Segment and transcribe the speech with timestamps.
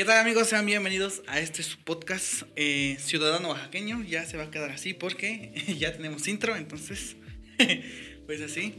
[0.00, 0.48] ¿Qué tal amigos?
[0.48, 4.02] Sean bienvenidos a este su podcast eh, Ciudadano Oaxaqueño.
[4.04, 7.16] Ya se va a quedar así porque ya tenemos intro, entonces,
[8.26, 8.76] pues así.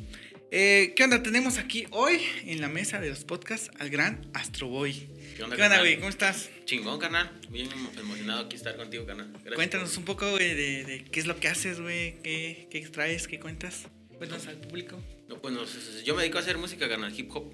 [0.50, 1.22] Eh, ¿Qué onda?
[1.22, 4.94] Tenemos aquí hoy en la mesa de los podcasts al gran Astroboy.
[5.38, 5.98] ¿Qué onda, ¿Qué onda, güey?
[5.98, 6.50] ¿Cómo estás?
[6.66, 7.30] Chingón, carnal.
[7.52, 7.70] Bien
[8.00, 9.06] emocionado aquí estar contigo.
[9.06, 12.68] Gracias Cuéntanos por- un poco, güey, de, de qué es lo que haces, güey, qué,
[12.72, 13.84] qué extraes, qué cuentas.
[14.18, 15.00] Cuéntanos al público.
[15.30, 17.54] No, pues, no, s- yo me dedico a hacer música, hop, Hip hop.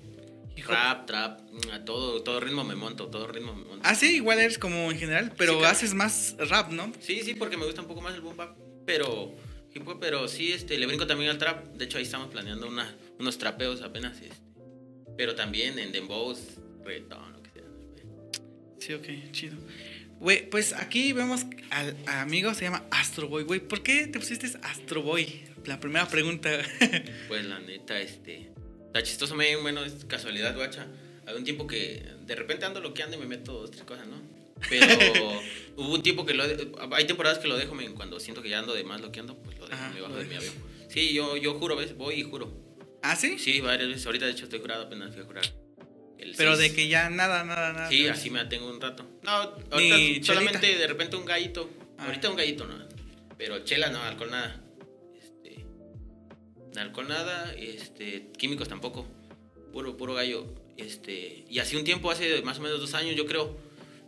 [0.62, 3.82] Rap, trap, mm, a todo, todo ritmo me monto, todo ritmo me monto.
[3.84, 6.92] Ah, sí, igual eres como en general, pero Sí, haces más rap, ¿no?
[7.00, 9.36] Sí, sí, porque me gusta un poco más el boom bap, pero
[10.00, 11.66] pero sí, este, le brinco también al trap.
[11.76, 14.36] De hecho, ahí estamos planeando una, unos trapeos apenas, este.
[15.18, 17.64] Pero también en dembows, reggaetón, lo que sea.
[18.80, 19.58] Sí, ok, chido.
[20.20, 23.60] Güey, pues aquí vemos al amigo, se llama Astroboy, güey.
[23.60, 25.44] ¿Por qué te pusiste Astroboy?
[25.66, 26.50] La primera pregunta.
[27.28, 28.52] Pues la neta, este.
[28.98, 30.88] Está chistoso, me, bueno, es casualidad, guacha.
[31.28, 34.20] Había un tiempo que de repente ando loqueando y me meto dos, tres cosas, ¿no?
[34.70, 34.88] Pero
[35.78, 36.44] hubo un tiempo que lo.
[36.96, 39.60] Hay temporadas que lo dejo, men, cuando siento que ya ando de más loqueando, pues
[39.60, 40.54] lo dejo, Ajá, me bajo de mi avión.
[40.90, 41.96] Sí, yo, yo juro, ¿ves?
[41.96, 42.52] Voy y juro.
[43.04, 43.38] ¿Ah, sí?
[43.38, 44.04] Sí, varias veces.
[44.08, 45.46] Ahorita, de hecho, estoy jurado, apenas fui a jurar.
[46.18, 46.72] El Pero seis.
[46.72, 47.90] de que ya nada, nada, nada.
[47.90, 49.08] Sí, así me tengo un rato.
[49.22, 50.80] No, ahorita Ni solamente chelita.
[50.82, 51.70] de repente un gallito.
[52.00, 52.06] Ah.
[52.08, 52.84] Ahorita un gallito, no.
[53.38, 54.60] Pero chela no, alcohol nada.
[56.80, 59.06] Alcohol nada, este, químicos tampoco.
[59.72, 60.46] Puro, puro gallo.
[60.78, 63.58] Este, y así un tiempo, hace más o menos dos años, yo creo,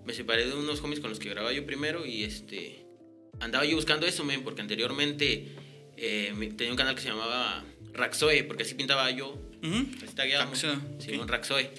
[0.06, 2.86] me separé de unos homies con los que grababa yo primero y este,
[3.40, 5.48] andaba yo buscando eso, men, porque anteriormente
[5.98, 10.46] eh, tenía un canal que se llamaba Raxoe, porque así pintaba yo guiado.
[10.46, 11.30] Raxoe, Simón ok.
[11.30, 11.70] Raxoe.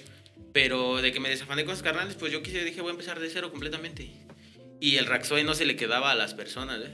[0.53, 3.19] Pero de que me desafané con los carnales, pues yo quise, dije, voy a empezar
[3.19, 4.11] de cero completamente.
[4.79, 6.91] Y el Raxoe no se le quedaba a las personas, ¿eh?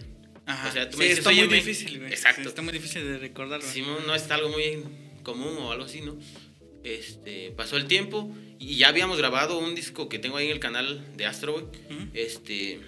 [0.47, 0.69] Ajá.
[0.69, 1.59] O sea, tú sí, me dices, está "Oye, muy men".
[1.65, 2.11] difícil, güey.
[2.11, 2.41] Exacto.
[2.41, 3.65] Sí, está muy difícil de recordarlo.
[3.69, 4.83] Simón no es algo muy
[5.23, 6.17] común o algo así, ¿no?
[6.83, 10.59] Este, pasó el tiempo y ya habíamos grabado un disco que tengo ahí en el
[10.59, 11.65] canal de Astro, güey.
[11.65, 12.07] Ujú.
[12.13, 12.79] Este,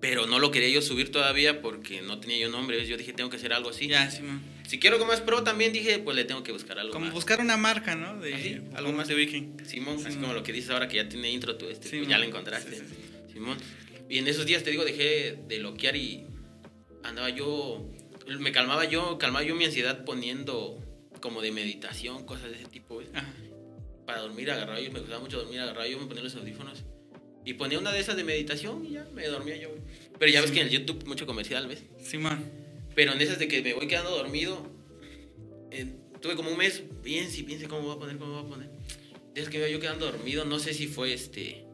[0.00, 2.86] pero no lo quería yo subir todavía porque no tenía yo nombre.
[2.86, 3.88] Yo dije, tengo que hacer algo así.
[3.88, 4.42] Ya, sí, man.
[4.68, 7.14] Si quiero algo más pro, también dije, pues le tengo que buscar algo Como más.
[7.14, 8.18] buscar una marca, ¿no?
[8.20, 9.56] De Así, algo algo más de Viking.
[9.64, 10.20] Simón, así Simón.
[10.22, 12.24] como lo que dices ahora que ya tiene intro tú, este, Sí, pues ya lo
[12.24, 12.76] encontraste.
[12.76, 13.56] Sí, sí, Simón.
[14.10, 16.24] Y en esos días te digo, dejé de loquear y
[17.08, 17.84] andaba yo,
[18.38, 20.78] me calmaba yo, calmaba yo mi ansiedad poniendo
[21.20, 23.08] como de meditación, cosas de ese tipo, ¿ves?
[24.04, 26.84] Para dormir agarrado, yo me gustaba mucho dormir agarrado, yo me ponía los audífonos
[27.44, 29.80] y ponía una de esas de meditación y ya me dormía yo, güey.
[30.18, 31.84] Pero ya ves que en el YouTube mucho comercial, ¿ves?
[32.02, 32.44] Sí, man.
[32.94, 34.66] Pero en esas de que me voy quedando dormido,
[35.70, 38.48] eh, tuve como un mes, piense y piense cómo voy a poner, cómo voy a
[38.48, 38.70] poner.
[39.32, 41.64] Desde que me iba yo quedando dormido, no sé si fue este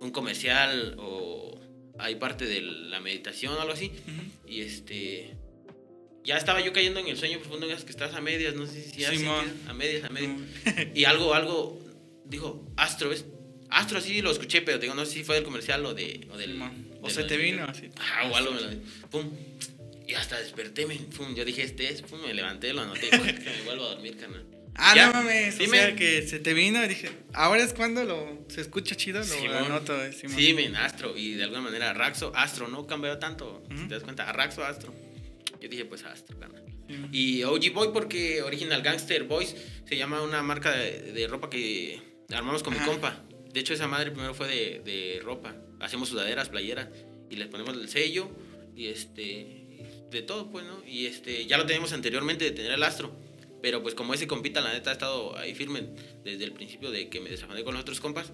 [0.00, 1.58] un comercial o
[2.00, 3.92] hay parte de la meditación o algo así.
[4.46, 5.36] Y este.
[6.22, 8.82] Ya estaba yo cayendo en el sueño profundo, en que estás a medias, no sé
[8.82, 9.46] si Simón.
[9.46, 10.32] sentido, a medias, a medias.
[10.32, 10.90] Ujú.
[10.94, 11.80] Y algo, algo,
[12.26, 13.24] dijo, Astro, ¿ves?
[13.70, 16.26] Astro sí lo escuché, pero digo, no sé si fue del comercial o de...
[16.30, 16.88] O, del, Simón.
[17.00, 17.88] O de se te vino así.
[17.98, 18.68] Ajá, o algo me lo
[19.10, 19.30] Pum.
[20.06, 23.18] Y hasta desperté, me, pum, yo dije, este es, pum, me levanté, lo anoté, que
[23.18, 24.44] me vuelvo a dormir, carnal.
[24.74, 25.58] Ah, Ya, no mames.
[25.60, 29.18] O sea, que se te vino y dije, ahora es cuando lo, se escucha chido,
[29.18, 29.56] lo Simón.
[29.56, 29.94] anoto.
[30.12, 30.36] Simón.
[30.36, 34.02] Sí, men, Astro, y de alguna manera Raxo, Astro, no cambió tanto, si te das
[34.02, 34.94] cuenta, a Raxo, Astro.
[35.60, 36.64] Yo dije, pues Astro, carnal.
[36.86, 37.08] Simón.
[37.12, 39.54] Y OG Boy porque Original Gangster Boys
[39.86, 42.00] se llama una marca de, de ropa que
[42.32, 42.82] armamos con Ajá.
[42.84, 43.22] mi compa.
[43.52, 45.54] De hecho, esa madre primero fue de, de ropa.
[45.80, 46.88] Hacemos sudaderas, playeras
[47.28, 48.30] y les ponemos el sello
[48.76, 49.56] y este
[50.10, 50.82] de todo, pues, ¿no?
[50.86, 53.14] Y este ya lo teníamos anteriormente de tener el astro.
[53.62, 55.84] Pero pues como ese compita, la neta, ha estado ahí firme
[56.24, 58.30] desde el principio de que me desafané con los otros compas.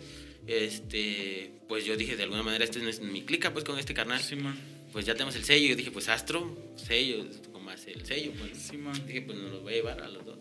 [0.47, 4.20] Este, pues yo dije, de alguna manera, este es mi clica, pues, con este carnal.
[4.20, 4.56] Simón.
[4.92, 5.69] Pues ya tenemos el sello.
[5.69, 7.25] Yo dije, pues Astro, sello,
[7.60, 8.56] más el sello, pues.
[8.56, 8.94] Simón.
[9.06, 10.38] Dije, pues nos los voy a llevar a los dos.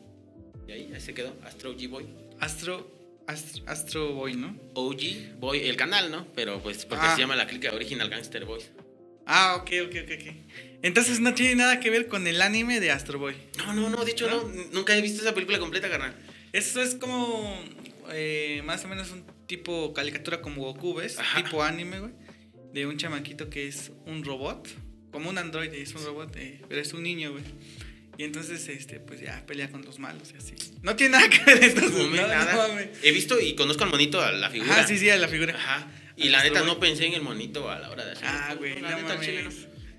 [0.67, 1.35] Y ahí, ahí se quedó.
[1.43, 2.05] Astro G-Boy.
[2.39, 2.91] Astro,
[3.27, 4.55] Astro, Astro Boy, ¿no?
[4.75, 6.27] OG Boy, el canal, ¿no?
[6.35, 7.15] Pero pues porque Ah.
[7.15, 8.69] se llama la clica Original Gangster Boys.
[9.25, 10.35] Ah, ok, ok, ok, ok.
[10.85, 13.35] Entonces no tiene nada que ver con el anime de Astro Boy.
[13.57, 14.43] No, no, no, de hecho ¿No?
[14.43, 14.63] ¿No?
[14.71, 16.15] Nunca he visto esa película completa, carnal.
[16.53, 17.59] Eso es como
[18.11, 21.17] eh, más o menos un tipo caricatura como Goku, ¿ves?
[21.17, 21.43] Ajá.
[21.43, 22.11] Tipo anime, güey.
[22.71, 24.69] De un chamaquito que es un robot.
[25.11, 27.43] Como un androide, es un robot, eh, pero es un niño, güey.
[28.19, 30.53] Y entonces, este, pues ya pelea con los malos y así.
[30.83, 31.93] No tiene nada que ver entonces.
[31.93, 32.67] No, no, nada.
[32.67, 34.71] no he visto y conozco al monito, a la figura.
[34.71, 35.55] Ajá, sí, sí, a la figura.
[35.55, 35.87] Ajá.
[36.15, 38.29] Y Al la neta no pensé en el monito a la hora de hacerlo.
[38.31, 39.17] Ah, güey, La no neta,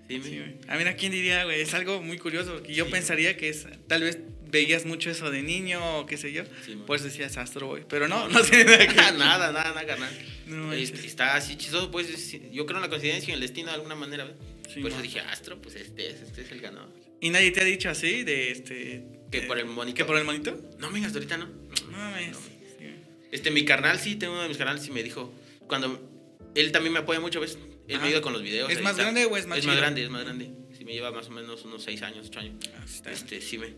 [0.09, 0.55] Sí, Sí, güey.
[0.69, 1.61] A ver, ¿a quién diría, güey?
[1.61, 2.55] Es algo muy curioso.
[2.55, 2.91] Porque yo Sí.
[2.93, 4.19] pensaría que es, tal vez
[4.51, 6.45] veías mucho eso de niño o qué sé yo.
[6.65, 6.77] Sí.
[6.87, 7.83] Por eso decías Astro Boy.
[7.89, 10.11] Pero no, no tiene nada que nada, nada, nada, carnal.
[10.47, 11.11] No Este, manches.
[11.11, 13.75] está así chistoso, pues es- yo creo en la coincidencia y en el destino de
[13.75, 14.33] alguna manera.
[14.73, 16.89] Sí, Por eso dije, Astro, pues este es, este es el ganador.
[17.21, 19.03] ¿Y nadie te ha dicho así de este.
[19.33, 19.97] Que por el monito.
[19.97, 20.61] ¿Que por el monito?
[20.79, 21.47] No, venga, hasta ahorita no.
[21.47, 22.33] No mames.
[22.33, 22.39] No.
[22.39, 22.93] Güey.
[23.33, 25.33] Este, mi carnal sí, tengo uno de mis carnales y me dijo,
[25.67, 26.01] cuando
[26.55, 27.59] él también me apoya mucho, ¿ves?
[27.89, 28.71] Él me ayuda con los videos.
[28.71, 29.81] ¿Es más grande o es más Es más chido?
[29.83, 30.51] grande, es más grande.
[30.77, 32.55] Sí, me lleva más o menos unos 6 años, 8 años.
[32.75, 33.75] Ah, sí, está Este, sí me.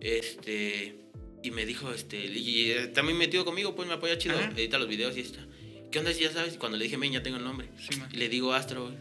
[0.00, 0.96] Este.
[1.42, 2.24] Y me dijo, este.
[2.26, 4.36] Y eh, también metido conmigo, pues me apoya chido.
[4.38, 4.52] Ajá.
[4.56, 5.46] Edita los videos y está.
[5.90, 6.54] ¿Qué onda si ya sabes?
[6.56, 7.68] Cuando le dije, men, ya tengo el nombre.
[7.78, 8.00] Sí.
[8.12, 8.92] Y le digo Astro.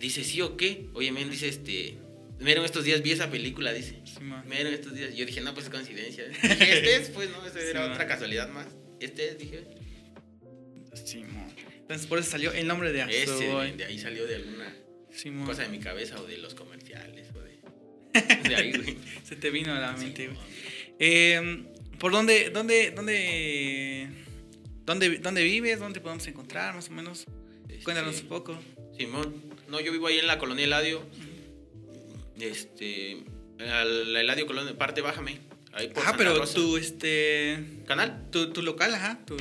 [0.00, 0.86] Dice, ¿sí o qué?
[0.94, 1.98] Oye, men, dice, este.
[2.40, 4.00] Mero, estos días vi esa película, dice.
[4.04, 4.20] Sí.
[4.46, 5.14] Mero, estos días.
[5.14, 6.24] Yo dije, no, pues es coincidencia.
[6.28, 7.92] Dije, este es, pues, no, Sí, era man.
[7.92, 8.66] otra casualidad más.
[9.00, 9.64] Este es, dije.
[11.04, 11.47] Simón.
[11.88, 13.72] Entonces por eso salió el nombre de Ese, Astroboy.
[13.72, 14.74] de ahí salió de alguna
[15.10, 15.46] Simón.
[15.46, 17.58] cosa de mi cabeza o de los comerciales o de.
[18.48, 18.98] De ahí, güey.
[19.24, 20.38] Se te vino a la mente, güey.
[20.98, 21.64] Eh,
[21.98, 24.08] ¿Por dónde, dónde, dónde,
[24.84, 25.78] dónde, dónde vives?
[25.80, 27.24] ¿Dónde podemos encontrar, más o menos?
[27.84, 28.58] Cuéntanos Este, un poco.
[28.96, 29.34] Simón.
[29.68, 31.02] No, yo vivo ahí en la colonia Eladio.
[32.40, 33.18] Este.
[33.60, 35.38] Al Eladio Colonia, parte bájame.
[35.72, 36.54] Ahí por Ajá, Santa pero Rosa.
[36.54, 38.30] tu, este, ¿Canal?
[38.30, 39.36] tu, tu local, ajá, tu,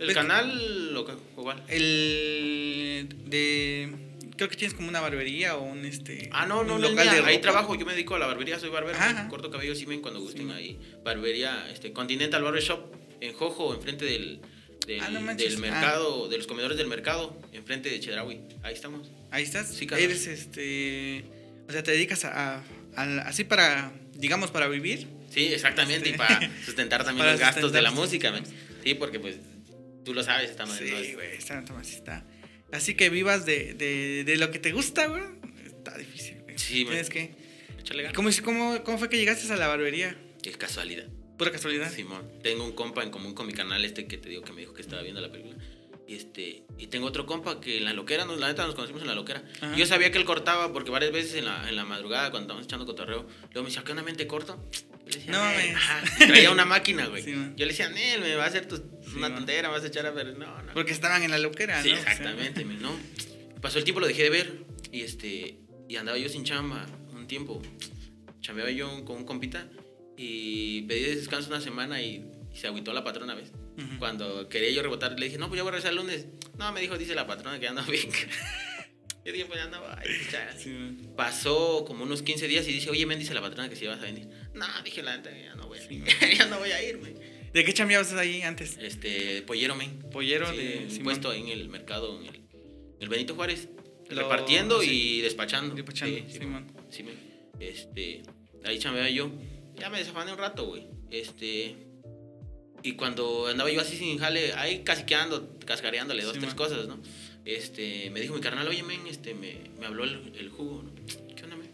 [0.00, 1.62] El canal local, igual.
[1.68, 3.90] el de,
[4.36, 7.22] creo que tienes como una barbería o un, este, Ah, no, no, no, local mía,
[7.22, 9.28] de ahí trabajo, yo me dedico a la barbería, soy barbero, Ajá.
[9.28, 10.52] corto cabello, sí ven cuando gusten Sí.
[10.54, 10.78] ahí.
[11.04, 12.80] Barbería, este, Continental Barber Shop,
[13.20, 14.40] en Jojo, enfrente del,
[14.86, 15.58] del, Ah, no del ah.
[15.60, 18.40] mercado, de los comedores del mercado, enfrente de Chedraui.
[18.62, 19.10] Ahí estamos.
[19.30, 19.68] Ahí estás.
[19.68, 20.08] Sí, carnal.
[20.10, 21.24] Eres, este,
[21.68, 22.64] o sea, te dedicas a, a-
[22.96, 25.06] a- así para, digamos, para vivir.
[25.30, 28.32] Sí, exactamente, Este, y para sustentar también para los gastos de la música.
[28.82, 29.36] Sí, porque pues
[30.04, 30.78] tú lo sabes, está mal.
[30.78, 32.26] Sí, güey, está, está, está.
[32.72, 35.22] Así que vivas de, de, de lo que te gusta, güey.
[35.66, 36.58] Está difícil, güey.
[36.58, 36.92] Sí, man.
[36.92, 37.34] Tienes que.
[38.14, 40.16] ¿Cómo, cómo, ¿Cómo fue que llegaste a la barbería?
[40.44, 41.06] Es casualidad.
[41.36, 41.90] Pura casualidad.
[41.90, 42.30] Simón.
[42.42, 44.74] Tengo un compa en común con mi canal este que te digo que me dijo
[44.74, 45.56] que estaba viendo la película.
[46.10, 49.00] Y este, y tengo otro compa que en la loquera, nos, la neta nos conocimos
[49.02, 49.44] en la loquera.
[49.60, 49.76] Ajá.
[49.76, 52.66] Yo sabía que él cortaba porque varias veces en la, en la madrugada cuando estábamos
[52.66, 54.60] echando cotorreo, luego me decía, ¿qué onda, mente corto?
[54.72, 57.22] Yo le decía, No y Traía una máquina, güey.
[57.22, 57.30] Sí.
[57.32, 58.82] Yo le decía, Nel, me va a hacer tu-
[59.16, 60.36] una tontera, me vas a echar a ver.
[60.36, 60.72] No, no.
[60.74, 61.94] Porque estaban en la loquera, Sí, ¿no?
[61.94, 62.90] O sea, exactamente, men, ¿no?
[63.60, 67.28] Pasó el tiempo, lo dejé de ver y este y andaba yo sin chamba un
[67.28, 67.62] tiempo.
[68.40, 69.68] Chambeaba yo con un compita
[70.16, 73.52] y pedí descanso una semana y, y se agüitó la patrona, ¿ves?
[73.78, 73.98] Ujú.
[73.98, 76.26] Cuando quería yo rebotar, le dije, no, pues ya voy a regresar el lunes.
[76.58, 78.08] No, me dijo, dice la patrona que ando bien.
[79.24, 80.02] yo dije, pues ya no vaya,
[80.32, 80.52] ya.
[80.58, 80.98] Sí.
[81.16, 83.98] Pasó como unos 15 días y dice, oye, men, dice la patrona que si vas
[84.00, 84.28] a venir.
[84.54, 86.02] No, dije, la neta, ya no voy a Sí,
[86.38, 87.14] ya no voy a ir, güey.
[87.52, 88.76] ¿De qué chambeabas ahí antes?
[88.80, 89.98] Este, pollero, men.
[90.12, 91.04] Pollero Sí, de Simón.
[91.04, 92.40] puesto en el mercado, en el,
[93.00, 93.68] el Benito Juárez,
[94.08, 95.18] Lo- repartiendo sí.
[95.18, 95.74] y despachando.
[95.74, 96.66] Despachando, Sí, sí, Simón.
[96.90, 98.22] sí, me- este,
[98.64, 99.30] ahí chambeaba yo.
[99.76, 100.86] Ya me desafané un rato, güey.
[101.10, 101.74] Este,
[102.82, 106.56] y cuando andaba yo así sin jale, ahí caciqueando, cascareándole dos, Sí, tres man.
[106.56, 107.00] cosas, ¿no?
[107.44, 110.92] Este, me dijo mi carnal, oye, men, este, me, me habló el, el jugo, ¿no?
[111.34, 111.70] ¿Qué onda, men?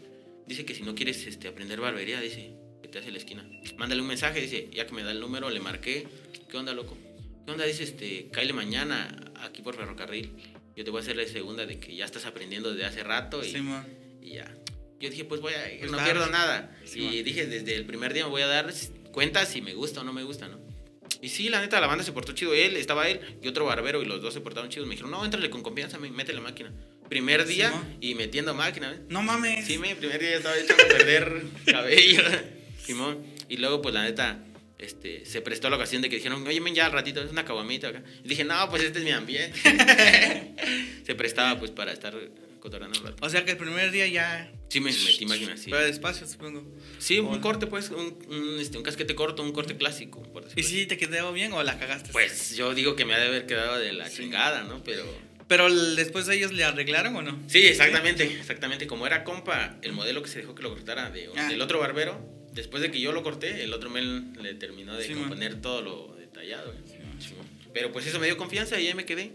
[0.47, 3.47] Dice que si no quieres este, aprender barbería, dice, que te hace la esquina.
[3.77, 6.07] Mándale un mensaje, dice, ya que me da el número, le marqué.
[6.49, 6.97] ¿Qué onda, loco?
[7.45, 7.65] ¿Qué onda?
[7.65, 10.31] Dice, este, cáele mañana aquí por ferrocarril.
[10.75, 13.43] Yo te voy a hacer la segunda de que ya estás aprendiendo desde hace rato
[13.43, 13.85] y, Simón.
[14.21, 14.53] y ya.
[14.99, 16.75] Yo dije, pues voy a ir, Pues no pierdo nada.
[16.85, 17.23] Sí, y man.
[17.23, 18.73] dije, desde el primer día me voy a dar
[19.11, 20.59] cuenta si me gusta o no me gusta, ¿no?
[21.21, 22.53] Y sí, la neta, la banda se portó chido.
[22.53, 24.87] Él, estaba él y otro barbero y los dos se portaron chidos.
[24.87, 26.71] Me dijeron, no, entrale con confianza, me- mete la máquina.
[27.09, 27.71] Primer día
[28.01, 28.99] y metiendo máquina, ¿ves?
[29.09, 29.65] No mames.
[29.65, 32.21] Sí, mi primer día estaba echando a perder cabello,
[32.83, 33.23] Simón.
[33.49, 34.43] Y luego, pues la neta,
[34.77, 37.45] este, se prestó la ocasión de que dijeron, oye, men, ya al ratito, es una
[37.45, 38.03] caguamita acá.
[38.23, 39.57] Y dije, no, pues este es mi ambiente.
[41.05, 42.13] se prestaba, pues, para estar
[42.59, 43.25] cotorreando un rato.
[43.25, 44.51] O sea que el primer día ya.
[44.69, 45.69] Sí, me metí máquina, sí.
[45.71, 46.63] Pero despacio, supongo.
[46.99, 50.61] Sí, un corte, pues, un, un, este, un casquete corto, un corte clásico, por ¿Y
[50.61, 50.63] así.
[50.63, 52.11] si te quedó bien o la cagaste?
[52.11, 54.23] Pues yo digo que me ha de haber quedado de la Sí.
[54.23, 54.83] chingada, ¿no?
[54.83, 55.03] Pero...
[55.47, 57.39] Pero después ellos le arreglaron o no?
[57.47, 58.85] Sí, exactamente, exactamente.
[58.85, 61.47] Como era compa, el modelo que se dejó que lo cortara de, Ah.
[61.47, 62.19] del otro barbero,
[62.51, 65.21] después de que yo lo corté, el otro men le terminó de Sí, man.
[65.21, 66.73] componer todo lo detallado.
[66.85, 67.07] Sí, man.
[67.37, 67.47] Man.
[67.73, 69.31] Pero pues eso me dio confianza y ahí me quedé.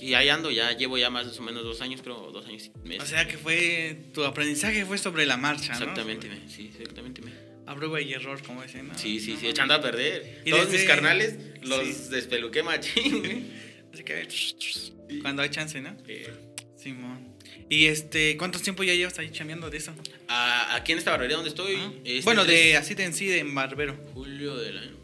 [0.00, 2.88] Y ahí ando, ya llevo ya más o menos dos años, creo, dos años y
[2.88, 3.04] meses.
[3.04, 3.96] O sea que fue.
[4.12, 5.78] Tu aprendizaje fue sobre la marcha, ¿no?
[5.78, 7.22] Exactamente, me, sí, exactamente.
[7.22, 7.32] me.
[7.66, 8.98] A prueba y error, como dicen, ¿no?
[8.98, 10.42] Sí, sí, No sí, echando a perder.
[10.44, 12.10] Y Todos desde- mis carnales los Sí.
[12.10, 13.50] despeluqué machín.
[13.92, 14.28] Así que.
[15.22, 15.96] Cuando hay chance, ¿no?
[16.08, 16.28] Eh,
[16.76, 17.34] Simón.
[17.68, 19.92] ¿Y este, cuánto tiempo ya llevas ahí chambeando de eso?
[20.28, 21.74] a- aquí en esta barbería donde estoy.
[21.76, 21.92] Ah.
[22.04, 23.96] este bueno, de así de en sí, de barbero.
[24.14, 24.96] Julio del año.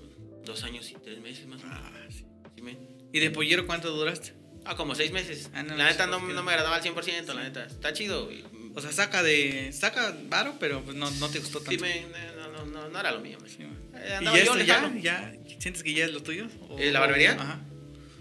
[0.45, 1.81] Dos años y tres meses más o menos.
[1.83, 2.25] Ah, sí.
[3.13, 4.33] ¿Y de pollero cuánto duraste?
[4.65, 5.51] Ah, como seis meses.
[5.55, 7.65] Ah, no, la neta no, no me agradaba al 100%, la neta.
[7.67, 8.31] Está chido.
[8.75, 9.73] O sea, saca de.
[9.73, 11.83] Saca varo, pero pues no, no te gustó sí, tanto.
[11.85, 13.39] me, no, no, no, era lo mío.
[13.41, 13.51] men.
[13.51, 13.63] Sí.
[13.63, 15.35] Eh, ¿Y andaba ya, yo esto ya, ya?
[15.59, 16.47] ¿Sientes que ya es lo tuyo?
[16.69, 17.33] ¿O- ¿Eh, la barbería?
[17.33, 17.61] Ajá.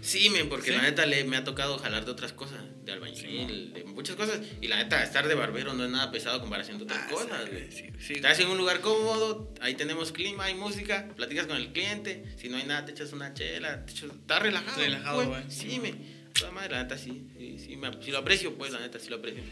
[0.02, 0.76] Sí, men, porque ¿Sí?
[0.76, 4.40] la neta le, me ha tocado jalar de otras cosas, de albañil, de muchas cosas.
[4.60, 7.44] Y la neta, estar de barbero no es nada pesado comparación de otras Ah, cosas,
[7.44, 7.70] sí, güey.
[7.70, 8.12] sí, sí.
[8.14, 12.48] Estás en un lugar cómodo, ahí tenemos clima, hay música, platicas con el cliente, si
[12.48, 14.80] no hay nada te echas una chela, te echas- estás relajado.
[14.82, 15.42] Relajado, güey.
[15.48, 15.94] Sí, me.
[16.38, 19.08] Toda madre, la neta sí, sí, sí, me- sí lo aprecio, pues, la neta sí
[19.10, 19.42] lo aprecio.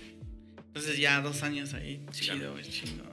[0.67, 2.05] Entonces ya dos años ahí.
[2.13, 3.05] Chido, güey, chido.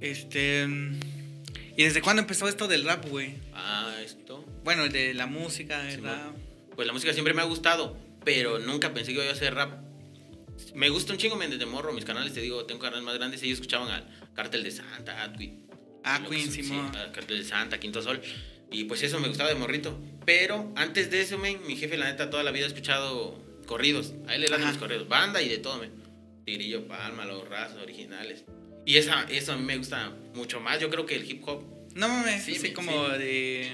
[0.00, 0.66] Este.
[0.66, 1.00] mm,
[1.76, 3.34] ¿Y desde cuándo empezó esto del rap, güey?
[3.52, 4.44] Ah, esto.
[4.64, 6.34] Bueno, de la música, el Sí, rap.
[6.76, 9.82] Pues la música siempre me ha gustado, pero nunca pensé que iba a hacer rap.
[10.74, 13.54] Me gusta un chingo, desde morro, mis canales, te digo, tengo canales más grandes, ellos
[13.58, 15.64] escuchaban al Cartel de Santa, Atwi.
[16.04, 16.90] Ah, Lo que Queen, Simón.
[16.92, 18.20] sí, Cartel de Santa, Quinto Sol.
[18.70, 19.98] Y pues eso me gustaba de morrito.
[20.24, 24.14] Pero antes de eso, men, mi jefe, la neta, toda la vida ha escuchado corridos.
[24.26, 25.92] A él le dan los corridos, banda y de todo, men.
[26.44, 28.44] Tigrillo Palma, los rasos originales.
[28.84, 31.62] Y esa, eso a mí me gusta mucho más, yo creo que el hip hop.
[31.94, 33.18] No mames, Sí, así como sí.
[33.18, 33.72] de.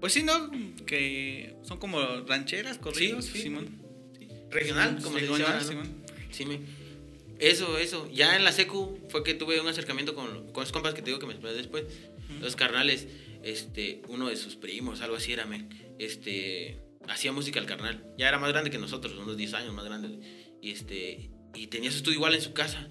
[0.00, 0.50] Pues sí, ¿no?
[0.86, 3.42] Que son como rancheras, corridos, Sí.
[3.42, 3.82] Simón.
[4.50, 5.60] Regional, como se ¿no?
[5.60, 6.04] Simón.
[6.30, 6.60] Sí, me.
[7.38, 8.08] Eso, eso.
[8.12, 11.06] Ya en la secu fue que tuve un acercamiento con, con esos compas que te
[11.10, 11.84] digo que me después.
[12.40, 13.06] Los carnales,
[13.42, 15.68] este, uno de sus primos, algo así era, men.
[15.98, 16.78] Este,
[17.08, 18.04] hacía música al carnal.
[18.18, 20.18] Ya era más grande que nosotros, unos 10 años más grande.
[20.62, 22.88] Y este, y tenía su estudio igual en su casa.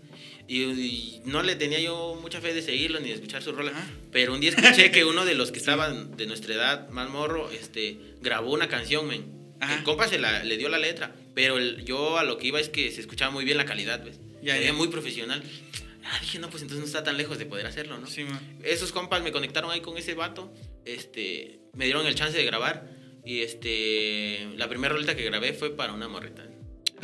[0.48, 3.72] Y, y no le tenía yo mucha fe de seguirlo ni de escuchar su rola.
[3.72, 3.88] Ajá.
[4.12, 7.50] Pero un día escuché que uno de los que estaban de nuestra edad, más morro,
[7.52, 9.34] este, grabó una canción, men.
[9.60, 9.76] Ajá.
[9.78, 12.60] El compa se la, le dio la letra, pero el- yo a lo que iba
[12.60, 14.20] es que se escuchaba muy bien la calidad, ¿ves?
[14.44, 14.74] Ya, ya.
[14.74, 15.42] muy profesional.
[16.06, 18.06] Ah, dije, no, pues entonces no está tan lejos de poder hacerlo, ¿no?
[18.08, 18.40] Simón.
[18.64, 20.54] Esos compas me conectaron ahí con ese vato,
[20.86, 22.88] este, me dieron el chance de grabar
[23.26, 26.48] y este, la primera rolita que grabé fue para una morrita.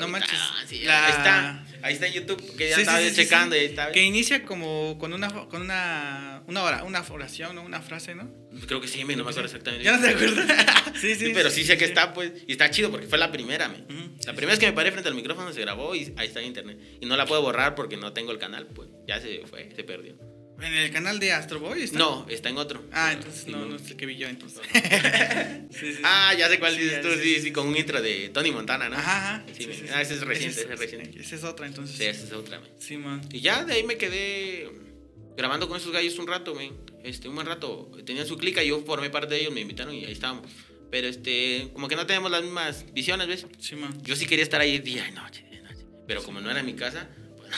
[0.01, 0.31] No manches.
[0.33, 3.55] está, sí, La- Ahí está, ahí está en YouTube, que ya Sí, estaba sí, checando
[3.55, 3.91] y está.
[3.91, 7.63] Que inicia como con una con una una, ora- una oración, ¿no?
[7.63, 8.29] Una frase, ¿no?
[8.67, 9.85] Creo que sí, me- no me acuerdo exactamente.
[9.85, 10.47] ¿Ya no te acuerdas?
[11.01, 13.69] sí, Sí, pero sí sé que está, pues, y está chido porque fue la primera,
[13.69, 13.77] me.
[14.25, 16.47] La primera vez que me paré frente al micrófono se grabó y ahí está en
[16.47, 16.77] internet.
[16.99, 19.83] Y no la puedo borrar porque no tengo el canal, pues ya se fue, se
[19.83, 20.15] perdió.
[20.61, 21.97] En el canal de Astro Boy está.
[21.97, 22.83] No, está en otro.
[22.91, 24.61] Ah, entonces Sí, no, no es el que vi yo entonces.
[25.71, 26.01] sí, sí.
[26.03, 28.87] Ah, ya sé cuál Sí, dices tú, sí, sí, con un intro de Tony Montana,
[28.89, 28.95] ¿no?
[28.95, 29.45] Ajá, ajá.
[29.57, 31.19] Sí, ah, ese es reciente, Ese es reciente.
[31.19, 31.97] Esa es otra, entonces.
[31.97, 32.67] Sí, esa es otra, me.
[32.77, 33.21] Sí, man.
[33.31, 34.69] Y ya de ahí me quedé
[35.35, 36.71] grabando con esos gallos un rato, me.
[37.03, 37.91] Este, un buen rato.
[38.05, 40.45] Tenían su clica yo formé parte de ellos, me invitaron y ahí estábamos.
[40.91, 43.47] Pero este, como que no tenemos las mismas visiones, ¿ves?
[43.59, 43.97] Sí, man.
[44.03, 45.85] Yo sí quería estar ahí día y noche, día y noche.
[46.05, 47.07] Pero como no era mi casa,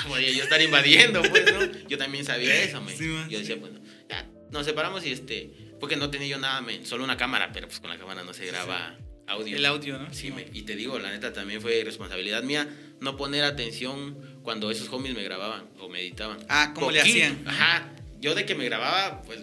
[0.08, 1.88] podía yo estar invadiendo, pues, ¿no?
[1.88, 2.96] Yo también sabía eso, me.
[2.96, 6.86] Sí, yo decía, bueno, ya nos separamos y este, porque no tenía yo nada, men,
[6.86, 8.98] solo una cámara, pero pues con la cámara no se graba
[9.28, 9.56] audio.
[9.58, 10.14] El audio, ¿no?
[10.14, 12.68] Sí, me- y te digo, la neta también fue responsabilidad mía
[13.00, 16.38] no poner atención cuando esos homies me grababan o me editaban.
[16.50, 17.44] Ah, ¿cómo le hacían?
[17.48, 19.40] Ajá, yo de que me grababa, pues,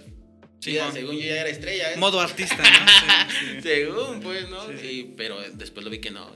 [0.61, 1.95] Sí, ya, según yo ya era estrella.
[1.95, 1.97] ¿eh?
[1.97, 2.62] Modo artista, ¿no?
[3.30, 3.62] Sí, sí.
[3.62, 4.61] Según, pues, ¿no?
[4.78, 5.14] Sí.
[5.16, 6.30] Pero después lo vi que no.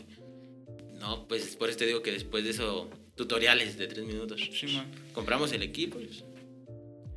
[0.98, 4.40] No, pues por eso te digo que después de eso, tutoriales de tres minutos.
[4.52, 4.80] Sí.
[5.12, 5.98] Compramos el equipo,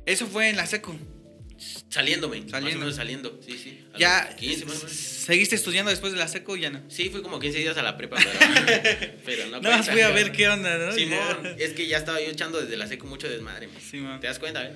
[0.06, 0.96] Eso fue en la secu.
[1.90, 2.40] saliéndome.
[2.42, 2.76] Más Saliendo.
[2.76, 3.80] o menos saliendo, sí, sí.
[3.94, 4.92] A Ya, los 15 más o menos.
[4.92, 6.82] ¿seguiste estudiando después de la secu o ya no?
[6.88, 10.10] Sí, fui como 15 días a la prepa, pero, pero no Nada más fui a
[10.10, 10.92] ver qué onda, ¿no?
[10.92, 13.66] Simón, es que ya estaba yo echando desde la seco mucho desmadre.
[13.66, 13.76] man.
[13.80, 14.20] Sí, man.
[14.20, 14.72] ¿Te das cuenta, eh?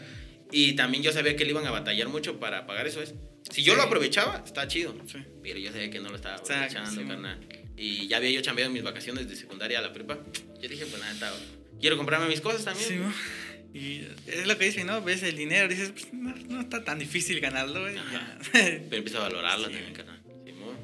[0.51, 3.01] Y también yo sabía que le iban a batallar mucho para pagar eso.
[3.01, 3.15] ¿es?
[3.51, 3.77] Si yo Sí.
[3.79, 4.95] lo aprovechaba, está chido.
[5.07, 5.19] Sí.
[5.43, 7.39] Pero yo sabía que no lo estaba aprovechando, sí, carnal.
[7.83, 10.19] Y ya había yo chambeado en mis vacaciones de secundaria a la prepa.
[10.61, 11.35] Yo dije, pues nada, está-
[11.81, 12.89] quiero comprarme mis cosas también.
[12.89, 13.77] Sí.
[13.79, 15.03] Y es lo que dicen, ¿no?
[15.03, 17.95] Ves el dinero, dices, pues, no, no está tan difícil ganarlo, güey.
[18.53, 19.73] Pero empiezo a valorarlo Sí.
[19.75, 20.23] también, carnal.
[20.45, 20.77] Simón.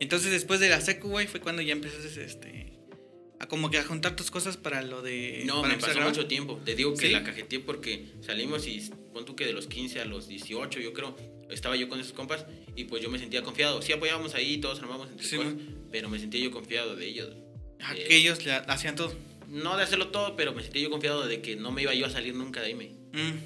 [0.00, 2.72] Entonces, después de la secu, güey, fue cuando ya empezaste, este,
[3.40, 5.42] a como que a juntar tus cosas para lo de...
[5.44, 6.58] No, para me a pasó mucho tiempo.
[6.64, 7.12] Te digo que ¿Sí?
[7.12, 8.80] la cajeteé porque salimos y
[9.12, 11.16] pon tú que de los 15 a los 18, yo creo,
[11.50, 13.82] estaba yo con esos compas y pues yo me sentía confiado.
[13.82, 15.83] Sí apoyábamos ahí, todos armamos entre Sí, cosas, man.
[15.94, 17.28] Pero me sentía yo confiado de ellos.
[17.80, 19.14] Ah, Eh, que ellos le hacían todo.
[19.46, 22.06] no de hacerlo todo, pero me sentía yo confiado de que no me iba yo
[22.06, 22.74] a salir nunca de ahí.
[22.74, 23.38] Me, Mm.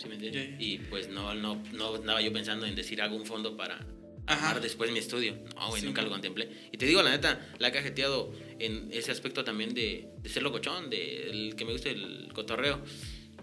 [0.00, 0.50] ¿sí me entiendes?
[0.50, 0.56] Ya.
[0.64, 3.84] Y pues no, no, no andaba yo pensando en decir un fondo para
[4.28, 5.34] armar después mi estudio.
[5.56, 6.48] No, güey, Sí, nunca lo contemplé.
[6.70, 10.44] Y te digo, la neta, la he cajeteado en ese aspecto también de, de ser
[10.44, 12.80] locochón, de el que me gusta el cotorreo.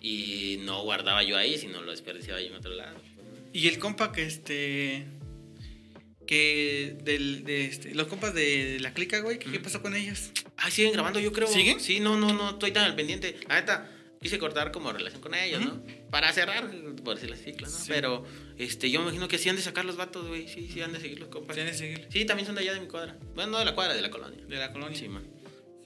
[0.01, 2.95] Y no guardaba yo ahí, sino lo desperdiciaba yo en otro lado.
[3.51, 5.05] Y el compa que este.
[6.25, 10.31] Que del, de este, los compas de la clica, güey, ¿qué, pasó con ellos?
[10.57, 11.47] Ah, siguen grabando, yo creo.
[11.47, 11.79] ¿Siguen?
[11.79, 13.35] Sí, no, no, no, estoy tan al pendiente.
[13.47, 15.61] La neta, quise cortar como relación con ellos.
[15.63, 15.83] ¿no?
[16.09, 16.71] Para cerrar,
[17.03, 17.79] por decirlo así, claro, ¿no?
[17.79, 17.85] Sí.
[17.89, 18.25] Pero,
[18.57, 20.47] este, yo me imagino que sí han de sacar los vatos, güey.
[20.47, 21.55] Sí, sí han de seguir los compas.
[21.55, 22.07] ¿Tienen que seguir?
[22.09, 23.17] Sí, también son de allá de mi cuadra.
[23.35, 24.43] Bueno, no de la cuadra, de la colonia.
[24.47, 24.97] De la colonia.
[24.97, 25.23] Sí, man.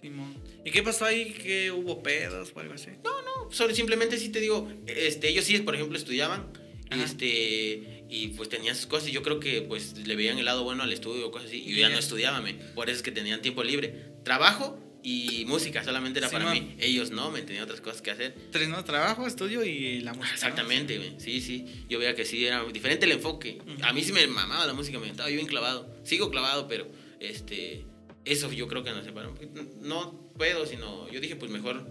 [0.02, 0.36] Simón.
[0.64, 1.34] ¿Y qué pasó ahí?
[1.34, 2.92] ¿Que hubo pedos o algo así?
[3.04, 3.18] No,
[3.52, 6.48] solo simplemente sí te digo, este, ellos sí, por ejemplo, estudiaban.
[6.90, 7.04] Ajá.
[7.04, 10.64] Este, y pues tenían sus cosas y yo creo que pues le veían el lado
[10.64, 11.64] bueno al estudio o cosas así.
[11.66, 12.54] Y yo ya no estudiaba, me.
[12.54, 14.06] por eso es que tenían tiempo libre.
[14.24, 16.54] Trabajo y música solamente era Sí, para man.
[16.54, 16.76] mí.
[16.80, 18.36] Ellos no, me tenían otras cosas que hacer.
[18.52, 18.84] Tres, ¿no?
[18.84, 20.28] Trabajo, estudio y la música.
[20.30, 20.34] ¿no?
[20.36, 21.14] Exactamente, güey.
[21.20, 21.66] sí, sí.
[21.90, 23.60] Yo veía que sí, era diferente el enfoque.
[23.66, 23.84] Ujú.
[23.86, 25.88] A mí sí me mamaba la música, me estaba yo bien clavado.
[26.04, 26.88] Sigo clavado, pero
[27.20, 27.86] este,
[28.26, 29.34] eso yo creo que nos separó.
[29.82, 31.88] No puedo, sino yo dije, pues mejor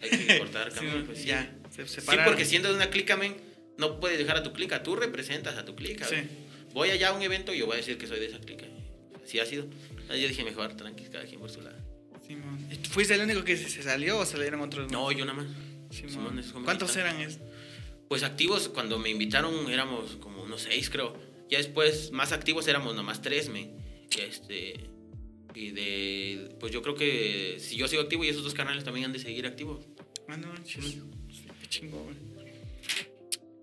[0.00, 1.04] hay que cortar Sí, camino.
[1.06, 1.26] pues, sí.
[1.28, 3.34] ya, se Sí, porque siendo de una clica, men,
[3.78, 6.06] no puedes dejar a tu clica, tú representas a tu clica.
[6.06, 6.16] Sí.
[6.72, 8.64] Voy allá a un evento y yo voy a decir que soy de esa clica.
[9.22, 9.66] Así ha sido.
[10.08, 11.76] Yo dije, mejor, tranqui, cada quien por su lado.
[12.26, 12.66] Simón.
[12.70, 14.90] ¿Y tú fuiste el único que se salió o salieron otros?
[14.90, 15.46] No, yo nada más.
[15.90, 16.42] Simón.
[16.42, 17.20] Simón, ¿Cuántos eran?
[17.20, 17.38] Es?
[18.08, 21.16] Pues activos, cuando me invitaron éramos como unos seis, creo.
[21.50, 23.60] Ya después, más activos éramos nomás tres, me.
[24.10, 24.90] Y este.
[25.54, 26.56] Y de.
[26.60, 29.18] Pues yo creo que si yo sigo activo y esos dos canales también han de
[29.18, 29.86] seguir activos.
[30.28, 30.98] Ah, no, manches.
[31.68, 32.31] Sí, güey.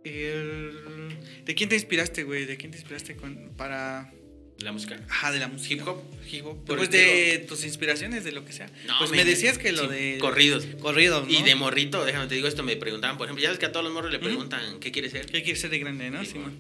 [0.04, 2.46] El- ¿De quién te inspiraste, güey?
[2.46, 3.52] ¿De quién te inspiraste con...
[3.58, 4.14] para...
[4.60, 5.00] La música.
[5.08, 5.74] Ajá, de la música.
[5.82, 6.02] Hip hop.
[6.30, 6.66] Hip hop.
[6.66, 8.70] Pues de tus inspiraciones, de lo que sea.
[8.88, 10.18] No, pues me decías que lo sí, de...
[10.20, 10.66] corridos.
[10.82, 11.34] Corridos, ¿no?
[11.34, 13.72] Y de morrito, déjame te digo esto, me preguntaban, por ejemplo, ya ves que a
[13.72, 15.28] todos los morros le preguntan, ¿qué quieres ser?
[15.28, 16.20] ¿Qué quieres ser de grande, no?
[16.26, 16.58] Sí, Simón.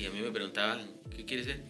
[0.00, 1.60] Y a mí me preguntaban, ¿qué quieres ser?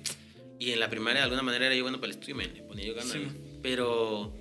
[0.60, 2.86] Y en la primaria, de alguna manera, era yo bueno para el estudio, me ponía
[2.86, 3.12] yo ganas.
[3.12, 3.26] Sí.
[3.60, 4.32] Pero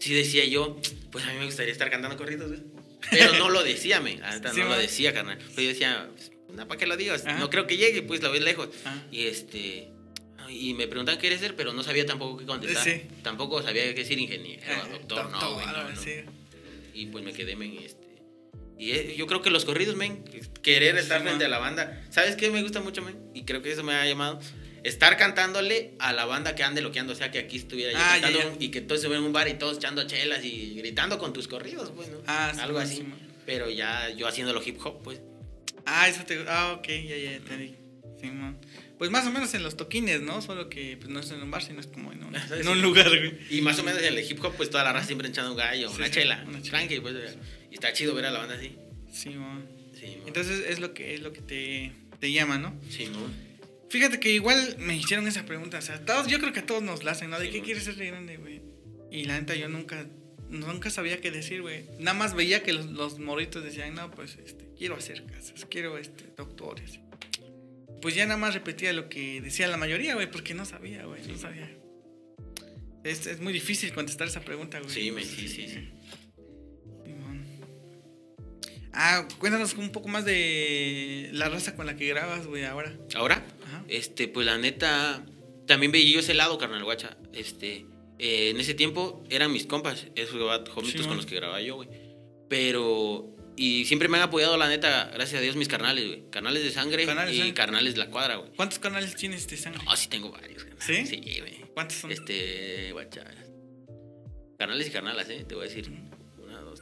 [0.00, 0.78] sí decía yo,
[1.10, 2.60] pues a mí me gustaría estar cantando corridos, güey.
[3.10, 4.16] Pero no lo decía, me.
[4.18, 4.80] La neta, Sí, no lo man.
[4.80, 5.38] decía, carnal.
[5.38, 7.24] Pero yo decía, pues, no, ¿para qué lo digas?
[7.26, 7.38] Ajá.
[7.38, 8.68] No creo que llegue, pues lo ves lejos.
[8.84, 9.02] Ah.
[9.10, 9.88] Y este.
[10.48, 12.82] Y me preguntan qué quieres ser, pero no sabía tampoco qué contestar.
[12.82, 13.02] Sí.
[13.22, 15.96] Tampoco sabía qué decir ingeniero, Ah, doctor, no, güey, no, no.
[16.00, 16.12] sí.
[16.92, 18.00] Y pues me quedé, men, este.
[18.76, 20.24] Y eh, yo creo que los corridos, men,
[20.62, 21.52] querer estar Sí, frente man.
[21.52, 22.02] a la banda.
[22.10, 23.16] ¿Sabes qué me gusta mucho, men?
[23.34, 24.40] Y creo que eso me ha llamado.
[24.84, 28.16] Estar cantándole a la banda que ande loqueando, o sea, que aquí estuviera yo Ah,
[28.18, 28.64] ya, cantando ya.
[28.64, 31.48] y que todos se en un bar y todos echando chelas y gritando con tus
[31.48, 32.18] corridos, pues, ¿no?
[32.26, 32.96] Ah, sí, Algo man, así.
[32.96, 33.18] sí, man.
[33.46, 35.20] Pero ya yo haciéndolo hip hop, pues.
[35.86, 36.44] Ah, eso te...
[36.48, 37.74] Ah, ok, ya, ya, entendí.
[38.20, 38.58] Simón.
[38.98, 40.42] Pues más o menos en los toquines, ¿no?
[40.42, 42.82] Solo que pues, no es en un bar, sino es como en un, en un
[42.82, 43.32] lugar, güey.
[43.50, 45.56] Y más o menos en el hip hop, pues toda la raza siempre echando un
[45.56, 46.78] gallo, Sí, una sí, chela, una chela.
[46.78, 47.14] tranqui, pues.
[47.70, 48.76] Y está chido ver a la banda así.
[49.12, 49.66] Simón.
[49.98, 50.26] Sí, mo.
[50.28, 52.74] Entonces es lo que es lo que te, te llama, ¿no?
[52.90, 53.26] Sí, mo.
[53.90, 56.80] Fíjate que igual me hicieron esa pregunta, o sea, todos, yo creo que a todos
[56.82, 57.40] nos la hacen, ¿no?
[57.40, 58.62] ¿De Sí, qué quieres ser de grande, güey?
[59.10, 60.06] Y la neta yo nunca,
[60.48, 61.86] nunca sabía qué decir, güey.
[61.98, 65.98] Nada más veía que los, los morritos decían, no, pues, este, quiero hacer casas, quiero,
[65.98, 67.00] este, doctores.
[68.00, 71.26] Pues ya nada más repetía lo que decía la mayoría, güey, porque no sabía, güey,
[71.26, 71.68] no sabía.
[73.02, 74.90] Es, es muy difícil contestar esa pregunta, güey.
[74.90, 75.90] Sí, me, sí, sí, sí.
[78.92, 82.92] Ah, cuéntanos un poco más de la raza con la que grabas, güey, ahora.
[83.14, 83.84] Ahora, Ajá.
[83.88, 85.24] este, pues la neta,
[85.66, 87.16] también veía yo ese lado, carnal, guacha.
[87.32, 87.86] Este,
[88.18, 91.08] eh, en ese tiempo eran mis compas, esos homitos Simón.
[91.08, 91.88] con los que grababa yo, güey.
[92.48, 96.24] Pero, y siempre me han apoyado, la neta, gracias a Dios, mis carnales, güey.
[96.30, 97.54] Carnales de sangre Carnales y sangre.
[97.54, 98.50] carnales de la cuadra, güey.
[98.56, 99.84] ¿Cuántos canales tienes de sangre?
[99.84, 100.82] No, sí tengo varios, carnal.
[100.82, 101.06] ¿Sí?
[101.06, 101.60] Sí, güey.
[101.74, 102.10] ¿Cuántos son?
[102.10, 103.24] Este, guacha.
[104.58, 105.44] Carnales y carnalas, ¿eh?
[105.48, 105.90] Te voy a decir.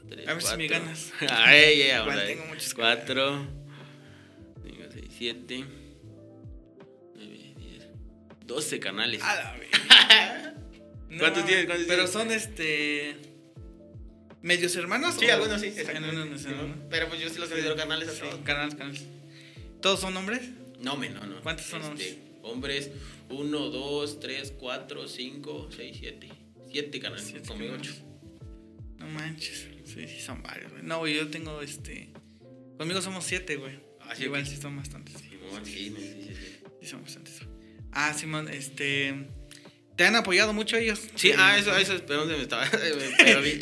[0.09, 1.13] Tres, A ver si me ganas.
[1.31, 2.37] Ay, ya, vamos Igual a ver.
[2.37, 3.47] tengo muchos Cuatro.
[4.65, 5.65] cinco, seis, siete.
[7.15, 7.85] Nueve, diez.
[8.47, 9.23] Doce canales.
[9.23, 9.57] A la.
[11.19, 11.67] ¿Cuántos tienes?
[11.67, 12.11] ¿Cuántos Pero tienes?
[12.11, 13.17] son este.
[14.43, 15.17] ¿Medios hermanos?
[15.19, 15.75] Sí, algunos sí.
[16.91, 18.37] Pero pues yo sí los considero carnales a Sí, todos.
[18.45, 19.05] canales, canales.
[19.83, 20.43] ¿Todos son hombres?
[20.81, 21.41] No, men, no, no.
[21.43, 22.91] ¿Cuántos son Este, Hombres,
[23.31, 26.29] uno, dos, tres, cuatro, cinco, seis, siete.
[26.71, 27.25] Siete canales.
[27.27, 27.93] Siete Conmigo canales.
[27.97, 28.05] ocho.
[28.99, 29.67] No manches.
[29.93, 30.83] Sí, sí, son varios, güey.
[30.85, 32.11] No, güey, yo tengo este.
[32.77, 33.79] Conmigo somos siete, güey.
[34.01, 35.17] Ah, sí, Igual sí son bastantes.
[35.19, 35.31] Sí,
[35.65, 36.37] sí, sí,
[36.81, 37.41] sí, son bastantes.
[37.93, 39.29] Ah, Simón, este.
[39.97, 41.01] ¿Te han apoyado mucho ellos?
[41.17, 42.65] Sí, Eh, ah, eso, eso, pero ¿dónde me estaba?
[43.19, 43.61] Pero vi-.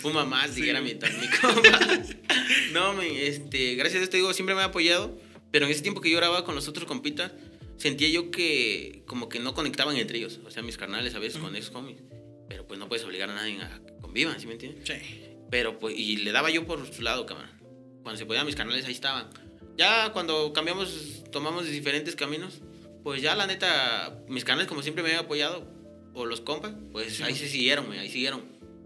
[0.00, 1.80] Fuma más, dijera mi, mi compa.
[2.72, 5.18] No, men, este, gracias a esto digo, siempre me ha apoyado,
[5.50, 7.32] pero en ese tiempo que yo grababa con los otros compitas,
[7.78, 11.40] sentía yo que como que no conectaban entre ellos, o sea, mis carnales a veces
[11.40, 12.00] con ex homies,
[12.48, 14.88] pero pues no puedes obligar a nadie a convivan, ¿sí me entiendes?
[14.88, 15.22] Sí.
[15.50, 17.50] Pero pues, y le daba yo por su lado, cabrón.
[18.02, 19.28] Cuando se podían mis canales, ahí estaban.
[19.76, 22.60] Ya cuando cambiamos, tomamos diferentes caminos,
[23.04, 25.70] pues ya la neta, mis canales como siempre me habían apoyado,
[26.14, 28.42] o los compas, pues Sí, ahí se siguieron, güey, ahí siguieron.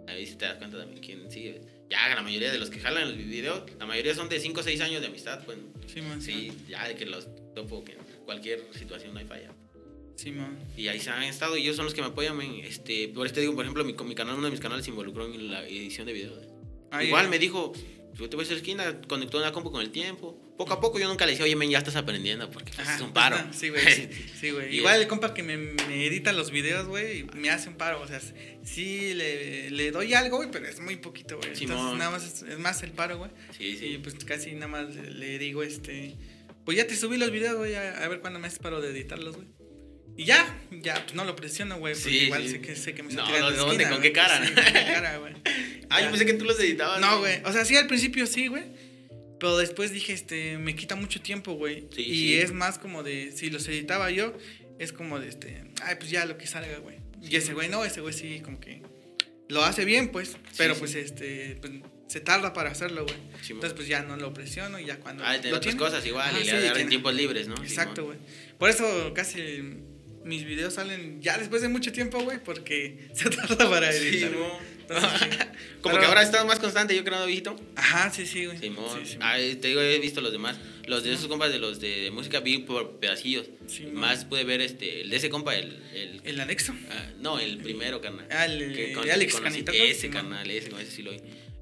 [0.09, 1.63] Ahí sí te das cuenta también quién sigue.
[1.89, 4.63] Ya la mayoría de los que jalan los videos, la mayoría son de 5 o
[4.63, 5.57] 6 años de amistad, pues.
[5.87, 6.21] Sí, man.
[6.21, 9.53] Sí, ya de que los topo, que en cualquier situación no hay falla.
[10.17, 10.59] Sí, man.
[10.77, 12.55] Y ahí se han estado y ellos son los que me apoyan, men.
[12.65, 15.27] Este, por este digo, por ejemplo, mi, mi canal, uno de mis canales se involucró
[15.27, 16.47] en la edición de videos.
[16.91, 17.73] Ah, Igual me dijo,
[18.15, 20.39] yo te voy a hacer esquina, conectó una compu con el tiempo.
[20.59, 22.97] Poco a poco yo nunca le decía, oye, men, ya estás aprendiendo, porque pues, Ajá,
[22.97, 23.39] es un paro.
[23.43, 23.83] no, Sí, güey.
[23.85, 24.09] Sí,
[24.41, 24.75] sí, güey.
[24.75, 28.01] Y Igual el compa que me, me edita los videos, güey, me hace un paro.
[28.03, 28.21] O sea,
[28.63, 31.49] sí le, le doy algo, güey, pero es muy poquito, güey.
[31.49, 33.31] Entonces nada más es, es más el paro, güey.
[33.57, 33.99] Sí, Y sí.
[34.03, 36.15] pues casi nada más le, le digo, este.
[36.67, 38.91] Pues ya te subí los videos, güey, a, a ver cuándo me haces paro de
[38.91, 39.49] editarlos, güey.
[40.17, 42.49] Y ya, ya, pues no lo presiono, güey, porque Sí, igual sí.
[42.51, 43.75] sé que, sé que me No, está tirando ¿de dónde?
[43.85, 44.47] esquina, ¿Con qué cara?
[44.47, 45.33] Sí, con qué cara, güey.
[45.95, 47.01] Ah, yo pensé que tú los editabas.
[47.03, 47.43] No, güey.
[47.45, 48.65] O sea, sí, al principio sí, güey.
[49.39, 51.87] Pero después dije, este, me quita mucho tiempo, güey.
[51.95, 52.35] Sí, y sí.
[52.39, 54.33] es más como de, si los editaba yo,
[54.79, 56.97] es como de este, ay, pues ya lo que salga, güey.
[57.21, 58.83] y ese güey no, ese güey sí, como que
[59.49, 61.73] lo hace bien, pues, pero pues este, pues,
[62.09, 63.17] se tarda para hacerlo, güey.
[63.43, 65.25] Sí, Entonces, pues ya no lo presiono y ya cuando.
[65.27, 67.57] Ah, de otras tiene- cosas igual y le sí, tiempos libres, ¿no?
[67.63, 68.19] Exacto, güey.
[68.59, 69.39] Por eso casi
[70.25, 74.31] mis videos salen ya después de mucho tiempo, güey, porque se tarda para editar.
[74.31, 74.51] Simón.
[74.83, 75.27] Entonces, sí.
[75.83, 77.57] Como Pero- que ahora ha estado más constante, yo creo, viejito.
[77.77, 78.59] Ajá, sí, sí, güey.
[78.59, 79.01] Simón.
[79.05, 79.19] Sí, sí.
[79.21, 80.59] Ah, te digo, he visto los demás.
[80.87, 83.47] Los de esos compas de los de música vi por pedacillos.
[83.93, 85.81] Más pude ver este, el de ese compa, el.
[85.95, 86.75] el El anexo.
[86.91, 88.27] ah, no, el primero, carnal.
[88.31, 89.79] Ah, el- Que el Alex conocí- Canito, ¿no?
[89.79, 91.19] Ese, carnal, ese, con ese sí lo vi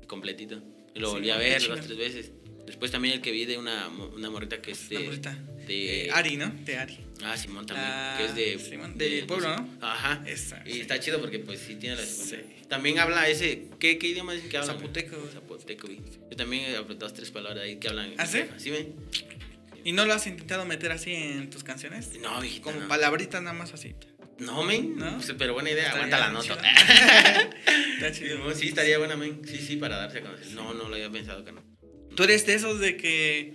[0.07, 0.61] completito.
[0.95, 2.33] Y lo Sí, volví a ver dos, tres veces.
[2.67, 4.99] Después también el que vi de una, una morrita que es de.
[5.01, 5.37] Morrita.
[5.67, 6.53] de- Eh, Ari, ¿no?
[6.65, 6.99] De Ari.
[7.25, 7.89] Ah, Simón también.
[7.91, 8.59] Ah, que es de.
[8.59, 9.69] Simón, del pueblo, ¿no?
[9.81, 10.23] Ajá.
[10.27, 10.81] Esa, Y sí.
[10.81, 12.37] está chido porque, pues, sí tiene la Sí.
[12.69, 13.69] También habla ese.
[13.79, 14.75] ¿Qué, qué idioma dicen que habla?
[14.75, 15.17] Zapoteco.
[15.33, 16.01] Zapoteco, güey.
[16.31, 18.15] Yo también he dos, tres palabras ahí que hablan.
[18.19, 18.43] ¿Ah, sí?
[18.57, 18.95] ¿Sí, ven?
[19.85, 22.11] ¿Y no lo has intentado meter así en tus canciones?
[22.21, 22.65] No, viejito.
[22.65, 22.89] Como no.
[22.89, 23.95] palabritas nada más así.
[24.39, 24.97] No, men.
[24.97, 25.17] ¿No?
[25.17, 25.93] Pues, pero buena idea.
[25.93, 26.55] Aguanta la nota.
[27.95, 28.39] Está chido.
[28.39, 29.43] No, sí, estaría buena, men.
[29.47, 30.53] Sí, sí, para darse a conocer.
[30.53, 31.65] No, no lo había pensado, carnal.
[32.15, 33.55] Tú eres de esos de que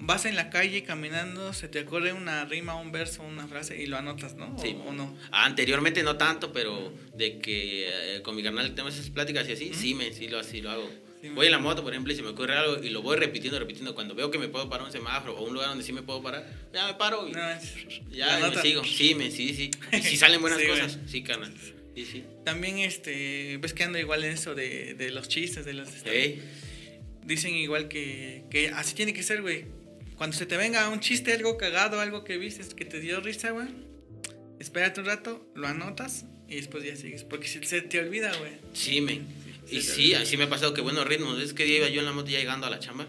[0.00, 3.86] vas en la calle caminando, se te ocurre una rima, un verso, una frase y
[3.86, 4.54] lo anotas, ¿no?
[4.56, 5.16] ¿O, Sí, o no?
[5.30, 9.72] Anteriormente no tanto, pero de que eh, con mi carnal tenemos esas pláticas y así,
[9.74, 10.90] sí, me, sí, lo, así lo hago.
[11.20, 13.18] Sí, voy en la moto, por ejemplo, y se me ocurre algo y lo voy
[13.18, 13.94] repitiendo, repitiendo.
[13.94, 16.22] Cuando veo que me puedo parar un semáforo o un lugar donde sí me puedo
[16.22, 17.40] parar, ya me paro y No,
[18.10, 18.82] ya me sigo.
[18.84, 19.70] Sí, me, sí, sí.
[19.92, 21.52] Y si salen buenas Sí, cosas, sí, carnal.
[21.94, 22.24] Sí, sí.
[22.44, 25.88] También este, ves que ando igual en eso de, de los chistes, de los...
[26.06, 26.42] Ey,
[27.22, 29.66] Dicen igual que, que así tiene que ser, güey.
[30.20, 33.52] Cuando se te venga un chiste, algo cagado, algo que viste que te dio risa,
[33.52, 33.68] güey.
[34.58, 37.24] Espérate un rato, lo anotas y después ya sigues.
[37.24, 38.52] Porque si se te olvida, güey.
[38.74, 39.14] sí, me.
[39.14, 40.14] Sí, Y sí, sí, sí.
[40.14, 41.40] así me ha pasado que buenos ritmos.
[41.40, 43.06] Es que día iba yo en la moto ya llegando a la chamba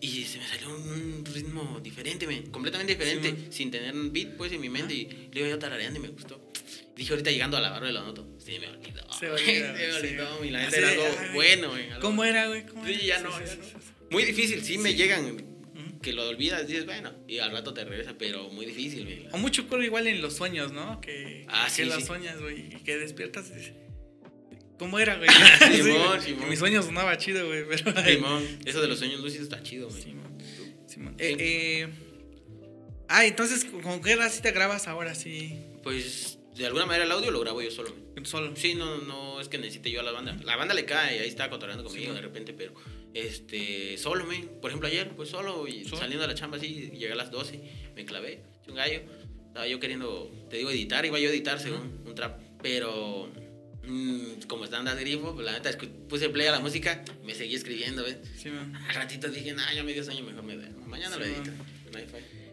[0.00, 4.36] y se me salió un ritmo diferente, men, completamente diferente, Sí, sin tener un beat
[4.36, 6.50] pues en mi mente y le iba yo tarareando y me gustó.
[6.96, 9.12] Dije ahorita llegando a la barra de la noto, sí me olvidó.
[9.12, 9.96] Se olvida, se me sí.
[10.06, 12.66] olvidó, y la neta era algo ay, bueno, algo- ¿Cómo era, güey?
[12.66, 13.64] ¿Cómo Sí, ya no, ya sí, no.
[13.64, 13.92] sí, sí.
[14.10, 15.56] Muy difícil, sí, me llegan.
[16.02, 19.28] Que lo olvidas, dices, bueno, y al rato te regresa, pero muy difícil, men.
[19.32, 21.00] O mucho ocurre igual en los sueños, ¿no?
[21.00, 22.02] Que, Ah, que sí, los sí.
[22.06, 22.66] sueñas, güey.
[22.74, 23.72] Y que despiertas y
[24.78, 25.28] ¿Cómo era, güey?
[25.82, 26.20] Simón, güey.
[26.22, 26.42] Simón.
[26.44, 27.64] En mis sueños sonaba chido, güey.
[27.68, 28.04] Pero...
[28.04, 30.02] Simón, eso de los sueños lúcidos está chido, men.
[30.02, 30.38] Simón,
[30.86, 31.14] Simón.
[31.18, 31.88] Eh, eh,
[33.08, 35.58] Ah, entonces, ¿con qué así te grabas ahora sí?
[35.82, 37.94] Pues de alguna manera el audio lo grabo yo solo.
[38.24, 38.54] Solo.
[38.54, 40.36] Sí, no, no es que necesite yo a la banda.
[40.44, 42.74] La banda le cae y ahí está cotorreando conmigo Sí, de repente, pero
[43.14, 44.48] este, solo, men.
[44.60, 45.98] Por ejemplo, ayer, pues solo, y Solo.
[45.98, 47.60] saliendo de la chamba así, llegué a las 12,
[47.94, 49.00] me clavé, un gallo.
[49.46, 53.30] Estaba yo queriendo, te digo, editar, iba yo a editar según un trap, pero
[53.84, 55.70] mm, como está andando grifo, pues la neta,
[56.08, 58.18] puse play a la música, me seguí escribiendo, ¿ves?
[58.36, 58.74] Sí, man.
[58.76, 60.86] Al ratito dije, nah, ya me dio sueño, mejor me duermo.
[60.86, 61.50] Mañana Sí, lo edito.
[61.50, 62.04] man.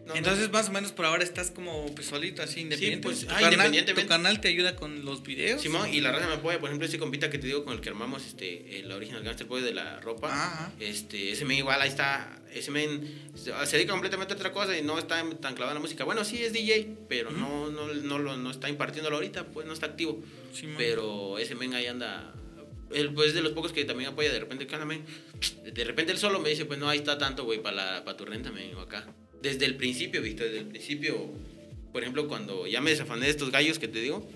[0.06, 0.20] No falla.
[0.22, 3.02] No, Entonces, más o menos por ahora estás como pues, solito, así, independiente.
[3.08, 4.02] pues, ¿Tu ah, canal- independientemente.
[4.02, 5.60] ¿Tu canal te ayuda con los videos?
[5.60, 7.80] Simón, y la raza me apoya, por ejemplo, ese compita que te digo con el
[7.80, 10.28] que armamos este, el Original Gangster Boy de la ropa.
[10.32, 10.72] Ajá.
[10.80, 14.82] Este, ese men igual ahí está, ese men se dedica completamente a otra cosa y
[14.82, 16.04] no está tan clavado en la música.
[16.04, 19.72] Bueno, sí es DJ, pero no, no, no, lo, no está impartiéndolo ahorita, pues no
[19.72, 20.22] está activo.
[20.54, 20.76] Simón.
[20.78, 22.32] Pero ese men ahí anda,
[22.92, 25.04] él pues es de los pocos que también apoya de repente, ¿qué onda, men?
[25.64, 28.52] De repente él solo me dice, pues no, ahí está tanto, güey, para tu renta,
[28.52, 29.04] men, o acá.
[29.42, 31.30] Desde el principio, Víctor, desde el principio,
[31.92, 34.28] por ejemplo, cuando ya me desafané de estos gallos que te digo,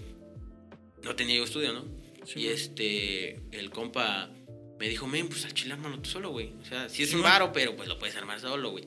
[1.02, 1.84] no tenía yo estudio, ¿no?
[2.26, 4.30] Sí, y este, el compa
[4.78, 6.52] me dijo, men, pues al chile ármalo tú solo, güey.
[6.60, 8.84] O sea, sí es un varo, pero pues lo puedes armar solo, güey.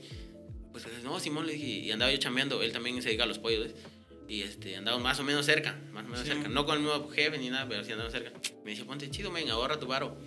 [0.72, 3.38] Pues no, Simón le dije, y andaba yo chambeando, él también se dedica a los
[3.40, 3.76] pollos, ¿ves?
[4.28, 6.44] Y este, andaba más o menos cerca, más o menos Sí, cerca.
[6.44, 6.54] man.
[6.54, 8.32] No con el mismo jefe ni nada, pero sí andaba cerca.
[8.64, 10.18] Me dice, ponte chido, men, ahorra tu varo.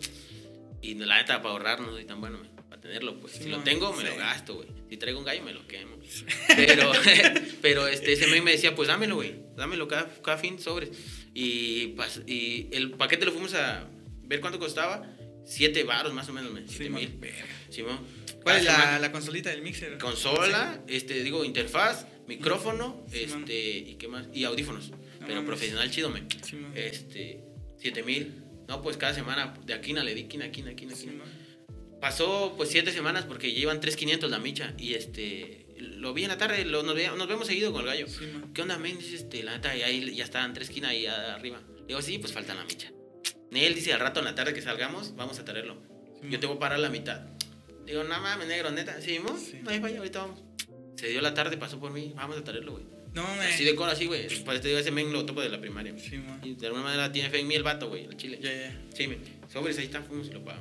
[0.83, 2.51] Y la neta, para ahorrar no soy tan bueno, men,
[2.87, 3.35] tenerlo, pues.
[3.35, 4.09] Sí, si lo tengo, me Sí.
[4.09, 4.69] lo gasto, güey.
[4.89, 5.97] Si traigo un gallo, me lo quemo.
[6.57, 6.93] Pero,
[7.63, 9.35] pero este, ese me decía, pues dámelo, güey.
[9.57, 10.91] Dámelo cada, cada fin, sobres.
[11.35, 11.95] Y,
[12.27, 13.89] y el paquete lo fuimos a
[14.23, 15.13] ver cuánto costaba.
[15.45, 16.69] Siete varos más o menos, men.
[16.69, 17.21] Siete Sí, mil.
[17.71, 17.99] Simón.
[18.43, 19.99] ¿Cuál es la, la consolita del mixer?
[19.99, 24.91] Consola, este, digo, interfaz, micrófono, este, y qué más, y audífonos.
[25.21, 25.47] pero mames.
[25.47, 26.27] profesional chido, man.
[26.75, 27.41] Este,
[27.79, 28.43] siete mil.
[28.69, 31.25] No, pues cada semana, de aquí le di, quina, quina, quina, Sí, quina.
[31.97, 32.01] Man.
[32.01, 34.75] Pasó pues siete semanas porque llevan 3.500 la micha.
[34.79, 38.07] Y este, lo vi en la tarde, lo- nos, nos vemos seguido con el gallo.
[38.09, 38.53] Sí, man.
[38.55, 38.99] ¿Qué onda, men?
[38.99, 41.61] Dice, este, la neta, y ahí ya estaban tres esquinas ahí arriba.
[41.81, 42.91] Le digo, sí, pues falta la micha.
[43.53, 45.77] Él dice, al rato en la tarde que salgamos, vamos a traerlo.
[46.21, 47.23] Sí, Yo te voy a parar la mitad.
[47.87, 49.01] Digo, no mames, negro, neta.
[49.01, 49.37] Sí, mo?
[49.39, 49.61] Sí.
[49.63, 50.43] No hay falla, ahorita vamos.
[50.97, 52.85] Se dio la tarde, pasó por mí, vamos a traerlo, güey.
[53.15, 53.47] No, me.
[53.47, 54.27] Así de cora, así, güey.
[54.45, 55.95] Pues te digo, ese men lo topo de la primaria.
[55.99, 56.41] Sí, man.
[56.45, 58.39] Y de alguna manera tiene fe en mí el vato, güey, el chile.
[58.43, 58.79] Ya, ya.
[58.95, 59.21] Sí, men.
[59.51, 60.61] Sobres, ahí está, fuimos y lo pago.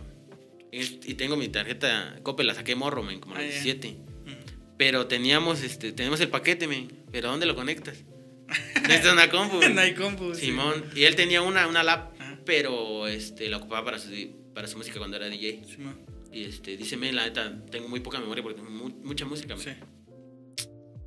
[0.72, 3.62] Y, tengo mi tarjeta, Cope, la saqué morro, men, como a Ah, los ya.
[3.64, 3.92] 17.
[4.26, 4.76] Mm.
[4.78, 6.92] Pero teníamos, este, tenemos el paquete, men.
[7.12, 8.04] Pero ¿dónde lo conectas?
[8.84, 9.60] Necesitas una compu.
[9.70, 10.36] no hay compu.
[10.36, 10.48] sí.
[10.48, 10.86] Simón.
[10.96, 12.40] Y él tenía una, una lap, Ajá.
[12.46, 14.10] pero este, la ocupaba para su,
[14.54, 15.64] para su música cuando era DJ.
[15.66, 16.00] Simón.
[16.32, 19.56] Y este, dice, men, la neta, tengo muy poca memoria porque tengo mu- mucha música.
[19.56, 19.64] men.
[19.64, 19.72] Sí.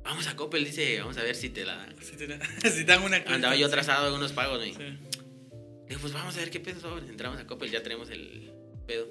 [0.03, 1.87] Vamos a Coppel, dice, vamos a ver si te la...
[2.01, 3.71] Si te, da- si te dan una Andaba yo sí.
[3.71, 4.73] atrasado en unos pagos, men.
[4.73, 5.19] Sí.
[5.87, 6.97] Digo, pues vamos a ver qué pedo.
[6.97, 8.51] Entramos a Coppel, ya tenemos el
[8.87, 9.07] pedo.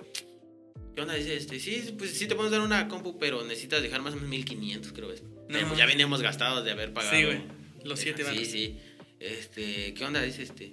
[0.94, 1.14] ¿Qué onda?
[1.14, 4.16] Dice, este, sí, pues sí te podemos dar una compu, pero necesitas dejar más o
[4.16, 5.12] menos 1500, creo.
[5.12, 5.22] Es.
[5.48, 5.66] No.
[5.66, 7.16] Pues ya veníamos gastados de haber pagado.
[7.16, 7.40] Sí, güey.
[7.84, 8.48] Los siete Sí, varos.
[8.48, 8.78] sí.
[9.20, 10.20] Este, ¿qué onda?
[10.22, 10.72] Dice, este.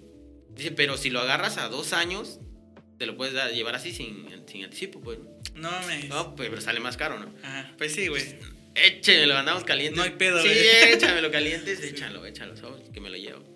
[0.56, 2.40] Dice, pero si lo agarras a dos años,
[2.98, 5.20] te lo puedes dar, llevar así sin, sin anticipo, pues.
[5.54, 6.10] No mames.
[6.10, 7.34] No, pues, pero sale más caro, ¿no?
[7.44, 7.74] Ajá.
[7.78, 8.24] Pues sí, güey.
[8.76, 9.96] Échemelo, andamos calientes.
[9.98, 10.94] No hay pedo, Sí, güey.
[10.94, 11.88] échamelo calientes, Sí.
[11.88, 12.90] échalo, échalo, ¿sabes?
[12.90, 13.55] Que me lo llevo.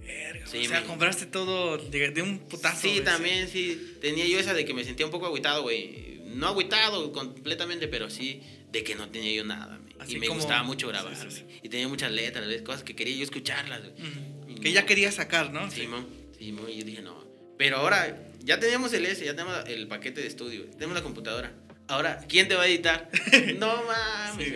[0.00, 2.80] Verga, Sí, o sea, me- compraste todo de, de un putazo.
[2.80, 3.96] Sí, güey, también, sí.
[4.00, 6.20] Tenía yo esa de que me sentía un poco agüitado, güey.
[6.26, 9.80] No agüitado completamente, pero sí de que no tenía yo nada.
[9.98, 11.14] Así y me como- gustaba mucho grabar.
[11.30, 11.44] sí.
[11.62, 12.62] Y tenía muchas letras, ¿ves?
[12.62, 13.80] cosas que quería yo escucharlas.
[13.82, 14.54] güey.
[14.60, 14.74] Que no.
[14.74, 15.70] ya quería sacar, ¿no?
[15.70, 16.04] Sí, mo,
[16.38, 17.26] sí, mo, y yo dije, no.
[17.56, 21.52] Pero ahora, ya teníamos el S, ya tenemos el paquete de estudio, tenemos la computadora.
[21.88, 23.10] Ahora, ¿quién te va a editar?
[23.58, 24.52] no mames.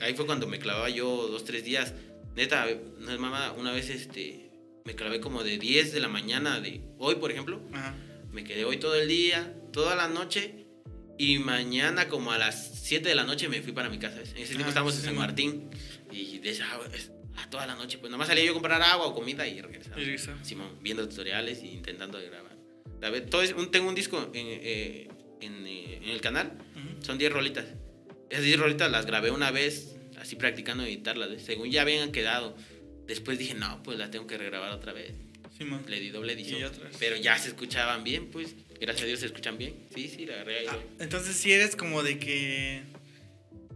[0.00, 1.92] Ahí fue cuando me clavaba yo dos, tres días.
[2.36, 2.66] Neta,
[3.00, 4.47] no es mamá, una vez este,
[4.88, 7.60] me clavé como de 10 de la mañana de hoy, por ejemplo.
[7.74, 7.94] Ajá.
[8.32, 10.64] Me quedé hoy todo el día, toda la noche.
[11.18, 14.18] Y mañana, como a las 7 de la noche, me fui para mi casa.
[14.20, 15.20] En ese tiempo Ah, estábamos en sí, San mo.
[15.20, 15.68] Martín.
[16.10, 18.80] Y de esa, es- a toda la noche, pues nada más salía yo a comprar
[18.80, 20.00] agua o comida y regresaba.
[20.00, 20.16] Y.
[20.42, 22.56] Simón, viendo tutoriales y intentando grabar.
[23.02, 25.08] A ver, todo es un, tengo un disco en, eh,
[25.42, 26.56] en, eh, en el canal,
[27.00, 27.66] son 10 rolitas.
[28.30, 31.42] Esas 10 rolitas las grabé una vez, así practicando editarlas.
[31.42, 32.56] Según ya habían quedado.
[33.08, 35.14] Después dije, no, pues las tengo que regrabar otra vez.
[35.56, 35.82] Simón.
[35.88, 36.70] Le di doble edición.
[36.72, 36.96] Y.
[37.00, 38.54] Pero ya se escuchaban bien, pues.
[38.80, 39.74] Gracias a Dios se escuchan bien.
[39.92, 40.68] Sí, sí, la agarré.
[40.68, 42.82] Ah, entonces si eres como de que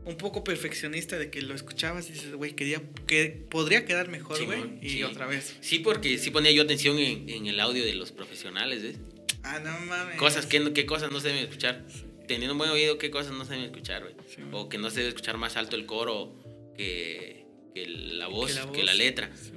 [0.05, 4.45] un poco perfeccionista de que lo escuchabas y dices, güey, quería que podría quedar mejor,
[4.45, 5.03] güey, y sí.
[5.03, 5.57] otra vez.
[5.61, 8.97] Sí, porque sí ponía yo atención en, en el audio de los profesionales, ¿ves?
[9.45, 10.17] Ah, no mames.
[10.19, 11.85] Cosas que, no- qué cosas no se deben escuchar.
[12.29, 14.15] Teniendo un buen oído, qué cosas no se deben escuchar, güey.
[14.29, 16.35] Sí, O que no se debe escuchar más alto el coro
[16.77, 17.42] que,
[17.75, 18.99] que la voz, que la, voz.
[18.99, 19.31] letra.
[19.35, 19.53] Sí.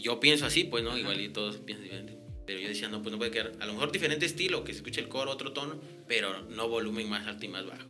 [0.00, 0.90] Yo pienso así, pues, ¿no?
[0.90, 0.98] Ajá.
[0.98, 2.18] Igual y todos piensan diferente.
[2.46, 3.52] Pero yo decía, no, pues no puede quedar.
[3.60, 7.08] A lo mejor diferente estilo, que se escuche el coro, otro tono, pero no volumen
[7.08, 7.88] más alto y más bajo.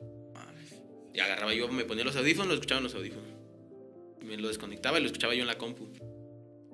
[1.14, 3.28] Y agarraba yo, me ponía los audífonos, lo escuchaba en los audífonos.
[4.24, 5.88] Me lo desconectaba y lo escuchaba yo en la compu.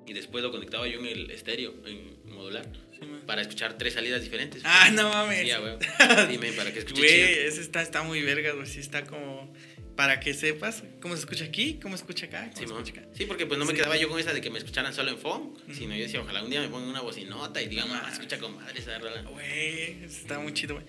[0.07, 4.23] Y después lo conectaba yo en el estéreo, en modular, Sí, para escuchar tres salidas
[4.23, 4.61] diferentes.
[4.63, 5.47] Ah, no mames.
[5.47, 5.51] Sí.
[6.29, 8.67] Dime, para que escuche Güey, ese está, está muy verga, güey.
[8.67, 9.51] Sí, está como.
[9.95, 13.01] Para que sepas cómo se escucha aquí, cómo se escucha acá, cómo Sí, se escucha
[13.01, 13.09] acá.
[13.15, 13.77] Sí, porque pues no me Sí.
[13.77, 15.73] quedaba yo con esa de que me escucharan solo en phone, Ujú.
[15.73, 18.13] sino yo decía, ojalá un día me pongan una bocinota y digan, mames.
[18.13, 19.21] escucha con madre esa rola.
[19.21, 20.85] Güey, está muy chido, güey.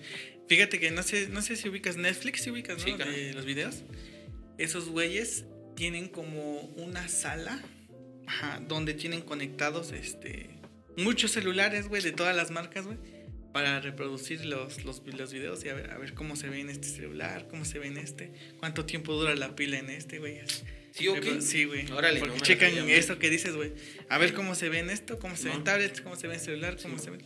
[0.49, 2.83] Fíjate que no sé, no sé si ubicas Netflix, si ubicas, ¿no?
[2.83, 3.11] Sí, claro.
[3.11, 3.83] De los videos.
[4.57, 7.61] Esos güeyes tienen como una sala
[8.25, 10.49] ajá, donde tienen conectados este
[10.97, 12.97] muchos celulares, güey, de todas las marcas, güey,
[13.57, 16.69] para reproducir los, los, los videos y a ver, a ver cómo se ve en
[16.69, 20.37] este celular, cómo se ve en este, cuánto tiempo dura la pila en este, güey.
[20.91, 21.41] ¿Sí o qué?
[21.41, 21.91] Sí, güey.
[21.91, 22.91] Órale, Porque no checan güey.
[22.93, 23.71] eso que dices, güey.
[24.09, 25.63] A ver cómo se ve en esto, cómo se ve en No.
[25.63, 27.05] tablets, cómo se ve en celular, cómo Sí.
[27.05, 27.17] se ve.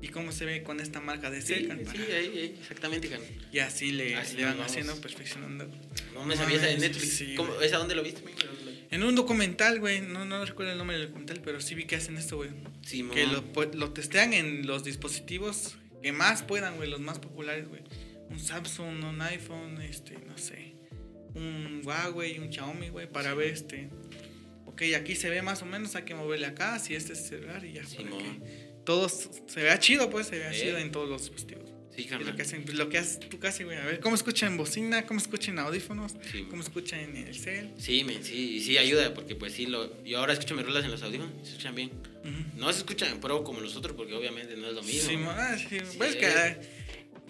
[0.00, 1.76] Y cómo se ve con esta marca de Sí, cerca.
[1.90, 3.28] sí, ahí, ahí, exactamente, carnal.
[3.52, 4.70] Y así le, Así le van vamos.
[4.70, 5.66] haciendo, perfeccionando.
[6.14, 7.14] No me No sabía esa de Netflix.
[7.16, 7.66] sí, ¿Cómo- güey.
[7.66, 8.22] ¿Esa dónde lo viste?
[8.22, 8.34] men?
[8.94, 11.74] ¿Dónde lo- En un documental, güey, no, no recuerdo el nombre del documental, pero sí
[11.74, 12.50] vi que hacen esto, güey.
[12.82, 13.14] Simón.
[13.14, 13.42] Que lo,
[13.74, 17.82] lo testean en los dispositivos que más puedan, güey, los más populares, güey.
[18.30, 20.74] Un Samsung, un iPhone, este, no sé.
[21.34, 23.90] Un Huawei, un Xiaomi, güey, para ver este.
[24.66, 27.24] Ok, aquí se ve más o menos, hay que moverle acá, si este es el
[27.26, 27.82] celular y ya.
[27.82, 28.40] para que
[28.84, 30.60] todo se vea chido, pues, se vea Eh.
[30.60, 31.70] chido en todos los dispositivos.
[31.96, 33.78] Sí, lo que hacen, pues, lo que haces tú casi, güey.
[33.78, 35.06] A ver, ¿cómo escuchan en bocina?
[35.06, 36.12] ¿Cómo escuchan en audífonos?
[36.32, 37.70] Sí, ¿Cómo escuchan en el cel?
[37.78, 40.84] Sí, men, sí, y sí ayuda, porque pues sí, lo, yo ahora escucho mis rolas
[40.84, 41.90] en los audífonos, se escuchan bien.
[41.90, 42.58] Ujú.
[42.58, 45.08] No se escuchan pro como los otros, porque obviamente no es lo mismo.
[45.08, 45.96] Sí, ah, sí, Sí.
[45.98, 46.58] pues que, ah,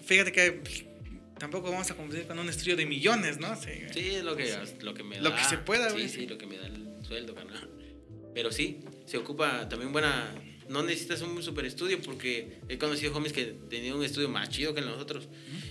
[0.03, 0.85] fíjate que pues,
[1.37, 3.55] tampoco vamos a competir con un estudio de millones, ¿no?
[3.61, 3.69] Sí.
[3.93, 4.51] Sí, es lo que,
[4.81, 5.21] lo que me da.
[5.21, 6.09] Lo que se pueda, güey.
[6.09, 7.69] Sí, sí, lo que me da el sueldo, carnal.
[8.33, 10.33] Pero sí, se ocupa también buena...
[10.69, 14.73] No necesitas un super estudio porque he conocido homies que tenían un estudio más chido
[14.73, 15.27] que nosotros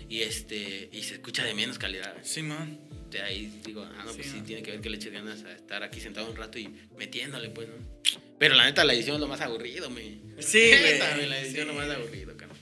[0.09, 2.17] y este y se escucha de menos calidad.
[2.23, 2.79] Sí, man.
[3.11, 5.45] De ahí digo, ah, no, Sí, pues sí, tiene que ver que le eches ganas
[5.45, 7.75] a estar aquí sentado un rato y metiéndole, pues, ¿no?
[8.39, 10.03] Pero la neta, la edición es lo más aburrido, me.
[10.41, 11.59] Sí, güey, la edición sí.
[11.61, 12.59] es lo más aburrido, carnal.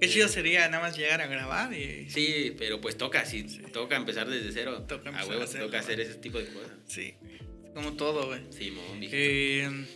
[0.00, 2.08] Qué chido sería nada más llegar a grabar y...
[2.08, 3.62] Sí, pero pues toca, sí, Sí.
[3.72, 4.84] toca empezar desde cero.
[4.88, 6.70] Toca a empezar huevo a te hacerlo, toca hacer ese tipo de cosas.
[6.86, 7.14] Sí,
[7.74, 8.40] como todo, güey.
[8.52, 9.16] Simón, viejito.
[9.16, 9.86] Eh,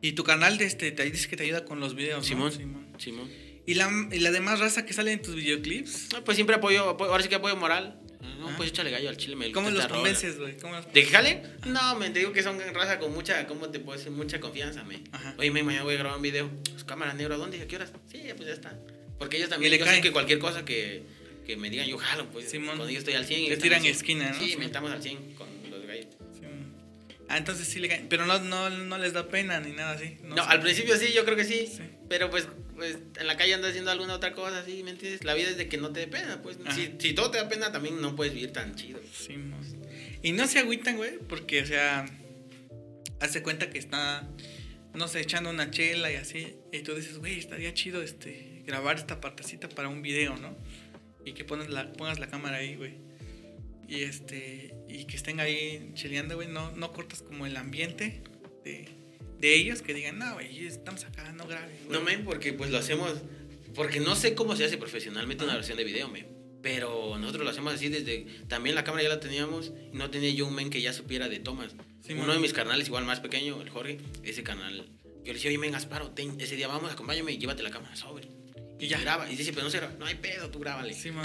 [0.00, 2.50] y tu canal de este, te dice que te ayuda con los videos, ¿no?
[2.50, 2.86] Simón.
[2.98, 3.30] Simón.
[3.66, 6.08] ¿Y la, y la demás raza que sale en tus videoclips?
[6.12, 8.00] No, pues siempre apoyo, apoyo- ahora sí que apoyo moral.
[8.38, 8.54] No, Ah.
[8.56, 9.36] pues échale gallo al chile.
[9.36, 10.00] Me ¿Cómo los esta rola".
[10.02, 10.56] convences, güey?
[10.56, 11.42] ¿Cómo los- ¿De que jalen?
[11.66, 14.12] No, me te digo que son raza con mucha, ¿cómo te puedo decir?
[14.12, 15.02] Mucha confianza, me.
[15.12, 15.34] Ajá.
[15.38, 16.50] Oye, me mañana voy a grabar un video.
[16.72, 17.60] Pues, cámara negro, ¿a dónde?
[17.60, 17.92] ¿A qué horas?
[18.10, 18.78] Sí, pues ya está.
[19.18, 21.02] Porque ellos también, Y le yo sé que cualquier cosa que,
[21.46, 22.48] que me digan, yo jalo, pues.
[22.50, 22.76] Simón.
[22.78, 23.40] Con ellos estoy al 100.
[23.40, 24.20] y Le ellos tiran están al 100.
[24.22, 24.46] esquina, ¿no?
[24.52, 25.47] Sí, me estamos al 100 con.
[27.28, 28.06] Ah, entonces sí le caen.
[28.08, 30.16] Pero no, no, no les da pena ni nada así.
[30.22, 31.66] No, al principio sí, yo creo que sí.
[31.66, 31.82] Sí.
[32.08, 34.82] Pero pues, pues en la calle andas haciendo alguna otra cosa, ¿sí?
[34.82, 35.24] ¿Me entiendes?
[35.24, 36.58] La vida es de que no te dé pena, pues.
[36.74, 39.00] Si, si todo te da pena, también no puedes vivir tan chido.
[39.12, 39.58] Sí, mo.
[40.22, 42.06] Y no se agüitan, güey, porque, o sea,
[43.20, 44.26] hace cuenta que está,
[44.94, 46.56] no sé, echando una chela y así.
[46.72, 50.56] Y tú dices, güey, estaría chido este, grabar esta partecita para un video, ¿no?
[51.24, 53.07] Y que pones la, pongas la cámara ahí, güey.
[53.88, 56.48] Y este, y que estén ahí cheleando, güey.
[56.48, 58.22] No, no cortas como el ambiente
[58.64, 58.86] de,
[59.40, 61.56] de ellos que digan, no, güey, estamos acá, no güey".
[61.88, 63.14] No, men, porque pues lo hacemos.
[63.74, 66.26] Porque no sé cómo se hace profesionalmente una versión de video, men.
[66.62, 68.26] Pero nosotros lo hacemos así desde.
[68.48, 71.28] También la cámara ya la teníamos y no tenía yo un men que ya supiera
[71.28, 71.72] de tomas.
[72.04, 72.36] Sí, Uno man.
[72.36, 74.86] de mis carnales, igual más pequeño, el Jorge, ese canal.
[75.24, 77.94] Yo le decía, oye, men, Gasparo, ten- ese día vamos, acompáñame y llévate la cámara,
[77.96, 78.26] sobre.
[78.80, 78.98] Y Y ya.
[79.00, 79.30] graba.
[79.30, 79.94] Y dice, pero no se graba.
[79.98, 80.92] No hay pedo, tú grábale.
[80.94, 81.24] Sí, man.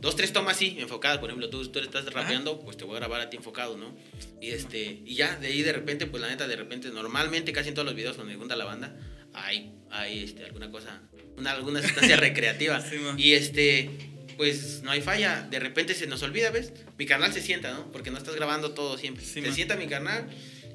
[0.00, 1.18] Dos, tres tomas así, enfocadas.
[1.18, 3.96] Por ejemplo, tú, tú estás rapeando, pues te voy a grabar a ti enfocado, ¿no?
[4.40, 7.70] Y este, y ya, de ahí de repente, pues la neta, de repente, normalmente casi
[7.70, 8.96] en todos los videos cuando se junta la banda,
[9.32, 11.02] hay, hay este, alguna cosa,
[11.36, 12.80] una, alguna sustancia recreativa.
[12.80, 13.90] Sí, y este,
[14.36, 15.46] pues no hay falla.
[15.50, 16.72] De repente se nos olvida, ¿ves?
[16.98, 17.90] Mi canal se sienta, ¿no?
[17.90, 19.24] Porque no estás grabando todo siempre.
[19.24, 19.54] Sí, se man.
[19.54, 20.28] sienta mi canal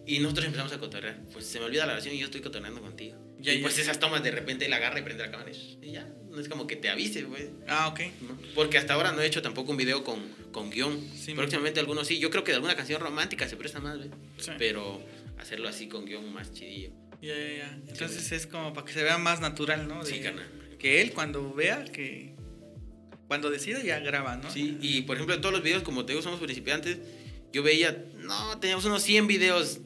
[0.06, 1.20] y nosotros empezamos a cotorrear.
[1.32, 3.18] Pues se me olvida la grabación y yo estoy cotorreando contigo.
[3.40, 3.62] Ya, y ya.
[3.62, 6.08] pues esas tomas de repente él agarra y prende la cámara y ya.
[6.32, 7.50] No es como que te avise, pues.
[7.68, 8.00] Ah, ok.
[8.22, 8.38] ¿no?
[8.56, 10.20] Porque hasta ahora no he hecho tampoco un video con,
[10.52, 11.00] con guion.
[11.16, 12.20] Sí, Próximamente algunos sí.
[12.20, 13.98] Yo creo que de alguna canción romántica se presta más.
[14.38, 14.52] Sí.
[14.58, 15.02] Pero
[15.38, 16.92] hacerlo así con guion más chidillo.
[17.22, 17.80] Ya, ya, ya.
[17.88, 20.04] Entonces es como para que se vea más natural, ¿no?
[20.06, 20.48] Sí, De- carnal.
[20.80, 22.34] Que él cuando vea que...
[23.28, 24.50] Cuando decida ya graba, ¿no?
[24.52, 26.98] Sí, y por ejemplo, en todos los videos, como te digo, somos principiantes.
[27.54, 29.80] Yo veía, no, teníamos unos 100 videos,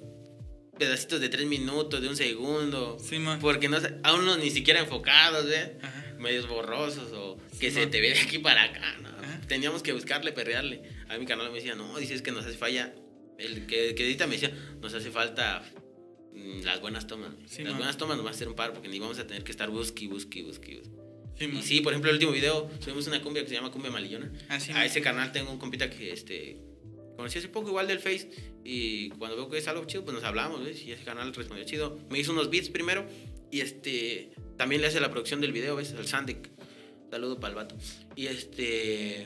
[0.79, 2.97] pedacitos de 3 minutos, de un segundo.
[2.99, 3.39] Sí, man.
[3.39, 5.71] Porque no, aún no ni siquiera enfocados, ¿ves?
[5.81, 5.94] Ajá.
[6.25, 9.09] Medios borrosos o que se te ve de aquí para acá, ¿no?
[9.47, 10.81] Teníamos que buscarle, perrearle.
[11.07, 12.93] A mi canal me decía, no, dices que nos hace falla.
[13.37, 15.63] El que, que edita me decía, nos hace falta
[16.33, 17.31] mm, las buenas tomas.
[17.45, 17.77] Sí, las man.
[17.79, 19.69] buenas tomas nos va a hacer un par porque ni vamos a tener que estar
[19.69, 20.77] busqui, busqui, busqui.
[20.77, 20.91] busqui.
[21.37, 23.91] Sí, Y sí, por ejemplo, el último video subimos una cumbia que se llama Cumbia
[23.91, 24.31] Malillona.
[24.49, 24.83] Ah, sí, a man.
[24.85, 26.57] ese canal tengo un compita que este,
[27.17, 28.29] conocí hace poco igual del Face
[28.63, 30.81] y cuando veo que es algo chido, pues nos hablamos, ¿ves?
[30.83, 31.99] Y ese canal respondió chido.
[32.09, 33.05] Me hizo unos beats primero
[33.55, 35.93] y este, también le hace la producción del video, ¿ves?
[35.93, 36.49] Al Sandek.
[37.09, 37.77] Saludo para el vato.
[38.13, 39.25] Y este,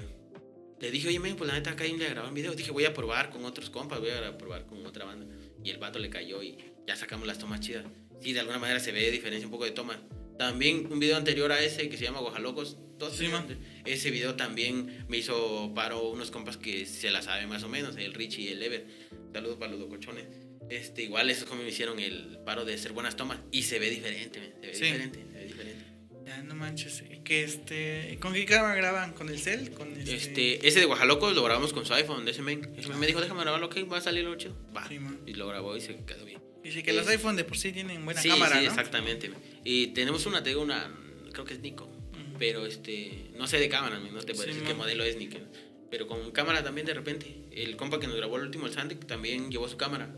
[0.79, 2.53] le dije, oye, men, pues la neta acá le a grabar un video.
[2.53, 5.25] Dije, voy a probar con otros compas, voy a probar con otra banda.
[5.63, 7.87] Y el vato le cayó y ya sacamos las tomas chidas.
[8.21, 9.99] Sí, de alguna manera se ve diferencia un poco de toma.
[10.37, 12.77] También un video anterior a ese que se llama Guajalocos.
[12.99, 13.57] dos Sí.
[13.83, 17.97] Ese video también me hizo paro unos compas que se la saben más o menos,
[17.97, 18.85] el Richie y el Ever.
[19.33, 20.48] Saludos para los locochones.
[20.69, 23.89] Este, igual esos como me hicieron el paro de hacer buenas tomas y se ve
[23.89, 24.83] diferente, men, se ve Sí.
[24.85, 25.85] diferente, se ve diferente.
[26.25, 27.03] Ya, no manches.
[27.09, 28.17] ¿Y Que este...
[28.21, 29.13] ¿Con qué cámara graban?
[29.13, 29.71] ¿Con el cel?
[29.71, 30.15] ¿Con este...?
[30.15, 32.71] Este, ese de Guajalocos lo grabamos con su iPhone, de ese men.
[32.77, 34.55] Ese men me dijo, déjame grabarlo, ok, va a salir lo chido.
[34.75, 34.87] Va.
[34.87, 35.19] Sí, man.
[35.25, 36.39] y lo grabó y se quedó bien.
[36.63, 38.69] Dice que los iPhone de por sí tienen buena sí, cámara, sí, ¿no?
[38.69, 39.29] exactamente.
[39.29, 39.39] men.
[39.63, 40.93] Y tenemos una, te digo, una,
[41.31, 41.85] creo que es Nico.
[41.85, 42.37] Ujú.
[42.37, 44.71] Pero este, no sé de cámara, men, no te puedo Sí, decir man.
[44.73, 45.41] qué modelo es ni qué.
[45.89, 47.35] Pero con cámara también de repente.
[47.51, 50.13] El compa que nos grabó el último, el Sandy, también llevó su cámara.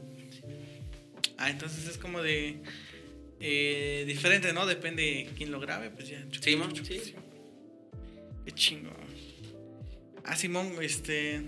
[1.41, 2.62] Ah, entonces es como de...
[3.39, 4.65] eh, diferente, ¿no?
[4.67, 6.23] Depende quién lo grabe, pues ya.
[6.39, 7.15] Sí, man, sí.
[8.45, 8.91] Qué chingo.
[10.23, 11.41] Ah, Simón, este...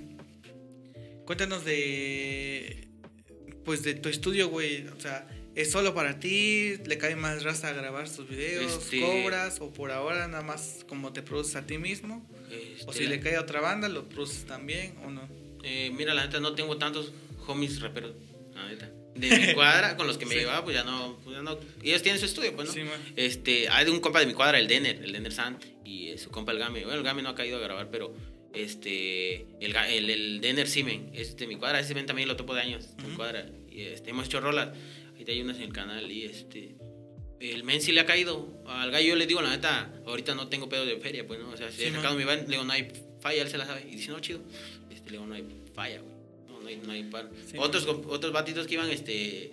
[1.25, 2.87] Cuéntanos de...
[3.63, 4.87] Pues de tu estudio, güey.
[4.87, 6.75] O sea, ¿es solo para ti?
[6.85, 8.73] ¿Le cae más raza a grabar tus videos?
[8.83, 9.61] Este- ¿Cobras?
[9.61, 12.27] ¿O por ahora nada más como te produces a ti mismo?
[12.51, 15.29] Este, ¿O si le cae a otra banda, lo produces también o no?
[15.63, 17.13] Eh, mira, la neta, no tengo tantos
[17.47, 18.15] homies raperos,
[18.53, 18.91] la neta.
[19.15, 20.39] De mi cuadra, con los que me Sí.
[20.39, 21.57] llevaba, pues ya no, pues ya no.
[21.83, 22.73] Ellos tienen su estudio, pues, ¿no?
[22.73, 22.81] Sí.
[23.15, 26.51] Este, hay un compa de mi cuadra, el Denner, el Denner San, y su compa
[26.51, 26.81] el Game.
[26.83, 28.13] Bueno, el Game no ha caído a grabar, pero
[28.53, 32.35] este, el, el, el Denner sí, men, es de mi cuadra, ese men también lo
[32.35, 33.17] topo de años, de mi Ujú.
[33.17, 33.45] cuadra.
[33.69, 34.69] Y este, hemos hecho rolas,
[35.11, 36.75] ahorita hay unas en el canal, y este,
[37.39, 38.63] el men sí le ha caído.
[38.67, 41.49] Al gallo yo le digo, la neta, ahorita no tengo pedo de feria, pues, ¿no?
[41.49, 41.97] O sea, si Sí, he man.
[42.01, 42.87] sacado mi van, le digo, no hay
[43.21, 43.85] falla, él se la sabe.
[43.89, 44.41] Y dice, no, chido.
[44.89, 46.12] Este, le digo, no hay falla, güey.
[46.63, 47.29] No, no hay, no hay par.
[47.49, 49.51] Sí, otros, otros batitos que iban, este,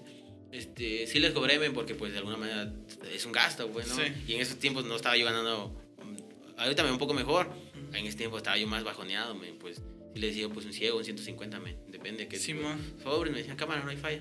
[0.53, 2.73] este, sí les cobré, men, porque pues de alguna manera
[3.13, 3.97] es un gasto, pues, ¿no?
[3.97, 4.03] Sí.
[4.29, 7.51] Y en esos tiempos no estaba yo ganando, mm, ahorita me un poco mejor.
[7.93, 9.77] En ese tiempo estaba yo más bajoneado, men, pues,
[10.15, 12.39] sí le decía, pues, un ciego, un 150, men, depende de qué.
[12.39, 12.79] Simón.
[13.03, 14.21] Sobre, me decían, cámara, no hay falla.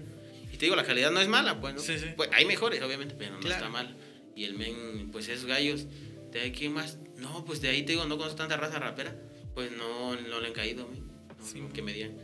[0.51, 1.79] Y te digo, la calidad no es mala, pues, ¿no?
[1.81, 2.07] Sí, sí.
[2.15, 3.55] Pues, hay mejores, obviamente, pero no Claro.
[3.55, 3.95] está mal.
[4.35, 5.85] Y el men, pues, esos gallos,
[6.31, 6.97] ¿de ahí quién más?
[7.17, 9.15] No, pues, de ahí te digo, no conozco tanta raza rapera.
[9.53, 11.05] Pues no, no le han caído, men.
[11.37, 11.61] No, Sí.
[11.73, 12.17] que me digan.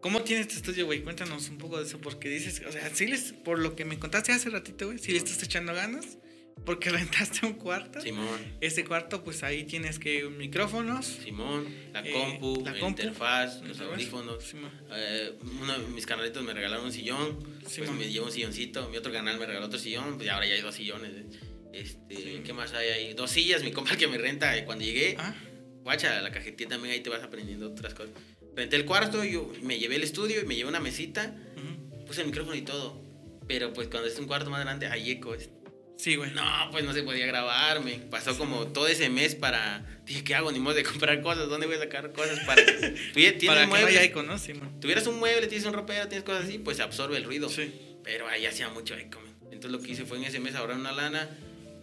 [0.00, 1.02] ¿Cómo tienes tu estudio, güey?
[1.02, 3.98] Cuéntanos un poco de eso, porque dices, o sea, sí les, por lo que me
[3.98, 6.16] contaste hace ratito, güey, sí le estás echando ganas,
[6.64, 8.00] porque rentaste un cuarto.
[8.00, 8.26] Simón,
[8.60, 11.04] Ese cuarto, pues ahí tienes que micrófonos.
[11.06, 14.42] Simón, la Eh, compu, la la compu, interfaz, los audífonos.
[14.44, 14.72] Sí, man.
[14.92, 17.98] Eh, uno de mis canalitos me regalaron un sillón, pues man.
[17.98, 18.88] me llevo un silloncito.
[18.88, 21.10] Mi otro canal me regaló otro sillón, pues ahora ya hay dos sillones.
[21.12, 21.26] eh.
[21.72, 22.40] Este, Sí.
[22.44, 23.14] ¿qué más hay ahí?
[23.14, 24.56] Dos sillas, mi compa que me renta.
[24.56, 25.34] eh, Cuando llegué, Ah,
[25.82, 28.12] guacha, la cajetilla también ahí te vas aprendiendo otras cosas.
[28.56, 32.04] Renté el cuarto, yo me llevé el estudio y me llevé una mesita, ujú.
[32.06, 33.00] puse el micrófono y todo.
[33.46, 35.34] Pero pues cuando es un cuarto más grande hay eco.
[35.34, 35.50] es-
[35.96, 36.30] Sí, güey.
[36.32, 36.42] No,
[36.72, 40.00] pues no se podía grabar, me pasó como todo ese mes para...
[40.06, 40.50] Dije, ¿qué hago?
[40.50, 42.62] Ni modo de comprar cosas, ¿dónde voy a sacar cosas para...
[43.16, 43.90] Oye, ¿tienes Para que no muebles?
[43.98, 44.38] haya eco, ¿no?
[44.38, 44.80] Sí, man.
[44.80, 47.48] tuvieras un mueble, tienes un ropero, tienes cosas así, pues se absorbe el ruido.
[47.50, 47.70] Sí.
[48.02, 49.20] Pero ahí hacía mucho eco.
[49.20, 49.34] man.
[49.52, 51.28] Entonces lo que hice fue en ese mes ahorrar una lana.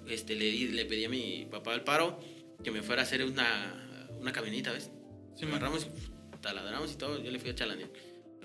[0.07, 2.19] Este, le, di- le pedí a mi papá del paro
[2.63, 4.89] que me fuera a hacer una, una camioneta, ¿ves?
[5.35, 5.85] Sí, me agarramos,
[6.47, 7.21] taladramos y todo.
[7.21, 7.89] Yo le fui a chalanear.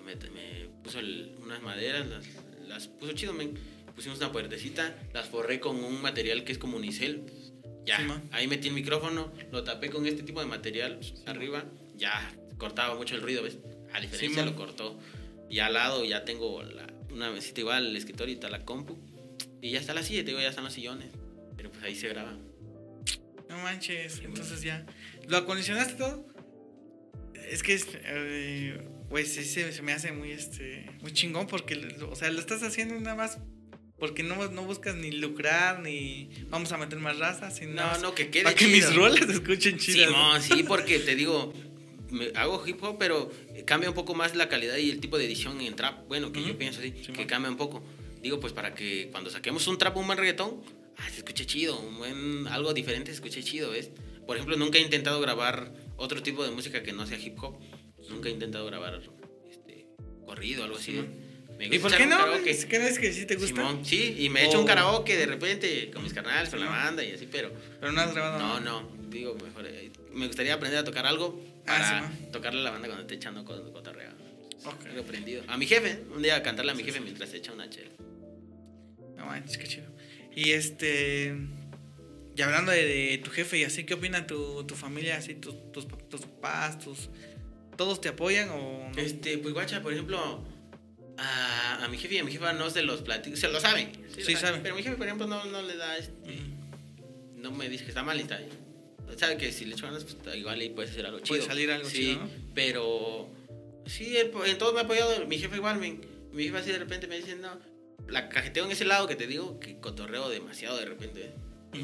[0.05, 2.25] Me, me puso el- unas maderas, las,
[2.69, 3.55] las puso chido, men.
[3.95, 7.25] Pusimos una puertecita, las forré con un material que es como unicel.
[7.87, 11.65] Ya, Sí, ahí metí el micrófono, lo tapé con este tipo de material arriba.
[11.97, 13.59] Ya, cortaba mucho el ruido, ¿ves?
[13.93, 14.53] A diferencia man.
[14.53, 14.99] lo cortó.
[15.51, 18.99] Y al lado ya tengo la- una mesita igual, el escritorio y está la compu.
[19.61, 21.11] Y ya está la silla, te digo, ya están los sillones.
[21.57, 22.33] Pero pues ahí se graba.
[23.49, 24.87] No manches, entonces ya.
[25.29, 26.27] ¿Lo acondicionaste todo?
[27.51, 32.11] Es que, eh, pues sí, se, se me hace muy, este, muy chingón porque, lo-
[32.11, 33.39] o sea, lo estás haciendo nada más
[33.99, 38.15] porque no, no buscas ni lucrar ni vamos a meter más raza, sino No, no,
[38.15, 40.09] que quede para que mis rolas se escuchen chidas.
[40.09, 41.53] Simón, sí, porque te digo,
[42.11, 43.31] me- hago hip hop, pero
[43.65, 46.07] cambia un poco más la calidad y el tipo de edición en trap.
[46.09, 47.13] Bueno, que yo pienso así, Simón.
[47.17, 47.85] que cambia un poco.
[48.23, 50.63] Digo, pues para que cuando saquemos un trap, un buen reggaetón,
[50.97, 53.91] ah, se escuche chido, un buen, algo diferente se escuche chido, ¿ves?
[54.27, 57.59] Por ejemplo, nunca he intentado grabar otro tipo de música que no sea hip hop.
[58.09, 59.01] Nunca he intentado grabar
[59.51, 59.87] este,
[60.27, 60.93] corrido, algo así.
[60.93, 61.33] Simón.
[61.59, 62.35] Me ¿Y gusta por echar qué no?
[62.51, 63.49] ¿Es que no es que sí te gusta?
[63.57, 66.59] Simón, sí, y me he hecho O- un karaoke de repente con mis canales, con
[66.61, 68.61] la banda y así, pero Pero no has grabado no, nada.
[68.61, 69.67] no, digo mejor.
[69.67, 73.03] eh, Me gustaría aprender a tocar algo Ah, para sí, tocarle a la banda cuando
[73.03, 74.11] esté echando con cotorreo.
[74.65, 74.87] Ok.
[74.87, 75.45] Algo aprendido.
[75.47, 77.91] A mi jefe, un día cantarle a mi jefe mientras se echa una chela.
[79.17, 79.87] No manches, qué chido.
[80.35, 81.37] Y este.
[82.37, 85.17] Y hablando de, de tu jefe y así, ¿qué opina tu, tu familia?
[85.19, 87.11] Así, tus, tus, tus papás, tus.
[87.77, 88.99] ¿Todos te apoyan o no?
[88.99, 90.45] Este, pues guacha, por ejemplo,
[91.19, 93.93] a, a mi jefe y a mi jefa no se los platico, se lo saben.
[94.17, 94.63] lo Sí, saben.
[94.63, 96.13] Pero mi jefe, por ejemplo, no, no le da este.
[96.31, 97.41] Mm.
[97.43, 98.41] No me dice que está mal y está.
[99.19, 101.37] Sabe que si le echo ganas, pues igual ahí puede ser algo chido.
[101.37, 102.31] Puede salir algo sí, chido, ¿no?
[102.55, 103.29] pero
[103.85, 105.27] sí, él- en todo me ha apoyado.
[105.27, 105.99] Mi jefe igual, me,
[106.33, 107.59] mi jefe así de repente me dice, no,
[108.09, 111.33] la cajeteo en ese lado que te digo, que cotorreo demasiado de repente.
[111.71, 111.83] Pues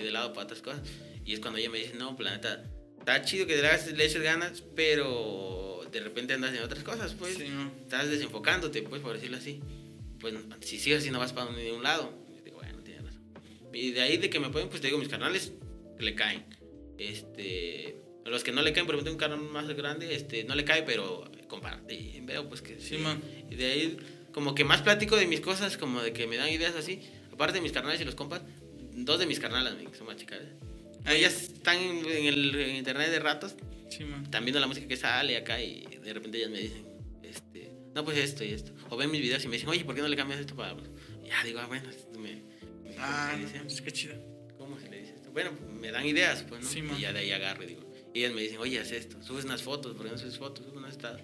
[0.00, 0.80] voy de lado para otras cosas.
[1.24, 2.64] Y es cuando ella me dice, no, planeta,
[2.98, 7.14] está chido que le, hagas- le eches ganas, pero de repente andas en otras cosas,
[7.14, 7.34] pues.
[7.36, 7.70] Sí, ¿no?
[7.82, 9.60] Estás desenfocándote, pues, por decirlo así.
[10.18, 12.12] Pues si sigues así no vas para ningún lado.
[12.38, 13.22] Y digo, bueno, tienes razón.
[13.72, 15.52] Y de ahí de que me pueden, pues te digo, mis canales
[15.98, 16.44] le caen.
[16.98, 20.64] Este, los que no le caen, por ejemplo, un canal más grande, este, no le
[20.64, 21.94] cae, pero comparte.
[21.94, 23.20] Y veo, pues que Sí, man.
[23.50, 23.96] Y de ahí,
[24.32, 27.00] como que más platico de mis cosas, como de que me dan ideas así.
[27.32, 28.42] Aparte de mis carnales y los compas,
[28.94, 30.40] dos de mis carnalas, que son más chicas.
[30.40, 31.16] ¿eh?
[31.16, 33.54] Ellas están en, el en internet de ratos,
[33.90, 34.22] Sí, man.
[34.24, 36.84] están viendo la música que sale acá y de repente ellas me dicen,
[37.22, 38.72] este, no, pues esto y esto.
[38.90, 40.76] O ven mis videos y me dicen, oye, ¿por qué no le cambias esto para...?
[41.24, 42.42] Ya digo, ah, bueno, me, me-
[42.98, 44.14] Ah, me no dicen, manches, qué chido.
[44.58, 45.30] ¿cómo se le dice esto?
[45.32, 46.68] Bueno, me dan ideas, pues, ¿no?
[46.68, 47.90] Sí, y ya de ahí agarro y digo.
[48.12, 50.64] Y ellas me dicen, oye, haz esto, subes unas fotos, ¿por qué no subes fotos?
[50.66, 51.20] Subes unas estados.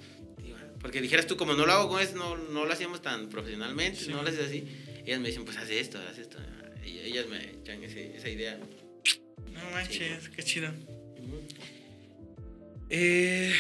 [0.81, 3.99] Porque dijeras tú, como no lo hago con esto, no, no lo hacíamos tan profesionalmente,
[4.05, 4.65] Sí, no lo haces así.
[5.05, 6.39] Ellas me dicen, pues haz esto, haz esto.
[6.87, 8.59] Y ellas me echan ese- esa idea.
[9.53, 10.71] No manches, qué chido.
[12.89, 13.53] Eh,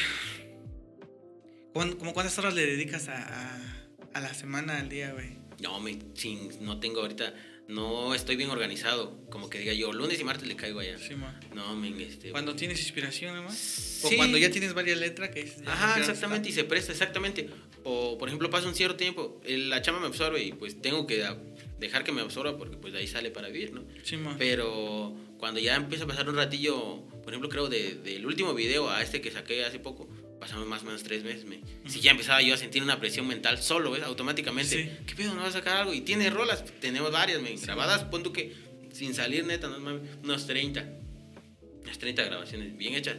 [1.72, 5.37] ¿cuán- ¿Cómo cuántas horas le dedicas a, a, a la semana, al día, güey?
[5.61, 7.35] No, me, sin, no tengo ahorita,
[7.69, 9.19] no estoy bien organizado.
[9.31, 10.99] Como que diga yo, lunes y martes le caigo allá.
[10.99, 11.39] Sí, man.
[11.55, 12.31] No, men, este.
[12.31, 13.39] Cuando tienes inspiración.
[13.47, 14.17] O Sí.
[14.17, 17.49] cuando ya tienes varias letras que ya Ajá, exactamente, y se presta, exactamente.
[17.85, 21.25] O, por ejemplo, pasa un cierto tiempo, la chama me absorbe y pues tengo que
[21.79, 23.85] dejar que me absorba porque pues de ahí sale para vivir, ¿no?
[24.05, 24.37] Sí, man.
[24.39, 28.89] Pero cuando ya empieza a pasar un ratillo, por ejemplo, creo de- del último video
[28.91, 30.09] a este que saqué hace poco,
[30.41, 31.45] pasaron más o menos tres meses.
[31.45, 34.03] Me, Si ya empezaba yo a sentir una presión mental solo, ¿ves?
[34.03, 34.84] Automáticamente.
[34.84, 34.91] Sí.
[35.07, 35.34] ¿Qué pedo?
[35.34, 35.95] ¿No vas a sacar algo?
[35.95, 38.53] Y tiene rolas, tenemos varias, me, grabadas, pon tú que
[38.93, 40.89] sin salir neta, no mames, unos 30.
[41.82, 43.16] Unas 30 grabaciones bien hechas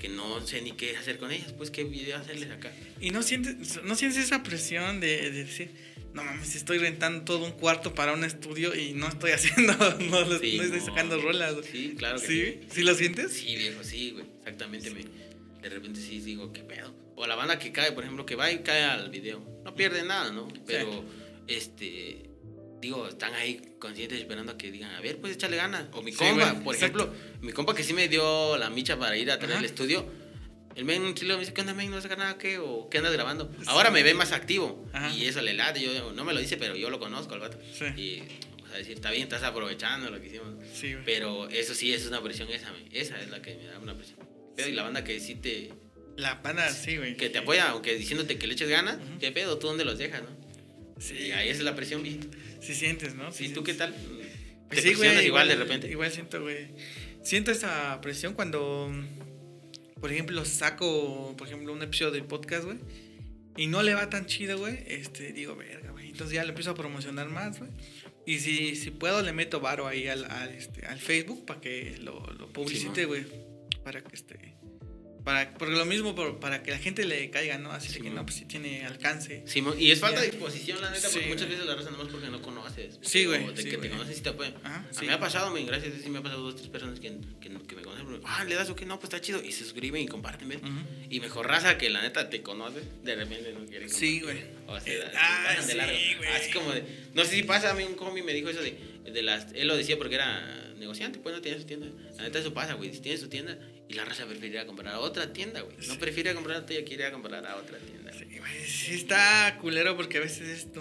[0.00, 2.72] que no sé ni qué hacer con ellas, pues qué video hacerles acá.
[3.00, 5.70] Y no sientes, no sientes esa presión de, de decir,
[6.14, 10.24] no mames, estoy rentando todo un cuarto para un estudio y no estoy haciendo, no,
[10.24, 10.84] no estoy no.
[10.84, 11.54] sacando rolas.
[11.70, 12.44] Sí, claro que ¿Sí?
[12.44, 12.66] sí.
[12.70, 13.32] ¿Sí lo sientes?
[13.32, 14.24] Sí, viejo, sí, güey.
[14.38, 14.90] Exactamente.
[14.90, 15.04] Me,
[15.62, 16.94] de repente sí digo, ¿qué pedo?
[17.16, 19.40] O la banda que cae, por ejemplo, que va y cae al video.
[19.64, 20.48] No pierde nada, ¿no?
[20.66, 21.04] Pero,
[21.46, 22.26] este.
[22.80, 25.84] Digo, están ahí conscientes esperando a que digan, a ver, pues échale ganas.
[25.92, 27.02] O mi Sí, compa, güey, por exacto.
[27.12, 30.06] ejemplo, mi compa que sí me dio la micha para ir a tener el estudio.
[30.76, 31.90] El men chile me dice, ¿qué onda, men?
[31.90, 32.56] ¿No vas a sacar nada qué?
[32.58, 33.50] ¿O qué andas grabando?
[33.66, 34.88] Ahora me ve más activo.
[34.94, 35.14] Ajá.
[35.14, 35.82] Y eso le late.
[35.82, 37.58] Yo no me lo dice, pero yo lo conozco al vato.
[37.74, 37.84] Sí.
[38.00, 38.22] Y,
[38.62, 40.54] o sea, decir, está bien, estás aprovechando lo que hicimos.
[40.72, 41.04] Sí, güey.
[41.04, 44.20] Pero eso sí, es una presión esa, esa es la que me da una presión.
[44.56, 45.70] Pero y la banda que sí te,
[46.16, 47.16] La banda, sí, güey.
[47.16, 49.18] que te apoya, aunque diciéndote que le eches ganas, Ujú.
[49.20, 49.58] ¿qué pedo?
[49.58, 50.28] ¿Tú dónde los dejas, no?
[51.00, 52.20] Sí, Y ahí es la presión, vi.
[52.60, 53.30] sí sientes, ¿no?
[53.38, 53.94] ¿Y tú qué tal?
[54.68, 54.98] Pues ¿Te sí, güey.
[55.00, 55.90] presionas igual de repente?
[55.90, 56.68] Igual siento, güey.
[57.22, 58.92] Siento esa presión cuando,
[60.00, 62.78] por ejemplo, saco, por ejemplo, un episodio del podcast, güey.
[63.56, 64.78] Y no le va tan chido, güey.
[64.86, 66.08] Este, digo, verga, güey.
[66.10, 67.70] Entonces ya lo empiezo a promocionar más, güey.
[68.26, 71.96] Y si, si puedo, le meto varo ahí al, al, este, al Facebook para que
[72.00, 73.24] lo, lo publicite, güey.
[73.90, 74.54] Para que este.
[75.24, 77.72] Para, porque lo mismo por- para que la gente le caiga, ¿no?
[77.72, 79.42] Así de que no, pues sí tiene alcance.
[79.46, 81.50] Simón, y es falta de disposición, la neta, porque Sí, muchas güey.
[81.58, 82.98] veces la raza nomás porque no conoces.
[83.02, 84.54] Sí, güey, O de sí, que te conoces y te apoyan.
[84.64, 85.00] Ajá, A sí.
[85.02, 87.50] mí me ha pasado, men, gracias sí me ha pasado dos, tres personas que, que,
[87.50, 88.06] que me conocen.
[88.24, 89.44] Ah, le das o qué, no, pues está chido.
[89.44, 90.62] Y se suscriben y comparten, ¿ves?
[90.62, 90.70] Ujú.
[91.10, 94.46] Y mejor raza que la neta te conoce, de repente no quiere Sí, compartir.
[94.64, 94.78] güey.
[94.78, 95.98] O sea, Eh, ah, de sí, largo.
[96.34, 96.82] Así como de.
[97.12, 99.52] No sé si pasa, a mí un combi me dijo eso de, de las.
[99.52, 101.88] Él lo decía porque era negociante, pues no tenía su tienda.
[102.16, 102.90] La neta, eso pasa, güey.
[102.94, 103.58] Si tiene su tienda
[103.90, 105.76] y la raza prefiere ir a comprar a otra tienda, güey.
[105.88, 108.12] No prefiere comprar a tuya, quiere comprar a otra tienda.
[108.12, 110.80] Sí, güey, sí está culero porque a veces es tu,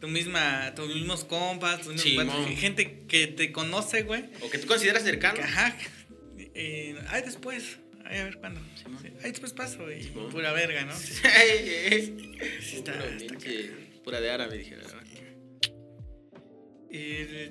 [0.00, 4.24] tu misma, tus mismos compas, tus mismos gente que te conoce, güey.
[4.42, 5.36] O que tú consideras cercano.
[5.36, 5.76] que, Ajá.
[6.54, 7.78] Eh, ay, después.
[8.04, 8.60] Ay, a ver cuándo.
[8.76, 8.84] Sí,
[9.22, 10.02] Ay, después paso, güey.
[10.02, 10.10] Sí.
[10.30, 10.94] Pura verga, ¿no?
[10.96, 13.70] Sí, Sí, está- Puro está pinche-
[14.04, 14.76] Pura de árabe, dije.
[14.76, 14.94] ¿verdad?
[16.92, 17.50] Eh.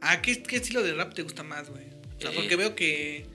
[0.00, 1.84] Ah, ¿qué, ¿qué estilo de rap te gusta más, güey?
[2.16, 2.34] O sea, Eh.
[2.34, 3.26] porque veo que.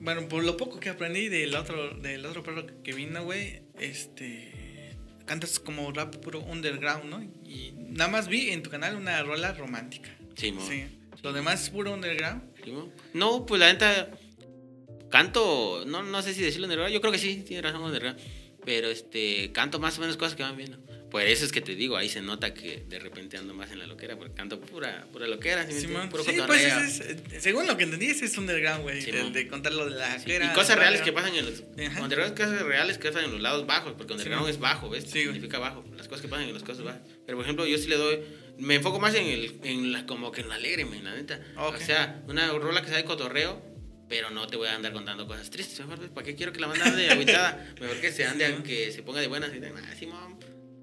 [0.00, 4.96] Bueno, por lo poco que aprendí del otro, del otro perro que vino, güey, este.
[5.26, 7.22] Cantas como rap puro underground, ¿no?
[7.22, 10.10] Y nada más vi en tu canal una rola romántica.
[10.34, 10.54] Sí.
[10.68, 10.84] Sí.
[11.22, 12.42] Lo demás es puro underground.
[12.64, 12.74] Sí.
[13.14, 14.10] No, pues la neta.
[15.10, 18.16] Canto, no, no sé si decirlo en yo creo que sí, tiene razón en
[18.64, 20.78] Pero este, canto más o menos cosas que van viendo.
[21.12, 23.78] Por eso es que te digo, ahí se nota que de repente ando más en
[23.78, 25.86] la loquera, porque canto pura, pura loquera, ¿sí?
[26.10, 29.02] Puro Sí, pues ese es, eh, según lo que entendí, es underground, güey.
[29.02, 31.64] Sí, de, contar lo de la Sí, jaquera, y cosas reales que pasan en los
[31.86, 32.02] Ajá.
[32.02, 35.24] underground, cosas reales que pasan en los lados bajos porque underground es bajo ves Sí,
[35.24, 37.02] significa bajo las cosas que pasan en las cosas bajas.
[37.26, 38.20] Pero por ejemplo yo sí le doy
[38.56, 41.40] me enfoco más en el en la como que en la alegre men, la neta.
[41.58, 41.76] Ok.
[41.76, 43.62] o sea una rola que sea de cotorreo
[44.08, 46.68] pero no te voy a andar contando cosas tristes mejor para qué quiero que la
[46.68, 49.94] banda ande agitada mejor que se ande que se ponga de buenas y de ah,
[49.98, 50.38] Simón".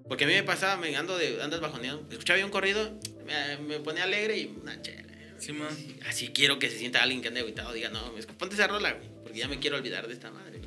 [0.10, 3.58] Porque a mí me pasaba me ando de andas bajoneado escuchaba yo un corrido me,
[3.66, 5.08] me ponía alegre y una chela
[5.38, 5.70] Simón.
[6.06, 9.08] Así quiero que se sienta alguien que ande aguitado, diga, no, ponte esa rola, güey,
[9.24, 10.60] porque ya me quiero olvidar de esta madre.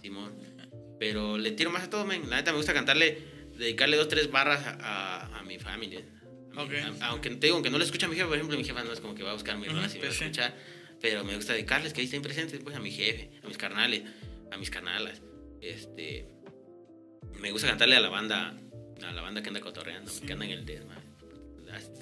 [0.00, 0.32] Simón.
[1.00, 2.30] Pero le tiro más a todo, men.
[2.30, 3.18] La neta me gusta cantarle,
[3.58, 4.76] dedicarle dos, tres barras a,
[5.24, 6.04] a- a mi familia.
[6.56, 8.62] A mi- aunque te digo, aunque no le escucha a mi jefe, por ejemplo, mi
[8.62, 10.18] jefa no es como que va a buscar mi rola, si me va a pues
[10.18, 10.24] sí.
[10.26, 10.54] escuchar.
[11.00, 14.02] Pero me gusta dedicarles que ahí estén presentes, pues, a mi jefe, a mis carnales,
[14.52, 15.20] a mis carnalas.
[15.60, 16.28] Este.
[17.40, 18.56] Me gusta cantarle a la banda,
[19.04, 20.94] a la banda que anda cotorreando, que anda en el desma.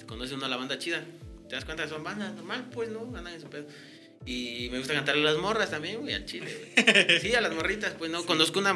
[0.07, 1.03] Conoce uno a la banda chida,
[1.49, 3.01] te das cuenta, son bandas normal, pues, ¿no?
[3.15, 3.65] Andan en su pedo.
[4.25, 7.19] Y me gusta cantarle a las morras también, güey, al chile, güey.
[7.21, 8.25] Sí, a las morritas, pues, ¿no?
[8.25, 8.75] Conozco una,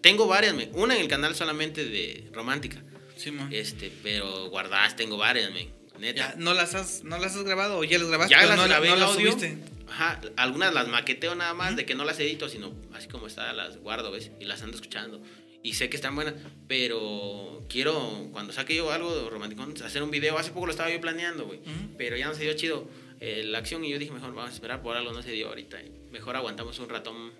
[0.00, 2.82] tengo varias, me- una en el canal solamente de romántica,
[3.16, 3.48] Simón.
[3.52, 6.30] este, pero guardadas tengo varias, me, neta.
[6.30, 8.34] Ya, ¿no las has, no las has grabado o ya las grabaste?
[8.34, 9.30] Ya las no, grabé no las audio.
[9.32, 9.58] subiste.
[9.88, 13.52] Ajá, algunas las maqueteo nada más, de que no las edito, sino así como está,
[13.52, 14.30] las guardo, ¿ves?
[14.40, 15.20] Y las ando escuchando.
[15.62, 16.34] Y sé que están buenas,
[16.66, 20.38] pero quiero, cuando saque yo algo romántico, hacer un video.
[20.38, 21.58] Hace poco lo estaba yo planeando, güey.
[21.60, 21.96] Ujú.
[21.98, 22.88] Pero ya no se dio chido
[23.20, 25.48] eh, la acción y yo dije, mejor vamos a esperar por algo, no se dio
[25.48, 25.78] ahorita.
[26.10, 27.32] mejor aguantamos un ratón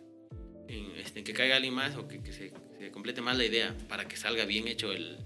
[0.68, 3.74] en, este, que caiga alguien más o que, que se, se complete más la idea
[3.88, 5.16] para que salga bien hecho el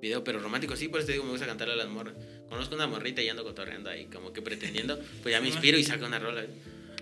[0.00, 0.22] video.
[0.22, 2.14] Pero romántico sí, por eso te digo, me gusta cantarle a las morras.
[2.48, 5.82] Conozco una morrita y ando cotorreando ahí, como que pretendiendo, pues ya me inspiro y
[5.82, 6.44] saco una rola.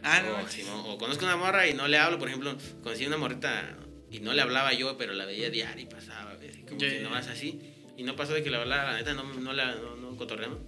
[0.03, 0.73] Ah, no.
[0.73, 3.77] O, o conozco una morra y no le hablo, por ejemplo, conocí una morrita
[4.13, 6.59] y no le hablaba yo, pero la veía diario y pasaba, ¿ves?
[6.69, 7.59] Como Ya, que nomás así.
[7.97, 10.59] Y no pasó de que la hablara, la neta, no, no, la, no, no cotorreamos.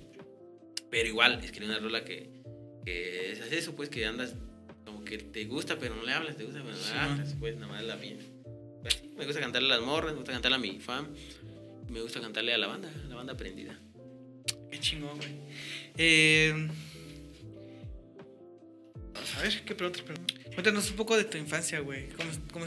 [0.91, 2.31] Pero igual, escribí una rola que,
[2.87, 4.35] que es eso, pues, que andas
[4.87, 7.57] como que te gusta, pero no le hablas, te gusta, pero no le hablas, pues,
[7.57, 8.19] nada más la bien.
[8.81, 11.09] Pues, sí, me gusta cantarle a las morras, me gusta cantarle a mi fan,
[11.91, 13.79] me gusta cantarle a la banda, a la banda prendida.
[14.71, 15.31] Qué chingón, güey.
[15.99, 16.69] Eh,
[19.13, 20.03] vamos a ver, ¿qué preguntas?
[20.55, 22.09] Cuéntanos un poco de tu infancia, güey.
[22.11, 22.67] ¿Cómo, cómo,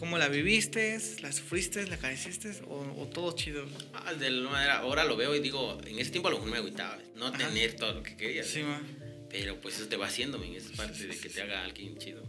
[0.00, 0.98] ¿Cómo la viviste?
[1.20, 1.86] ¿La sufriste?
[1.86, 2.50] ¿La careciste?
[2.68, 3.66] ¿O, o todo chido?
[3.92, 6.52] Ah, de alguna manera, ahora lo veo y digo, en ese tiempo a lo mejor
[6.52, 7.36] me agüitaba, no Ajá.
[7.36, 8.42] tener todo lo que quería.
[8.42, 8.80] Sí, ma.
[9.28, 12.22] Pero pues eso te va haciendo, men, es parte de que te haga alguien chido.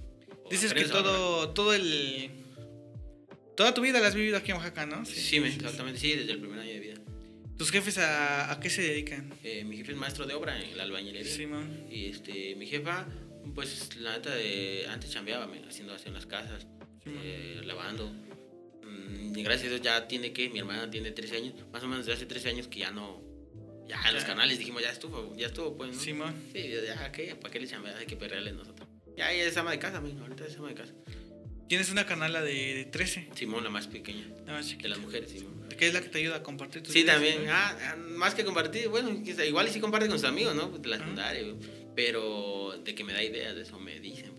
[0.44, 2.30] O Dices que todo, todo el...
[3.56, 5.06] Toda tu vida la has vivido aquí en Oaxaca, ¿no?
[5.06, 6.96] Sí, men, exactamente, sí, desde el primer año de vida.
[7.58, 9.34] ¿Tus jefes a, a qué se dedican?
[9.46, 11.34] Eh, mi jefe es maestro de obra en la albañilería.
[11.34, 11.66] Sí, ma.
[11.90, 13.08] Y este, mi jefa,
[13.56, 16.68] pues la neta, de, antes chambeaba, men, haciendo aseo en las casas, Sí.
[17.06, 18.12] Eh, lavando.
[18.84, 21.88] Mm, y gracias a Dios ya tiene que, mi hermana tiene 13 años, más o
[21.88, 23.22] menos desde hace 13 años que ya no,
[23.88, 26.00] ya en los canales dijimos, ya estuvo, ya estuvo, pues, ¿no?
[26.00, 26.14] Sí.
[26.54, 27.36] Sí, ya, ¿qué?
[27.36, 27.98] ¿Para qué le chambear?
[27.98, 28.88] Hay que perrearle nosotros.
[29.18, 30.94] Ya, ella es ama de casa, men, ahorita es ama de casa.
[31.68, 33.30] Tienes una canala de, de 13.
[33.34, 34.90] Simón, la más pequeña, nada más de chiquita.
[34.90, 35.70] las mujeres, Simón.
[35.78, 37.46] Que es la que te ayuda a compartir tus Sí, ideas, también.
[37.46, 37.52] ¿no?
[37.54, 39.10] Ah, ah, más que compartir, bueno,
[39.46, 40.70] igual sí comparte con sus amigos, ¿no?
[40.70, 41.44] Pues de la secundaria,
[41.96, 44.31] pero de que me da ideas de eso me dicen.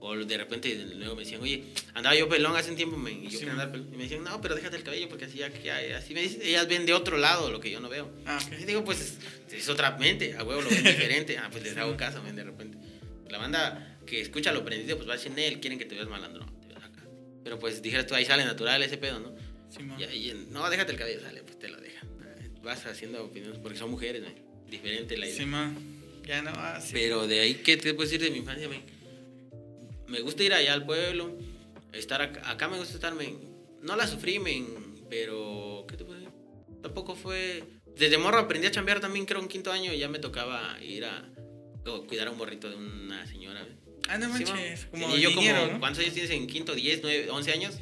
[0.00, 3.38] O de repente luego me decían, oye, andaba yo pelón hace un tiempo, y yo
[3.38, 3.52] Sí, man.
[3.52, 3.88] andar pelón.
[3.92, 5.50] Y me decían, no, pero déjate el cabello porque así ya-
[5.96, 8.10] así me dicen, ellas ven de otro lado lo que yo no veo.
[8.26, 8.52] Ah, ok.
[8.60, 9.18] Y digo, pues es,
[9.52, 11.38] es otra mente, a huevo lo ven diferente.
[11.38, 12.78] Ah, pues les hago caso, men, de repente.
[13.30, 16.08] La banda que escucha lo prendido, pues va a decir, Nel, quieren que te veas
[16.08, 17.02] malandro, no, te veas acá.
[17.42, 19.34] Pero pues dijeras tú, ahí sale natural ese pedo, ¿no?
[19.70, 19.80] Sí.
[19.98, 22.06] Y ahí, no, déjate el cabello, sale, pues te lo dejan.
[22.62, 24.34] Vas haciendo opiniones, porque son mujeres, men,
[24.70, 25.36] diferente la idea.
[25.38, 25.74] Sí, ma.
[26.24, 26.90] Ya no, ah, sí.
[26.92, 28.82] Pero de ahí, ¿qué te puedo decir de mi infancia, men?
[30.08, 31.36] Me gusta ir allá al pueblo,
[31.92, 33.38] estar acá, acá me gusta estar, men.
[33.82, 34.66] No la sufrí, men,
[35.10, 36.32] pero, ¿qué te puedo decir?
[36.82, 37.62] Tampoco fue...
[37.96, 41.04] Desde morro aprendí a chambear también, creo, en quinto año, y ya me tocaba ir
[41.04, 41.28] a
[42.08, 43.66] cuidar a un morrito de una señora.
[44.08, 44.82] Ah, no Sí, manches.
[44.92, 45.02] man.
[45.02, 45.80] como y yo niñero, como, ¿no?
[45.80, 46.74] ¿cuántos años tienes en quinto?
[46.76, 47.74] ¿10, 9, 11 años?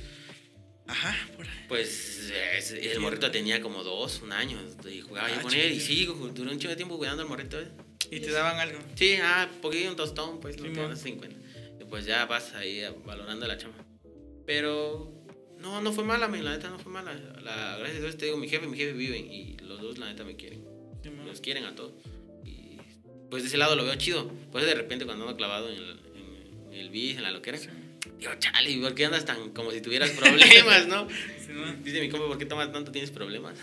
[0.87, 1.65] Ajá, por ahí.
[1.69, 4.59] Pues es- el morrito tenía como dos, un año,
[4.91, 7.29] y jugaba yo Ah, con él, y sí, duró un chingo de tiempo cuidando al
[7.29, 7.69] morrito, ¿eh?
[8.11, 8.79] Y te daban algo.
[8.95, 11.37] Sí, ah, poquillo un tostón, pues, no Sí, te das 50.
[11.95, 13.75] Pues ya vas ahí ah, valorando la chama.
[14.45, 15.13] Pero
[15.61, 17.15] no, no fue mala, la neta no fue mala.
[17.41, 19.99] La, gracias a Dios te digo, mi jefe y mi jefe viven, y los dos
[19.99, 20.65] la neta me quieren.
[21.05, 21.11] Sí.
[21.25, 21.93] Los quieren a todos.
[22.45, 22.79] Y
[23.31, 24.29] pues de ese lado lo veo chido.
[24.51, 26.01] Pues de repente cuando ando clavado en el,
[26.73, 27.69] en el bis, en la loquera, Sí,
[28.19, 31.09] digo, chale, ¿por qué andas tan como si tuvieras problemas, no?
[31.09, 31.53] sí.
[31.85, 32.91] Dice mi compa, ¿por qué tomas tanto?
[32.91, 33.57] ¿Tienes problemas?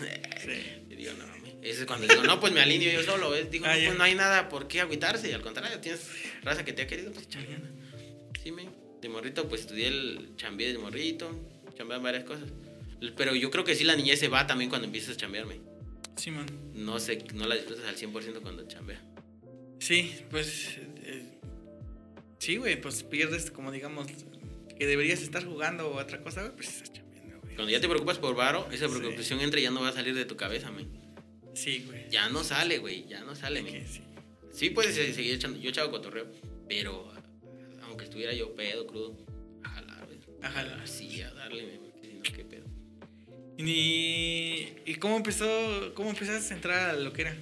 [0.88, 1.26] Y digo, no,
[1.60, 3.50] ese es cuando digo, no, pues me alineo yo solo, ¿ves?
[3.50, 6.08] Digo, Ah, no, pues no hay nada por qué agüitarse, y al contrario, tienes
[6.42, 7.46] raza que te ha querido, pues échale
[8.42, 8.52] Sí.
[9.00, 11.30] De morrito, pues estudié el chambeé de morrito,
[11.76, 12.48] chambeé varias cosas.
[13.16, 15.60] Pero yo creo que sí la niñez se va también cuando empiezas a chambearme.
[16.16, 16.46] Sí, man.
[16.74, 19.00] No sé, no la disfrutas al 100% cuando chambeas.
[19.80, 20.78] Sí, pues.
[21.02, 21.38] eh,
[22.38, 24.06] sí, güey, pues pierdes, como digamos,
[24.78, 27.54] que deberías estar jugando o otra cosa, güey, pues estás chambeando, güey.
[27.56, 28.94] Cuando ya te preocupas por varo, esa Sí.
[28.98, 30.86] preocupación entra y ya no va a salir de tu cabeza, me.
[31.54, 32.08] Sí, güey.
[32.10, 34.00] Ya no sale, güey, ya no sale, que sí.
[34.52, 36.26] Sí puedes se- seguir echando, yo echaba cotorreo,
[36.68, 37.11] pero
[38.02, 39.16] aunque estuviera yo pedo, crudo,
[39.62, 40.18] a jalar, güey.
[40.42, 40.80] A jalar.
[40.80, 42.64] Así, a darle, porque si no, qué pedo.
[43.58, 45.92] ¿Y, ¿Y cómo empezó?
[45.94, 47.36] ¿Cómo empezaste a entrar a lo que era?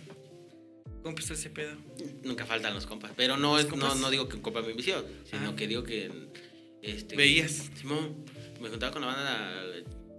[1.02, 1.76] ¿Cómo empezó ese pedo?
[2.24, 3.96] Nunca faltan los compas, pero no, ¿Los es, no, compas?
[3.98, 5.56] no digo que un compa me envició, sino Ah.
[5.56, 6.10] que digo que...
[6.82, 7.70] Este, ¿Veías?
[7.76, 8.24] Simón,
[8.60, 9.64] me juntaba con la banda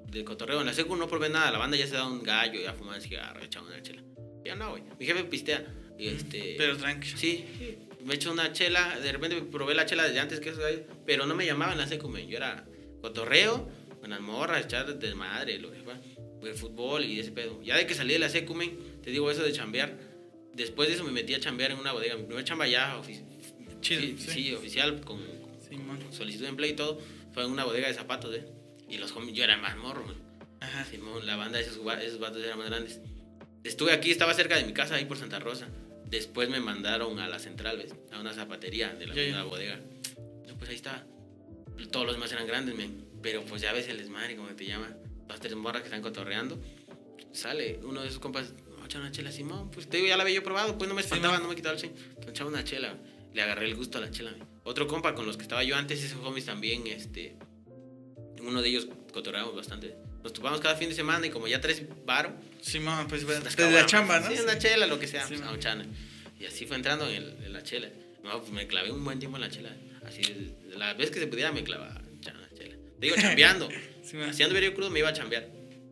[0.10, 0.60] de cotorreo.
[0.62, 3.02] En la secu no probé nada, la banda ya se da un gallo, ya fumaban
[3.02, 4.04] cigarro, echaban una chela.
[4.46, 4.84] Yo no, güey.
[5.00, 5.66] Mi jefe pistea.
[5.98, 6.56] Y este...
[6.58, 7.10] Pero tranqui.
[7.10, 7.78] Sí, sí.
[8.06, 10.62] Me echo una chela, de repente probé la chela desde antes que eso,
[11.06, 12.66] pero no me llamaban la secu, yo era
[13.02, 16.00] cotorreo, con las morras, echar desmadre, lo que fuera,
[16.42, 17.62] de fútbol y ese pedo.
[17.62, 18.56] Ya de que salí de la secu,
[19.04, 19.98] te digo eso de chambear,
[20.54, 23.24] después de eso me metí a chambear en una bodega, mi primer chamba ya, ofi-
[23.82, 24.32] Chido, sí, sí.
[24.32, 25.20] sí, oficial, con,
[25.68, 26.00] Sí, man.
[26.02, 27.00] con solicitud de empleo y todo,
[27.34, 28.46] fue en una bodega de zapatos, ¿eh?
[28.90, 30.18] Y los yo era más morro, men.
[30.60, 30.86] Ajá.
[30.86, 33.00] Simón, la banda de esos, esos vatos eran más grandes.
[33.64, 35.68] Estuve aquí, estaba cerca de mi casa, ahí por Santa Rosa.
[36.12, 37.96] Después me mandaron a la central, ¿ves?
[38.12, 39.80] A una zapatería de la bodega.
[40.46, 41.06] No, pues ahí estaba.
[41.90, 43.06] Todos los demás eran grandes, men.
[43.22, 44.94] Pero pues ya ves el desmadre, como te llama.
[45.28, 46.62] Dos, tres morras que están cotorreando.
[47.32, 49.72] Sale uno de esos compas, "Vamos a echar una chela, Simón.
[49.72, 51.78] Pues te digo, ya la había yo probado, pues no me espantaba, no me quitaba
[51.80, 51.90] el.
[51.90, 52.98] Pues echaba una chela.
[53.34, 54.46] Le agarré el gusto a la chela, men.
[54.66, 57.38] Otro compa con los que estaba yo antes, esos homies también, este...
[58.42, 59.96] Uno de ellos cotorreamos bastante.
[60.24, 63.72] Nos topamos cada fin de semana y como ya tres varo, Sí, man, pues desde
[63.72, 64.30] la chamba, ¿no?
[64.30, 65.50] Sí, una chela, lo que sea, Sí, pues, man.
[65.50, 65.86] a un chana.
[66.40, 67.90] Y así fue entrando en, el- en la chela.
[68.24, 69.76] No, pues me clavé un buen tiempo en la chela.
[70.06, 70.22] Así,
[70.76, 72.76] la vez que se pudiera me clavaba chana, chela.
[73.00, 73.68] Te digo, chambeando.
[74.04, 74.30] Sí, man.
[74.30, 75.48] Haciendo yo crudo me iba a chambear.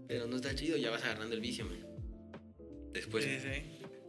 [0.08, 1.80] Pero no está chido, ya vas agarrando el vicio, man.
[2.94, 3.62] Después, Sí, sí.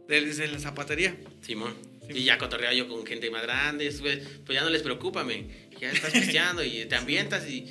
[0.07, 1.15] Desde la zapatería.
[1.41, 1.73] Simón.
[2.07, 2.17] Sí.
[2.19, 5.49] Y ya cotorreaba yo con gente más grande, pues, pues ya no les preocupa, men.
[5.79, 7.65] Ya estás pisteando y te ambientas y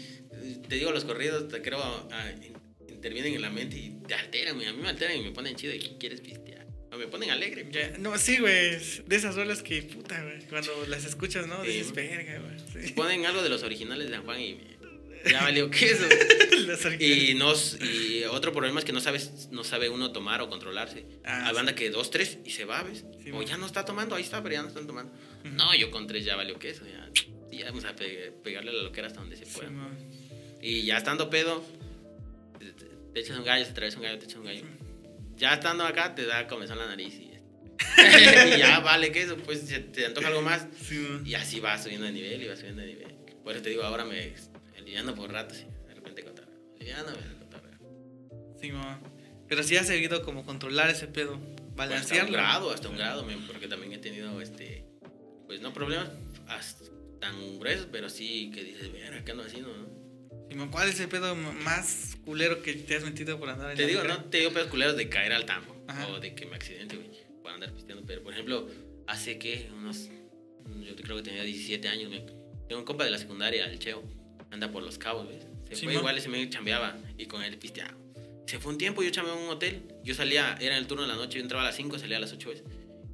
[0.69, 2.55] te digo, los corridos, te creo, ah, in-
[2.95, 4.61] intervienen en la mente y te alteran.
[4.61, 6.67] A mí me alteran y me ponen chido y quieres pistear.
[6.93, 7.67] O me ponen alegre.
[7.71, 8.77] Ya, no, sí, güey.
[9.07, 10.43] De esas rolas que, puta, güey.
[10.49, 11.63] Cuando las escuchas, ¿no?
[11.65, 11.71] Sí.
[11.71, 12.85] Dices, verga, güey.
[12.87, 12.93] Sí.
[12.95, 14.59] ponen algo de los originales de San Juan y
[15.31, 16.05] ya valió queso.
[16.99, 21.05] Y, nos, y otro problema es que no sabes no sabe uno tomar o controlarse.
[21.25, 21.55] Ah, Hay sí.
[21.55, 23.05] banda que dos, tres y se va, ¿ves?
[23.33, 23.47] O man.
[23.47, 25.13] ya no está tomando, ahí está, pero ya no están tomando.
[25.45, 26.85] No, yo con tres ya valió queso.
[26.87, 27.09] Ya,
[27.57, 29.71] ya vamos a pe- pegarle la loquera hasta donde se pueda.
[29.71, 29.97] man.
[30.63, 31.65] Y ya estando pedo,
[33.15, 34.65] te, echas un gallo, te traes un gallo, te echas un gallo.
[35.37, 37.31] Ya estando acá, te da comezón la nariz y,
[38.57, 40.67] y ya vale que eso, pues se te antoja algo más.
[40.83, 41.27] Sí, man.
[41.27, 43.15] Y así va subiendo de nivel y va subiendo de nivel.
[43.43, 44.35] Por eso te digo, ahora me
[44.77, 45.59] aliviano por ratos
[45.89, 46.59] de repente cotorreo.
[47.39, 48.59] Cotorreo.
[48.61, 49.01] Sí, man.
[49.49, 51.39] Pero sí ha seguido como controlar ese pedo.
[51.39, 52.33] Pues hasta un Balancearlo.
[52.33, 54.85] grado, hasta un grado, men, porque también he tenido, este,
[55.47, 56.11] pues no problemas
[57.21, 60.00] tan gruesos, pero sí que dices, mira, ¿qué ando haciendo, no?
[60.71, 64.03] ¿Cuál es el pedo más culero que te has metido por andar en Te digo,
[64.05, 66.09] no te digo pedos culeros de caer al tambo Ajá.
[66.09, 67.09] o de que me accidente, güey,
[67.43, 68.05] por andar pisteando.
[68.07, 68.69] Pero, por ejemplo,
[69.07, 70.09] hace que unos.
[70.85, 72.21] Yo creo que tenía 17 años, me,
[72.69, 74.03] tengo un compa de la secundaria, el Cheo,
[74.51, 75.47] anda por los cabos, ¿ves?
[75.69, 76.01] Se Sí, fue man.
[76.03, 77.97] igual, ese me chambeaba y con él pisteaba.
[78.47, 79.83] Se fue un tiempo, yo chambeaba en un hotel.
[80.05, 82.17] Yo salía, era en el turno de la noche, yo entraba a las 5, salía
[82.17, 82.63] a las 8 ¿ves?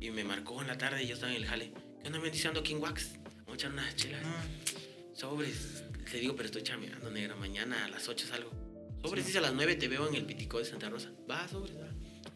[0.00, 1.72] Y me marcó en la tarde y yo estaba en el jale.
[2.00, 3.12] ¿Qué onda me dice ando aquí en Wax?
[3.46, 4.22] Vamos a echar unas chelas.
[4.24, 4.44] Ah,
[5.14, 5.82] Sobres.
[6.12, 7.34] Le digo, pero estoy chambeando, negra.
[7.36, 8.50] Mañana a las 8 salgo.
[9.02, 9.28] Sobres, Sí.
[9.28, 11.10] dice a las 9 te veo en el Pitico de Santa Rosa.
[11.30, 11.88] Va, sobres, va.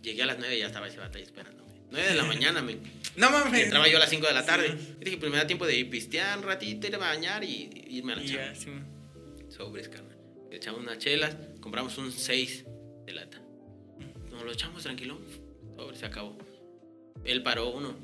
[0.02, 1.70] Llegué a las 9 y ya estaba ese batalla esperándome.
[1.90, 2.76] 9 de la mañana, me.
[3.16, 3.64] No mames.
[3.64, 4.76] entraba yo a las 5 de la tarde.
[4.78, 4.96] Sí.
[5.00, 7.70] Y dije, pues me da tiempo de ir pistear un ratito, ir a bañar y
[7.86, 8.44] y irme a la chamba.
[8.46, 8.70] ya, sí.
[9.48, 10.16] Sobres, carnal.
[10.50, 12.64] Le echamos unas chelas, compramos un 6
[13.06, 13.40] de lata.
[14.30, 15.18] Nos lo echamos tranquilo.
[15.76, 16.36] Sobre, se acabó.
[17.24, 17.96] Él paró uno.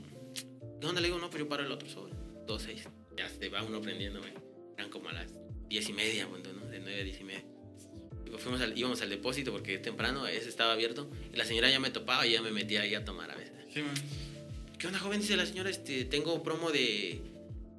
[0.81, 1.19] ¿De dónde le digo?
[1.19, 2.13] No, pues yo paro el otro sobre.
[2.47, 2.85] Dos, seis.
[3.17, 4.33] Ya se va uno prendiendo, güey.
[4.77, 5.27] Eran como a las
[5.69, 6.67] diez y media, bueno, ¿no?
[6.67, 7.45] De nueve a diez y media.
[8.39, 11.11] Fuimos al- íbamos al depósito porque temprano ese estaba abierto.
[11.33, 13.53] Y la señora ya me topaba y ya me metía ahí a tomar a veces.
[13.73, 13.95] Sí, man.
[14.79, 15.21] ¿Qué onda, joven?
[15.21, 17.21] Dice la señora, este, tengo promo de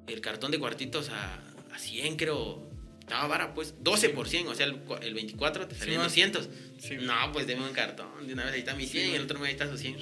[0.08, 1.34] el cartón de cuartitos a,
[1.72, 2.66] a 100, creo.
[3.00, 6.08] Estaba vara, pues, 12 por 100, o sea, el, el 24 te salían man.
[6.08, 6.48] 200.
[6.78, 6.96] Sí.
[7.00, 9.22] No, pues deme un cartón, de una vez ahí está mi 100 Sí, y el
[9.22, 9.96] otro mes ahí está su 100.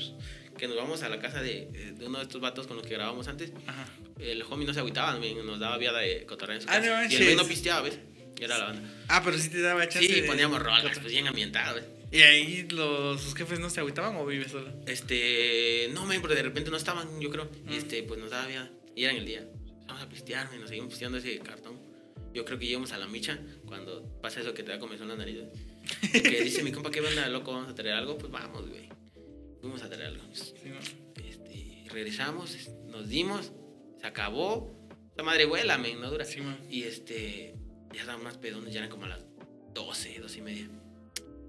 [0.59, 1.67] Que nos vamos a la casa de,
[1.99, 3.53] de uno de estos vatos con los que grabábamos antes.
[3.67, 3.87] Ajá.
[4.19, 6.87] El homie no se agüitaba, nos daba vía de cotorreo en su Ah, casa.
[7.05, 7.99] no y el güey no pisteaba, ¿ves?
[8.39, 9.05] Y era la banda.
[9.09, 10.07] Ah, pero sí te daba chance.
[10.09, 11.85] Sí, de- poníamos rolas, pues bien ambientado, ¿ves?
[12.13, 14.73] ¿Y ahí los, sus jefes no se agüitaban o vives solo?
[14.87, 17.51] Este, no, men, porque de repente no estaban, yo creo.
[17.67, 17.79] Y Mm.
[17.79, 18.71] este, pues nos daba vida.
[18.95, 19.47] Y era en el día.
[19.87, 21.79] Vamos a pistear, men, nos seguimos pisteando ese cartón.
[22.33, 25.19] Yo creo que llegamos a la micha cuando pasa eso que te da comezón en
[25.19, 25.39] la nariz.
[26.13, 27.53] Que dice mi compa, ¿qué onda, loco?
[27.53, 28.19] ¿Vamos a traer algo?
[28.19, 28.89] Pues vamos, güey.
[29.67, 30.23] Fuimos a traer algo.
[30.33, 30.53] Sí.
[31.29, 32.57] Este, regresamos,
[32.87, 33.51] nos dimos,
[34.01, 34.73] se acabó.
[35.17, 36.25] La madre vuela, men, no dura.
[36.25, 36.39] Sí.
[36.71, 37.57] Y este,
[37.93, 39.25] ya estaban más pedones, ya eran como a las
[39.75, 40.71] 12, 12 y media.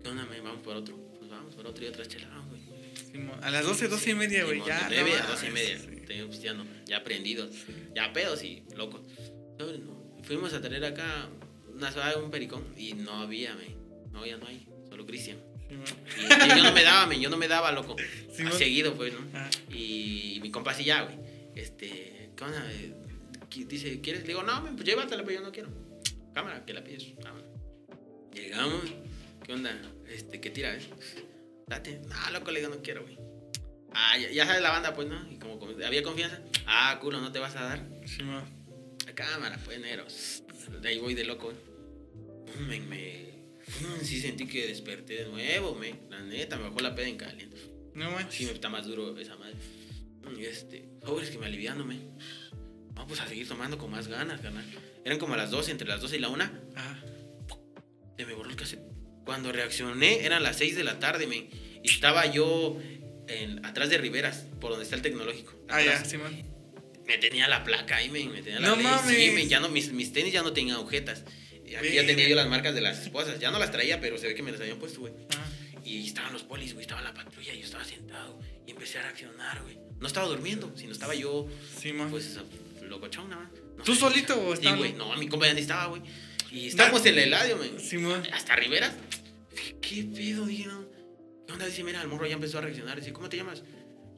[0.02, 0.44] ¿Qué onda, men?
[0.44, 0.98] Vamos por otro.
[1.20, 2.62] Pues vamos por otro y otras chelas, vamos, güey.
[2.96, 3.20] Sí.
[3.40, 4.64] A las 12, 12 y media, güey.
[4.66, 4.90] Ya.
[4.90, 5.78] de 9 no a 12 y media.
[5.78, 5.86] sí.
[6.08, 7.52] Teníamos pisteando, ya prendidos,
[7.94, 9.02] ya pedos y locos.
[9.60, 10.24] No.
[10.24, 11.30] Fuimos a tener acá
[11.72, 13.78] una un pericón y no había, men.
[14.12, 15.38] No, ya no hay, solo Cristian.
[15.70, 15.76] Sí.
[16.46, 17.96] Y yo no me daba, yo no me daba, loco.
[18.32, 19.20] Sí, Ah, seguido, pues, ¿no?
[19.34, 21.18] Ah, Y mi compa así ya, güey.
[21.56, 22.72] Este, ¿qué onda?
[22.72, 22.94] Eh,
[23.68, 24.22] Dice, ¿quieres?
[24.22, 25.70] Le digo, no, pues llévatela, pero yo no quiero.
[26.34, 27.16] Cámara, que la pides.
[27.24, 27.48] Vámonos.
[28.34, 28.82] Llegamos.
[29.44, 29.76] ¿Qué onda?
[30.10, 30.80] Este, ¿qué tira, eh?
[31.66, 32.02] Date.
[32.08, 33.18] No, loco, le digo, no quiero, güey.
[33.94, 35.28] Ah, ya, ya sabes la banda, pues, ¿no?
[35.32, 36.40] Y como, como había confianza.
[36.68, 37.84] Ah, culo, no te vas a dar.
[38.06, 38.44] sí, man.
[39.10, 40.44] A cámara, pues, negros.
[40.82, 41.52] De ahí voy de loco,
[42.68, 42.80] güey.
[42.82, 43.27] Me...
[43.68, 46.00] pum, Sí sentí que desperté de nuevo, men.
[46.10, 47.58] La neta, me bajó la peda en caliente.
[47.94, 48.48] No Sí, manches.
[48.48, 49.56] me está más duro esa madre.
[50.38, 51.98] Y este, sobres que me aliviándome.
[52.94, 54.66] Vamos a seguir tomando con más ganas, carnal.
[55.06, 56.44] Eran como a las 12, entre las 12 y la 1.
[56.76, 57.04] Ajá.
[58.18, 58.82] Se me borró el cassette.
[59.26, 61.50] Cuando reaccioné, eran las 6 de la tarde, men.
[61.84, 62.78] Y estaba yo
[63.28, 65.54] en- atrás de Riveras, por donde está el tecnológico.
[65.70, 66.44] Ah, ya, sí, man.
[67.06, 68.32] Me tenía la placa ahí, men.
[68.32, 68.84] Me tenía la No ley.
[68.84, 69.16] mames.
[69.18, 71.24] Sí, men, ya no, mis, mis tenis ya no tenían agujetas.
[71.68, 73.40] Y aquí ya tenía yo las marcas de las esposas.
[73.40, 75.14] Ya no las traía, pero se ve que me las habían puesto, güey.
[75.38, 75.46] Ah,
[75.84, 79.62] Y estaban los polis, güey, estaba la patrulla, yo estaba sentado y empecé a reaccionar,
[79.64, 79.78] güey.
[80.00, 81.48] No estaba durmiendo, sino estaba yo,
[81.82, 82.10] sí, man.
[82.10, 82.38] pues,
[82.82, 83.52] locochón nada más.
[83.78, 86.02] No ¿Tú solito o Sí, estaban- güey, no, mi compa ya ni estaba, güey.
[86.52, 87.80] Y estábamos en el eladio, men.
[87.80, 88.24] Sí, man.
[88.34, 88.94] Hasta Riveras.
[89.82, 90.46] ¿Qué pedo?
[90.46, 90.88] Dije, no.
[91.46, 91.66] ¿Qué onda?
[91.66, 92.98] Dice, mira, el morro ya empezó a reaccionar.
[93.00, 93.64] Dice, ¿cómo te llamas?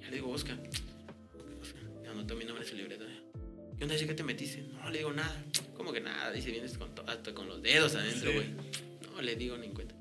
[0.02, 0.30] Ya le digo.
[0.32, 0.58] Oscar.
[3.80, 3.95] ¿Qué onda?
[3.97, 4.61] ¿qué te metiste?
[4.61, 5.43] No, le digo nada.
[5.75, 6.32] ¿Cómo que nada?
[6.32, 8.36] Dice, vienes con, hasta con los dedos adentro, Sí.
[8.38, 8.47] güey.
[9.15, 9.95] No, le digo ni en cuenta.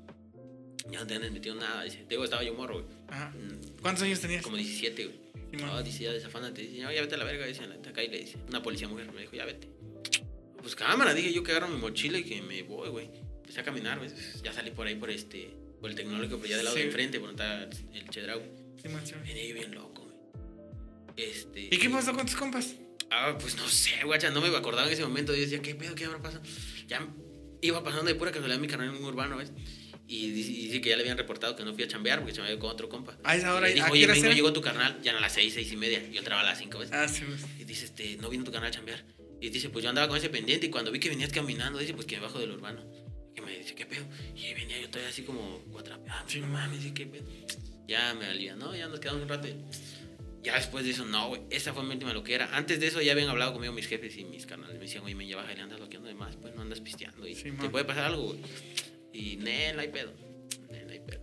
[0.91, 1.83] Ya no te han metido nada.
[1.83, 2.85] Dice, digo, estaba yo morro, güey.
[3.07, 3.33] Ajá.
[3.81, 4.43] ¿Cuántos años tenías?
[4.43, 5.19] Como 17, güey.
[5.61, 6.61] No, dice, ya desafánate.
[6.61, 7.45] Dice, no, ya vete a la verga.
[7.45, 9.69] Dice, en la- acá y le dice, una policía mujer me dijo, ya vete.
[10.61, 13.09] Pues cámara, dije yo que agarro mi mochila y que me voy, güey.
[13.37, 14.09] Empecé a caminar, güey.
[14.43, 16.81] Ya salí por ahí por este, por el tecnológico, pero ya del lado Sí.
[16.83, 18.41] de enfrente, por donde está el Chedraui.
[18.81, 19.13] Sí.
[19.25, 20.15] Venía yo bien loco, güey.
[21.29, 21.61] Este.
[21.71, 22.75] ¿Y qué pasó con tus compas?
[23.11, 25.33] Ah, pues no sé, guacha, no me acordaba en ese momento.
[25.33, 25.95] Yo decía, ¿qué pedo?
[25.95, 26.43] ¿Qué habrá pasado?
[26.87, 27.07] Ya
[27.61, 29.51] iba pasando de pura casualidad mi canal en un urbano, ¿ves?
[30.07, 32.57] Y dice, dice que ya le habían reportado que no fui a chambear porque chambeé
[32.57, 33.17] con otro compa.
[33.23, 34.35] A esa hora, Y le dijo, ¿a qué oye, hora ven, no era?
[34.35, 36.01] llegó tu carnal, ya a las seis, seis y media.
[36.09, 36.89] Yo entraba a las cinco, ¿ves?
[36.91, 37.45] Ah, sí, pues.
[37.59, 39.05] Y dice, este, no vino tu canal a chambear.
[39.41, 41.93] Y dice, pues yo andaba con ese pendiente y cuando vi que venías caminando, dice,
[41.93, 42.83] pues que me bajo del urbano.
[43.35, 44.03] Y me dice, ¿qué pedo?
[44.35, 46.27] Y venía yo todavía así como cuatrapeado.
[46.27, 47.25] Sí, no mames, ¿y qué pedo?
[47.87, 49.47] Ya me alivianó, ya nos quedamos un rato.
[49.47, 49.55] y-
[50.41, 52.49] Ya después de eso, no, güey, esa fue mi última loquera.
[52.55, 54.75] Antes de eso ya habían hablado conmigo mis jefes y mis canales.
[54.75, 57.27] Me decían, oye, me baja y andas loqueando de más, pues no andas pisteando.
[57.27, 58.39] Y Sí, te puede pasar algo, güey.
[59.11, 60.13] Y, nel, hay pedo.
[60.71, 61.21] Nel, hay pedo.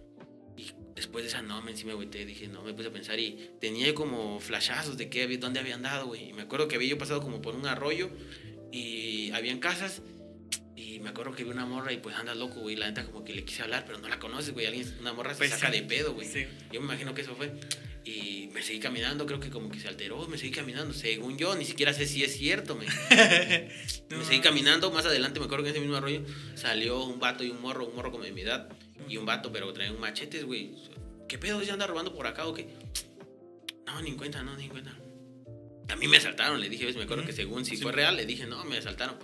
[0.59, 3.51] Y después de esa no, me encima agüité, dije, no, me puse a pensar y
[3.61, 6.29] tenía como flashazos de qué, dónde había andado, güey.
[6.29, 8.11] Y me acuerdo que había yo pasado como por un arroyo
[8.73, 10.03] y habían casas
[10.75, 12.77] y me acuerdo que vi una morra y pues andas loco, güey.
[12.77, 14.67] La neta como que le quise hablar, pero no la conoces, güey.
[14.67, 15.81] Alguien, una morra se Pues saca sí.
[15.81, 16.29] de pedo, güey.
[16.29, 16.45] Sí.
[16.71, 17.51] Yo me imagino que eso fue.
[18.09, 20.94] Y me seguí caminando, creo que como que se alteró, me seguí caminando.
[20.94, 22.86] Según yo, ni siquiera sé si es cierto, me.
[24.09, 26.22] No, me seguí caminando, más adelante me acuerdo que en ese mismo arroyo
[26.54, 28.68] salió un vato y un morro, un morro como de mi edad.
[29.09, 30.70] Y un vato, pero traía un machetes, güey.
[31.28, 31.61] ¿Qué pedo?
[31.62, 32.68] ¿Ya anda robando por acá o qué?
[33.86, 34.96] No, ni en cuenta, no, ni en cuenta.
[35.88, 36.96] A mí me asaltaron, le dije, ¿ves?
[36.96, 37.82] Me acuerdo que según si Sí.
[37.82, 39.16] fue real, le dije, no, me asaltaron.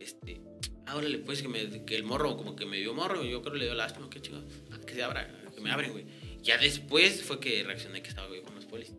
[0.00, 0.40] Este,
[0.86, 3.52] ahora le pues que, me- que el morro, como que me dio morro, yo creo
[3.52, 4.46] que le dio lástima, qué chingado.
[4.70, 6.04] Ah, que se abra, que me abren, güey.
[6.42, 8.92] Ya después fue que reaccioné que estaba güey, con los polis.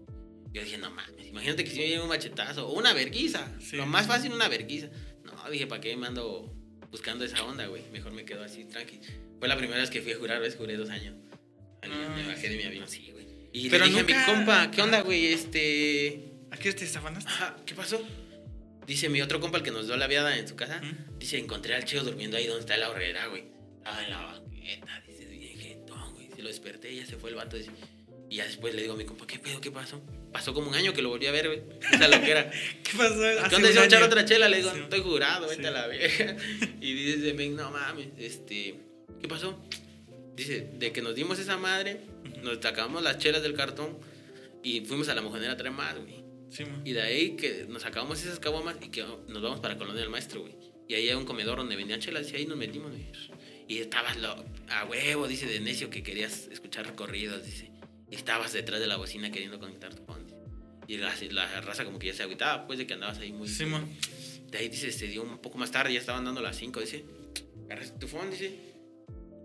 [0.54, 3.52] Yo dije, no mames, imagínate que si me viene un machetazo o una verguiza.
[3.60, 3.76] Sí.
[3.76, 4.88] Lo más fácil, una verguiza.
[5.24, 6.54] No, dije, ¿para qué me ando
[6.92, 7.82] buscando esa onda, güey?
[7.92, 9.00] Mejor me quedo así, tranqui.
[9.40, 10.56] Fue la primera vez que fui a jurar, ¿ves?
[10.56, 11.16] Juré dos años.
[11.82, 13.26] Ah, me bajé de mi avión, sí, güey.
[13.52, 15.28] Y Pero le dije a nunca- mi compa, ¿qué onda, güey?
[15.28, 16.32] Este...
[16.52, 17.30] ¿A qué te estafanaste?
[17.30, 18.02] Ajá, ¿qué pasó?
[18.86, 20.82] Dice mi otro compa, el que nos dio la viada en su casa.
[20.82, 21.18] ¿Mm?
[21.20, 23.44] Dice, encontré al chido durmiendo ahí donde está la horrera, güey.
[23.78, 25.03] Estaba en la banqueta,
[26.44, 27.58] lo desperté y ya se fue el vato.
[28.30, 29.62] Y ya después le digo a mi compa, ¿qué pedo?
[29.62, 30.02] ¿Qué pasó?
[30.32, 31.62] Pasó como un año que lo volví a ver, güey.
[31.92, 33.20] ¿Qué pasó?
[33.50, 33.58] ¿Qué onda?
[33.58, 34.50] un ¿Se va a echar otra chela?
[34.50, 34.80] Le digo, Sí.
[34.80, 35.68] estoy jurado, vete Sí.
[35.68, 36.36] a la vieja.
[36.82, 38.76] Y dice, no mames, este,
[39.22, 39.60] ¿qué pasó?
[40.36, 42.02] Dice, de que nos dimos esa madre,
[42.42, 43.98] nos sacamos las chelas del cartón
[44.64, 46.24] y fuimos a la mojonera a traer más, güey.
[46.50, 46.82] Sí, man.
[46.86, 50.10] Y de ahí que nos sacamos esas caguamas y que nos vamos para Colonia del
[50.10, 50.56] Maestro, güey.
[50.88, 53.06] Y ahí hay un comedor donde vendían chelas y ahí nos metimos, güey.
[53.74, 54.36] Y estabas lo,
[54.70, 57.72] a huevo, dice de necio que querías escuchar recorridos, dice.
[58.12, 60.28] Y estabas detrás de la bocina queriendo conectar tu phone.
[60.88, 63.48] Y la, la raza como que ya se agüitaba, pues de que andabas ahí muy...
[63.48, 63.90] Sí, man.
[64.52, 67.04] De ahí dice, se dio un poco más tarde, ya estaban dando las 5, dice.
[67.66, 68.54] Agarraste tu phone, dice.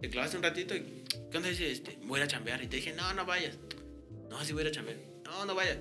[0.03, 1.05] Te clavaste un ratito y.
[1.31, 1.49] ¿Qué onda?
[1.49, 2.63] Dice, este, voy a ir a chambear.
[2.63, 3.57] Y te dije, no, no vayas.
[4.29, 4.99] No, sí voy a ir a chambear.
[5.25, 5.79] No, no vayas.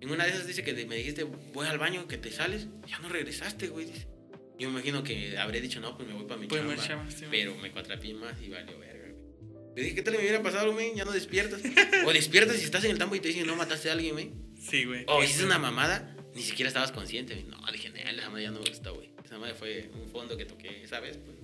[0.00, 2.68] En una de esas dice que me dijiste, voy al baño, que te sales.
[2.86, 3.86] Ya no regresaste, güey.
[3.86, 4.13] Dice.
[4.58, 7.10] Yo me imagino que habré dicho, no, pues me voy para mi Pues me chamba.
[7.10, 9.74] sí, pero me cuatrapié más y valió verga, güey.
[9.76, 10.94] Le dije, ¿qué tal me hubiera pasado, güey?
[10.94, 11.60] Ya no despiertas.
[12.06, 14.30] o despiertas y estás en el tambo y te dicen, no mataste a alguien, güey.
[14.60, 15.04] Sí, güey.
[15.08, 17.34] O hiciste una mamada, ni siquiera estabas consciente.
[17.34, 17.46] güey.
[17.46, 19.10] No, dije, no, esa madre ya no me gustó, güey.
[19.24, 21.36] Esa madre fue un fondo que toqué esa vez, pues.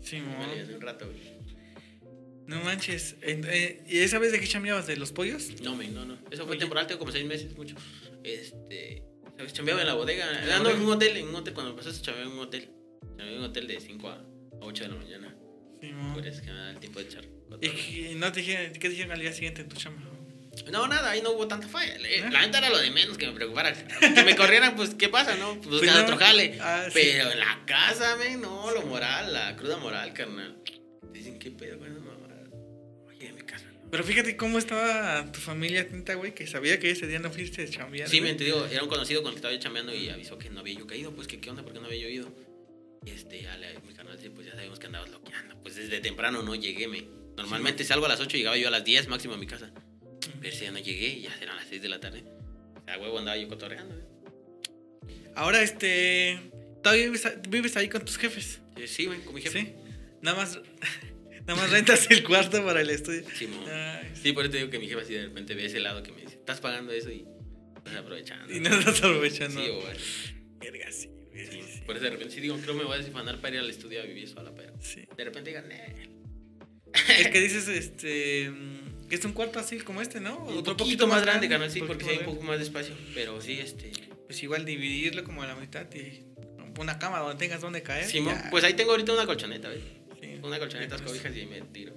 [0.00, 1.42] Sí, Me valí hace un rato, güey.
[2.46, 3.16] No manches.
[3.22, 4.86] Eh, ¿Y esa vez de qué chambeabas?
[4.86, 5.48] ¿De los pollos?
[5.62, 6.14] No, men, no, no.
[6.30, 6.58] Eso fue Oye.
[6.60, 7.74] temporal, tengo como seis meses, mucho.
[8.24, 9.02] Este.
[9.46, 10.40] Chambeaba en la bodega.
[10.42, 11.54] ¿En la Ah, no, en un hotel, en un hotel.
[11.54, 12.70] Cuando pasaste, chambeaba en un hotel.
[13.08, 14.24] Chambeaba en un hotel de 5 a
[14.60, 15.36] 8 de la mañana.
[15.80, 15.90] Sí.
[16.14, 17.24] Por eso que me da el tiempo de echar.
[17.60, 20.02] ¿Y qué- no te dijeron, qué dijeron al día siguiente en tu chamba?
[20.70, 21.96] No, nada, ahí no hubo tanta falla.
[21.98, 22.30] Le- ¿Ah?
[22.30, 23.72] La neta era lo de menos que me preocupara.
[23.72, 25.54] Que me corrieran, pues, ¿qué pasa, no?
[25.60, 26.02] Pues, buscar no.
[26.04, 26.58] otro jale.
[26.60, 26.92] Ah, sí.
[26.94, 30.56] Pero en la casa, men, no, lo moral, la cruda moral, carnal.
[31.10, 31.88] Dicen, ¿qué pedo con
[33.92, 37.64] Pero fíjate cómo estaba tu familia atenta, güey, que sabía que ese día no fuiste
[37.64, 38.08] a chambear.
[38.08, 40.38] Sí, me te digo, era un conocido con el que estaba yo chambeando y avisó
[40.38, 41.14] que no había yo caído.
[41.14, 41.62] Pues, que qué onda?
[41.62, 42.34] ¿Por qué no había yo ido?
[43.04, 45.60] Y este, ya le, mi canal dice, pues ya sabemos que andabas loqueando.
[45.60, 47.06] Pues desde temprano no llegué, me.
[47.36, 49.70] Normalmente salgo a las 8 y llegaba yo a las 10 máximo a mi casa.
[50.40, 52.24] Pero si ya no llegué y ya eran las 6 de la tarde.
[52.86, 54.04] A huevo andaba yo cotorreando, ¿eh?
[55.34, 56.40] Ahora, este.
[56.82, 58.60] ¿Todavía vives, a- vives ahí con tus jefes?
[58.78, 59.60] Sí, Sí, güey, con mi jefe.
[59.60, 59.72] Sí.
[60.22, 60.58] Nada más.
[61.46, 63.24] Nada más rentas el cuarto para el estudio.
[63.36, 63.48] Sí.
[63.70, 66.02] Ay, Sí, por eso te digo que mi jefe así de repente ve ese lado
[66.02, 67.26] que me dice, estás pagando eso y
[67.76, 68.54] estás aprovechando.
[68.54, 69.60] y no estás aprovechando.
[69.60, 69.70] Sí.
[70.60, 72.98] Verga, sí, güey, Sí, sí, Por eso de repente sí digo, creo me voy a
[72.98, 75.04] desfanar para ir al estudio a vivir sola, pero sí.
[75.16, 76.08] de repente digan, eh.
[77.18, 78.50] Es que dices, este.
[78.50, 80.38] mm, Que es un cuarto así como este, ¿no?
[80.44, 82.94] Un Otro poquito más grande, canal, sí, porque sí hay un poco más de espacio.
[83.14, 83.90] Pero sí, este.
[83.90, 84.14] grande.
[84.26, 86.22] Pues igual dividirlo como a la mitad y.
[86.78, 88.06] Una cama donde tengas donde caer.
[88.06, 88.48] Sí, ya.
[88.50, 89.82] pues ahí tengo ahorita una colchoneta, ¿ves?
[90.42, 91.94] Una colchoneta, cobijas y me tiro.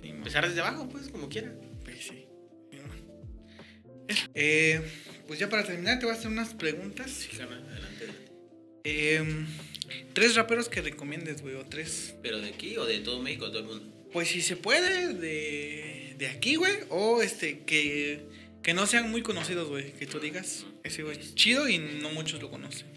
[0.00, 0.08] sí.
[0.08, 1.54] Empezar desde abajo, pues, como quiera.
[1.84, 2.26] Pues sí.
[4.34, 4.80] Eh,
[5.26, 7.10] pues ya para terminar te voy a hacer unas preguntas.
[7.10, 8.32] Sí, carnal, adelante, adelante.
[8.84, 9.46] Eh,
[10.12, 12.14] tres raperos que recomiendes, güey, o tres.
[12.22, 14.08] ¿Pero de aquí o de todo México, todo el mundo?
[14.12, 18.26] Pues si se puede, de, de aquí, güey, o este, que,
[18.62, 22.10] que no sean muy conocidos, güey, que tú digas, ese güey es chido y no
[22.10, 22.88] muchos lo conocen.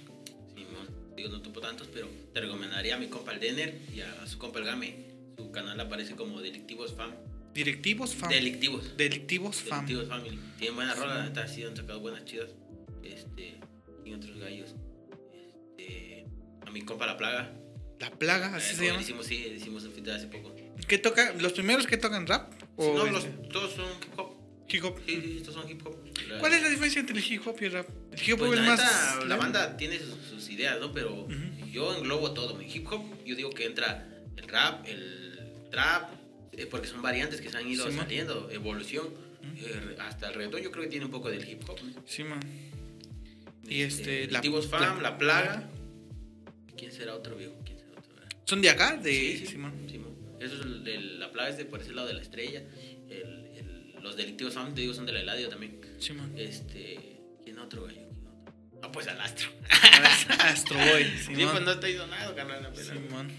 [1.16, 4.38] Digo, no topo tantos, pero te recomendaría a mi compa el Denner y a su
[4.38, 4.96] compa el Game.
[5.38, 7.12] Su canal aparece como Delictivos Fam.
[7.54, 8.30] Directivos Fam.
[8.30, 8.98] Delictivos.
[8.98, 9.86] Delictivos Fam.
[9.86, 10.40] Delictivos Family.
[10.58, 11.02] Tienen buenas Sí.
[11.02, 12.50] rolas, la neta, sí han sacado buenas chidas.
[13.04, 13.56] Este,
[14.06, 14.74] y otros gallos.
[15.78, 16.26] Este,
[16.66, 17.54] a mi compa La Plaga.
[18.00, 19.02] La plaga, así Eh, se llama.
[19.02, 20.54] Hicimos, sí, hicimos un fit hace poco.
[20.88, 21.34] ¿Qué toca?
[21.40, 22.52] ¿Los primeros que tocan rap?
[22.76, 24.33] ¿O no, los, todos son hip hop.
[24.70, 25.00] Hip hop?
[25.06, 25.96] Sí, sí, estos son hip hop.
[26.40, 27.88] ¿Cuál es la diferencia entre el hip hop y el rap?
[28.12, 28.80] El hip hop Pues es la más.
[28.80, 30.92] neta, la banda tiene sus, sus ideas, ¿no?
[30.94, 31.28] Pero
[31.72, 32.56] yo englobo todo.
[32.56, 34.08] Mi hip hop, yo digo que entra
[34.38, 35.40] el rap, el
[35.72, 36.12] trap,
[36.54, 38.06] eh, porque son variantes que se han ido Sí, man.
[38.06, 39.08] saliendo, evolución.
[39.58, 41.78] eh, hasta el reggaetón yo creo que tiene un poco del hip hop.
[41.84, 42.02] ¿no?
[42.08, 42.40] Sí, man.
[43.68, 45.70] Y este, la- Delictivos Fam, la- La Plaga.
[46.78, 47.54] ¿Quién será otro viejo?
[47.66, 48.14] ¿Quién será otro?
[48.46, 48.98] ¿Son de acá?
[48.98, 49.74] De Sí, sí, Simón.
[49.90, 50.14] Simón.
[50.40, 52.64] Eso es el, el- La Plaga es de por ese lado de la estrella.
[53.10, 53.43] El- el-
[54.04, 55.80] los Delictivos Fam, te digo, son del Eladio también.
[55.98, 56.34] Simón.
[56.38, 57.00] Este,
[57.44, 58.02] ¿quién otro gallo?
[58.10, 58.80] ¿Quién otro?
[58.84, 59.50] Ah, pues al Astro.
[60.40, 61.04] Astro Boy.
[61.26, 62.66] Sí, pues no estoy sonado, carnal.
[62.66, 62.88] apenas.
[62.88, 63.32] Simón.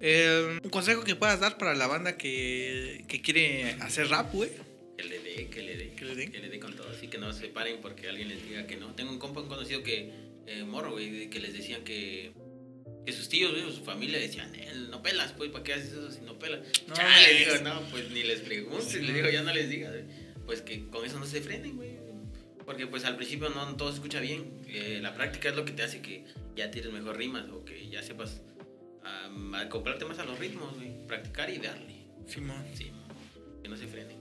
[0.00, 4.50] Eh, un consejo que puedas dar para la banda que, que quiere hacer rap, güey.
[4.96, 5.92] Que le dé, que le dé.
[5.94, 6.30] Que le dé.
[6.30, 6.88] Que le dé con todo.
[6.90, 8.94] Así que no se paren porque alguien les diga que no.
[8.94, 10.12] Tengo un compa, un conocido que,
[10.46, 12.32] eh, morro, güey, que les decían que,
[13.06, 16.10] que sus tíos, güey, su familia decían, "Eh, no pelas, pues, ¿para qué haces eso
[16.10, 16.60] si no pelas?
[16.88, 19.94] No, Chale, es- digo, no, pues ni les preguntes, le digo, ya no les digas.
[20.44, 21.96] Pues que con eso no se frenen, güey.
[22.64, 24.44] Porque pues al principio no todo se escucha bien.
[24.68, 26.24] Eh, la práctica es lo que te hace que
[26.56, 28.42] ya tienes mejor rimas o que ya sepas
[29.28, 30.90] um, acoplarte más a los ritmos, güey.
[31.06, 31.94] Practicar y darle.
[32.26, 32.64] Simón.
[32.74, 32.90] Sí,
[33.62, 34.16] que no se frenen.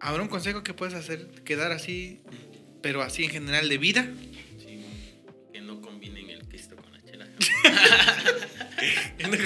[0.00, 2.20] Habrá un consejo que puedes hacer, quedar así,
[2.82, 4.08] pero así en general de vida.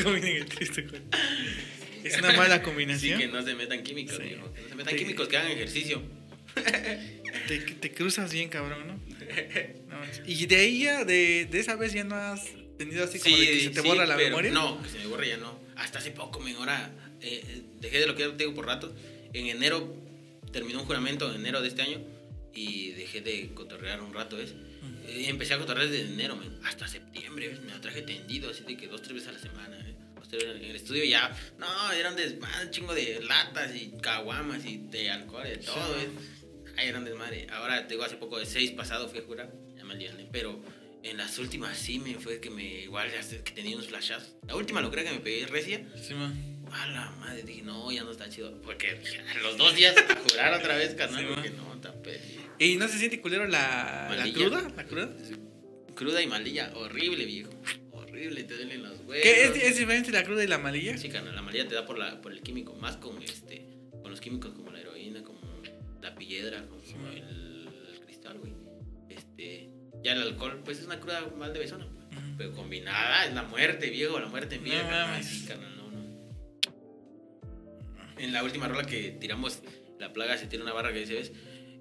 [0.03, 1.03] Combinen el Cristo con-
[2.05, 3.21] Es una mala Sí, combinación.
[3.21, 4.23] que no se metan químicos, Sí.
[4.23, 4.99] digo, que no se metan Sí.
[5.01, 6.03] químicos, que hagan ejercicio.
[7.47, 8.95] Te, te cruzas bien, cabrón, ¿no?
[9.89, 12.45] No, Y de ahí ya, de, de esa vez ya no has
[12.79, 14.51] tenido así como de que se te sí, borra la memoria.
[14.53, 15.59] No, que se me borra ya no.
[15.77, 16.91] Hasta hace poco, ahora
[17.21, 18.95] eh, eh, dejé de lo que te digo por rato.
[19.33, 19.95] En enero
[20.53, 22.01] terminó un juramento, en enero de este año,
[22.55, 24.55] y dejé de cotorrear un rato, ¿ves?
[25.09, 27.61] Eh, empecé a cotorrear desde enero, men, hasta septiembre, ¿ves?
[27.61, 29.95] Me la traje tendido, así de que dos, tres veces a la semana, ¿eh?
[30.31, 35.09] En el estudio ya, no, eran desmadre, un chingo de latas y caguamas y de
[35.11, 35.95] alcohol y de todo.
[35.97, 36.09] ¿ves?
[36.77, 37.47] Ay, eran desmadre.
[37.51, 40.63] Ahora, te digo, hace poco, de seis pasado fui a jurar, ya me aliané, pero
[41.03, 43.09] en las últimas sí me fue que me, igual,
[43.43, 44.35] que tenía unos flashazos.
[44.47, 46.35] La última lo creo que me pegué recia, Sí, man.
[46.73, 48.61] a la madre, dije, no, ya no está chido.
[48.61, 49.01] Porque
[49.35, 51.65] a los dos días a jurar otra vez, carnal, Sí, porque man.
[51.69, 52.43] no, está perdido.
[52.59, 54.69] ¿Y no se siente culero la, la cruda?
[54.77, 55.11] ¿La cruda?
[55.95, 57.51] Cruda y malilla, horrible, viejo.
[57.93, 59.23] Horrible, te duelen los huevos.
[59.23, 60.97] ¿Qué es, es diferente la cruda y la malilla?
[60.99, 63.67] Sí, carnal, la malilla te da por, la, por el químico, más con, este,
[64.03, 65.41] con los químicos como la heroína, como
[66.03, 68.53] la piedra, como Sí, el, el cristal, güey.
[69.11, 69.71] Este,
[70.03, 71.85] ya el alcohol, pues es una cruda mal de besona.
[71.87, 72.35] Ujú.
[72.39, 75.09] Pero combinada es la muerte, viejo, la muerte en vida, No carnal.
[75.11, 75.27] mames.
[75.27, 76.29] Sí, carnal, no, no.
[78.19, 79.61] En la última rola que tiramos,
[80.01, 81.33] la plaga se tira una barra que dice, ¿ves?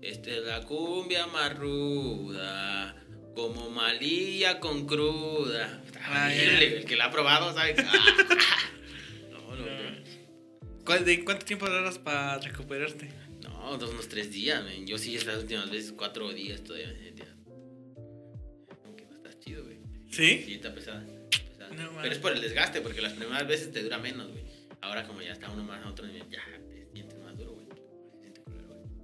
[0.01, 2.95] Esta es la cumbia más ruda,
[3.35, 5.81] como malilla con cruda.
[5.85, 7.81] Está Ah, horrible, el que la ha probado sabe que...
[7.87, 8.71] ah,
[9.31, 9.97] no, no, no.
[10.85, 13.09] ¿Cuál- ¿De cuánto tiempo tardas para recuperarte?
[13.41, 14.85] No, dos, unos tres días, men.
[14.87, 16.87] Yo sí estas últimas veces cuatro días todavía.
[16.93, 17.35] me sentía.
[18.85, 19.77] Aunque no estás chido, güey.
[20.11, 20.43] ¿Sí?
[20.45, 21.03] Sí, está pesada.
[21.29, 21.73] pesada.
[21.75, 22.01] No, man.
[22.03, 24.43] Pero es por el desgaste, porque las primeras veces te dura menos, güey.
[24.81, 26.39] Ahora como ya está uno más a otro nivel, ya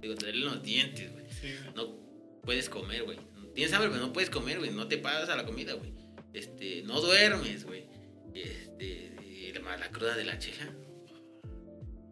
[0.04, 1.24] Digo, te duelen los dientes, güey.
[1.30, 1.54] Sí.
[1.74, 1.96] No
[2.42, 3.16] puedes comer, güey.
[3.54, 4.70] Tienes hambre, pero no puedes comer, güey.
[4.70, 5.94] No te pagas a la comida, güey.
[6.34, 7.86] Este, no duermes, güey.
[8.34, 9.14] Este,
[9.54, 10.70] la, la cruda de la chela.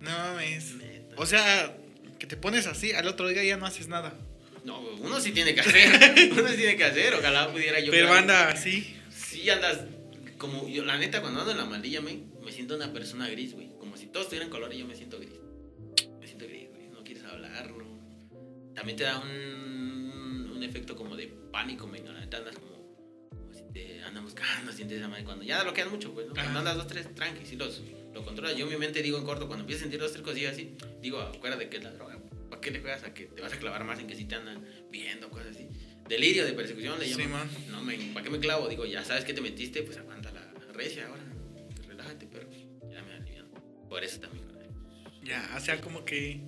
[0.00, 0.74] No mames.
[0.76, 1.16] neta.
[1.18, 1.76] O sea,
[2.18, 4.18] que te pones así, al otro día ya no haces nada.
[4.64, 6.32] No, uno sí tiene que hacer.
[6.32, 7.12] uno sí tiene que hacer.
[7.12, 7.90] Ojalá pudiera yo.
[7.90, 8.96] Pero anda así.
[9.10, 9.80] Sí andas
[10.38, 13.52] como yo, la neta, cuando ando en la maldilla, me, me siento una persona gris,
[13.52, 13.68] güey.
[13.78, 15.41] Como si todos tuvieran color y yo me siento gris.
[18.82, 22.96] También te da un, un efecto como de pánico, me La neta andas como,
[23.30, 25.22] como si te andan buscando, sientes esa madre.
[25.22, 26.34] Cuando ya lo quedas mucho, pues, ¿no?
[26.34, 27.80] Cuando andas dos, tres, tranqui, si los,
[28.12, 28.56] lo controlas.
[28.56, 30.74] Yo en mi mente digo en corto, cuando empiezo a sentir dos, tres cosillas así,
[31.00, 32.18] digo, acuérdate que es la droga.
[32.50, 34.34] ¿Para qué le juegas a que te vas a clavar más en que si te
[34.34, 35.68] andan viendo, cosas así?
[36.08, 37.30] Delirio de persecución le Sí, llaman.
[37.30, 37.48] man.
[37.70, 38.68] No, men, ¿para qué me clavo?
[38.68, 41.22] Digo, ya sabes que te metiste, pues aguanta la recia ahora.
[41.86, 42.48] Relájate, pero
[42.90, 43.46] ya me alivian.
[43.88, 44.42] Por eso también.
[45.22, 46.40] Ya, o sea, como que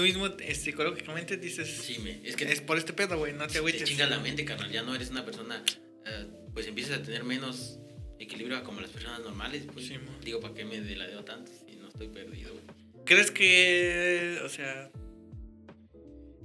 [0.00, 3.46] tú mismo este, psicológicamente dices, Sí, me, es que es por este pedo, güey, no
[3.46, 3.84] te te agüites.
[3.88, 4.70] chingas la mente, carnal.
[4.70, 5.62] Ya no eres una persona,
[6.06, 7.78] eh, pues empiezas a tener menos
[8.18, 9.64] equilibrio como las personas normales.
[9.72, 9.94] Pues, Sí,
[10.24, 12.64] digo, ¿para qué me deladeo tanto si no estoy perdido, güey?
[13.04, 14.90] ¿Crees que, o sea,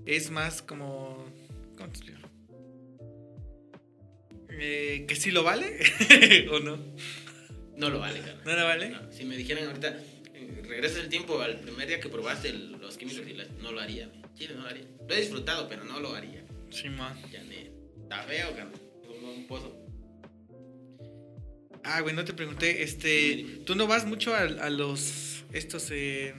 [0.06, 1.26] es más como...
[1.78, 2.20] ¿Cómo te explico?
[4.50, 5.80] Eh, ¿Que sí lo vale?
[6.52, 6.78] ¿O no?
[7.78, 8.42] No lo vale, carnal.
[8.46, 8.90] ¿No lo vale?
[8.90, 10.15] No, si me dijeran ahorita, eh,
[10.66, 13.80] regresas el tiempo al primer día que probaste el- los químicos y las- no lo
[13.82, 14.10] haría.
[14.36, 14.86] Chile, no lo haría.
[15.08, 16.44] Lo he disfrutado, pero no lo haría.
[16.70, 17.18] Sí, man.
[17.32, 17.72] Ya, ne.
[18.04, 18.50] Está feo.
[19.08, 19.82] Como un pozo.
[21.84, 26.34] Ah, güey, no te pregunté, este, tú no vas mucho a, a los, estos, eh,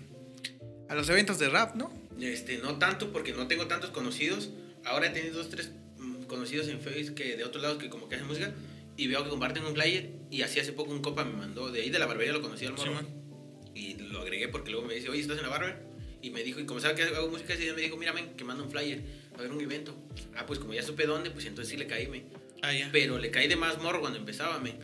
[0.89, 1.93] a los eventos de rap, ¿no?
[2.21, 4.51] Este, no tanto porque no tengo tantos conocidos.
[4.85, 8.09] Ahora he tenido dos, tres mm, conocidos en Facebook que de otros lados que como
[8.09, 8.53] que hacen música
[8.97, 11.83] y veo que comparten un flyer y así hace poco un copa me mandó de
[11.83, 13.07] ahí de la barbería lo conocí al morro man.
[13.77, 15.77] Y lo agregué porque luego me dice, oye, ¿estás en la barber?
[16.23, 18.35] Y me dijo, y como sabe que hago música, ese día me dijo, mira, men,
[18.37, 19.01] que manda un flyer,
[19.33, 19.95] va a haber un evento.
[20.35, 22.25] Ah, pues como ya supe dónde, pues entonces sí le caí, men.
[22.63, 22.89] Ah, ya.
[22.91, 24.79] Pero le caí de más morro cuando empezaba, men.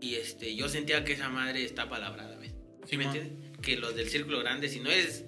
[0.00, 2.52] Y este, yo sentía que esa madre está palabrada, men.
[2.86, 3.32] ¿Sí me entiendes?
[3.60, 5.24] Que los del círculo grande, si no es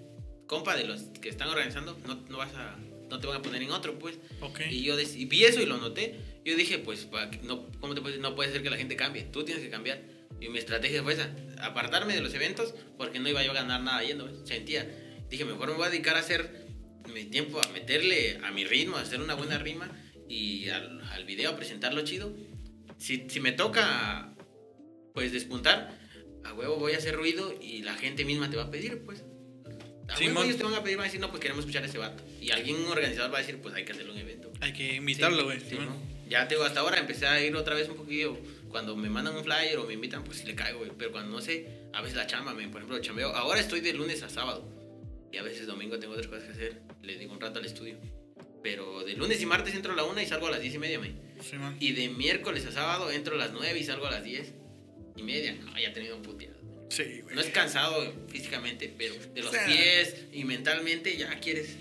[0.47, 2.77] compa de los que están organizando, no, no vas a,
[3.11, 4.19] no te van a poner en otro, pues.
[4.41, 4.61] Ok.
[4.71, 6.17] Y yo y vi eso y lo noté.
[6.45, 7.09] Yo dije, pues,
[7.43, 9.25] no, ¿cómo te puedes, no puede ser que la gente cambie?
[9.25, 10.03] Tú tienes que cambiar.
[10.41, 13.83] Y mi estrategia fue esa, apartarme de los eventos porque no iba yo a ganar
[13.83, 14.89] nada yendo, sentía.
[15.29, 16.67] Dije, mejor me voy a dedicar a hacer
[17.13, 19.91] mi tiempo, a meterle a mi ritmo, a hacer una buena rima
[20.29, 22.35] y al, al video a presentarlo chido.
[22.99, 24.35] Si, si me toca,
[25.15, 25.99] pues, despuntar,
[26.45, 29.25] a huevo voy a hacer ruido y la gente misma te va a pedir, pues.
[30.09, 31.83] A Sí, huevo ellos te van a pedir, van a decir, no, pues queremos escuchar
[31.83, 32.23] a ese vato.
[32.41, 34.53] Y alguien organizador va a decir, pues hay que hacerle un evento.
[34.61, 35.61] Hay que invitarlo, güey.
[35.61, 35.87] Sí, Simón.
[35.87, 36.17] ¿no?
[36.29, 38.39] Ya te digo, hasta ahora empecé a ir otra vez un poquillo.
[38.71, 40.91] Cuando me mandan un flyer o me invitan, pues sí le caigo, güey.
[40.99, 43.31] Pero cuando no sé, a veces la chamba, me, por ejemplo, chambeo.
[43.35, 44.69] Ahora estoy de lunes a sábado.
[45.33, 46.81] Y a veces domingo tengo otras cosas que hacer.
[47.03, 47.97] Le digo un rato al estudio.
[48.63, 50.79] Pero de lunes y martes entro a la una y salgo a las diez y
[50.79, 51.13] media, me.
[51.43, 51.77] Simón.
[51.79, 54.53] Y de miércoles a sábado entro a las nueve y salgo a las diez
[55.17, 55.55] y media.
[55.55, 56.57] No, ya he tenido un puteado.
[56.91, 57.35] Sí, güey.
[57.35, 61.77] No es cansado físicamente, pero de los O sea- pies y mentalmente ya quieres.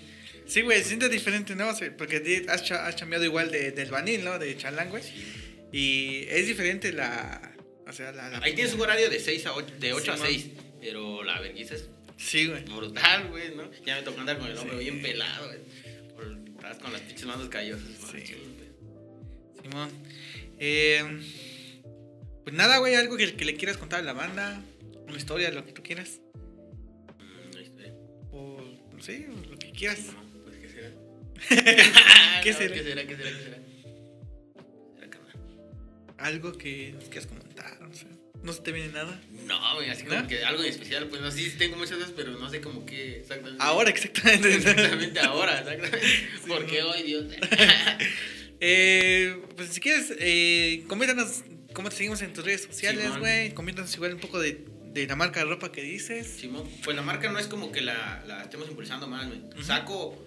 [0.47, 1.71] Sí, güey, se siente diferente, ¿no?
[1.97, 4.37] Porque has, cha- has cambiado igual de, del vanil, ¿no?
[4.37, 5.03] De chalán, güey.
[5.71, 7.53] Y es diferente la...
[7.87, 8.29] O sea, la...
[8.29, 10.29] la- Ahí tienes un horario de 6 a 8, de 8 a Simón.
[10.31, 10.47] 6,
[10.81, 12.63] pero la vergüenza es Sí, güey.
[12.63, 13.69] brutal, güey, ¿no?
[13.85, 14.83] Ya me tocó andar con el hombro Sí.
[14.85, 15.59] bien pelado, güey.
[16.55, 17.87] Estás con las pinches manos callosas.
[18.11, 18.35] Sí.
[19.61, 19.89] Simón.
[20.59, 21.03] Eh,
[22.43, 24.63] pues nada, güey, algo que, que le quieras contar a la banda.
[25.07, 26.21] Una historia, lo que tú quieras.
[27.19, 27.93] Mm, no hay historia.
[28.31, 28.61] O,
[28.93, 29.99] no sé, lo que quieras.
[30.07, 30.91] No, pues, ¿qué será?
[32.43, 32.73] ¿Qué No, será?
[32.73, 33.05] ¿Qué será?
[33.07, 33.29] ¿Qué será?
[33.29, 33.57] ¿Qué será?
[36.17, 38.07] Algo que quieras comentar, o sea,
[38.41, 39.19] no se te viene nada.
[39.45, 42.31] No, güey, así como que algo en especial, pues no, sí tengo muchas cosas, pero
[42.37, 43.61] no sé como qué exactamente.
[43.63, 44.53] Ahora, exactamente.
[44.55, 45.99] Exactamente ahora, exactamente.
[46.47, 47.25] ¿Por qué hoy, Dios?
[48.61, 51.43] Eh, pues si quieres, eh, coméntanos
[51.73, 53.53] cómo te seguimos en tus redes sociales, güey.
[53.53, 56.25] Coméntanos igual un poco de, de la marca de ropa que dices.
[56.39, 59.41] Simón, pues la marca no es como que la, la estemos impulsando más, güey.
[59.63, 60.17] Saco,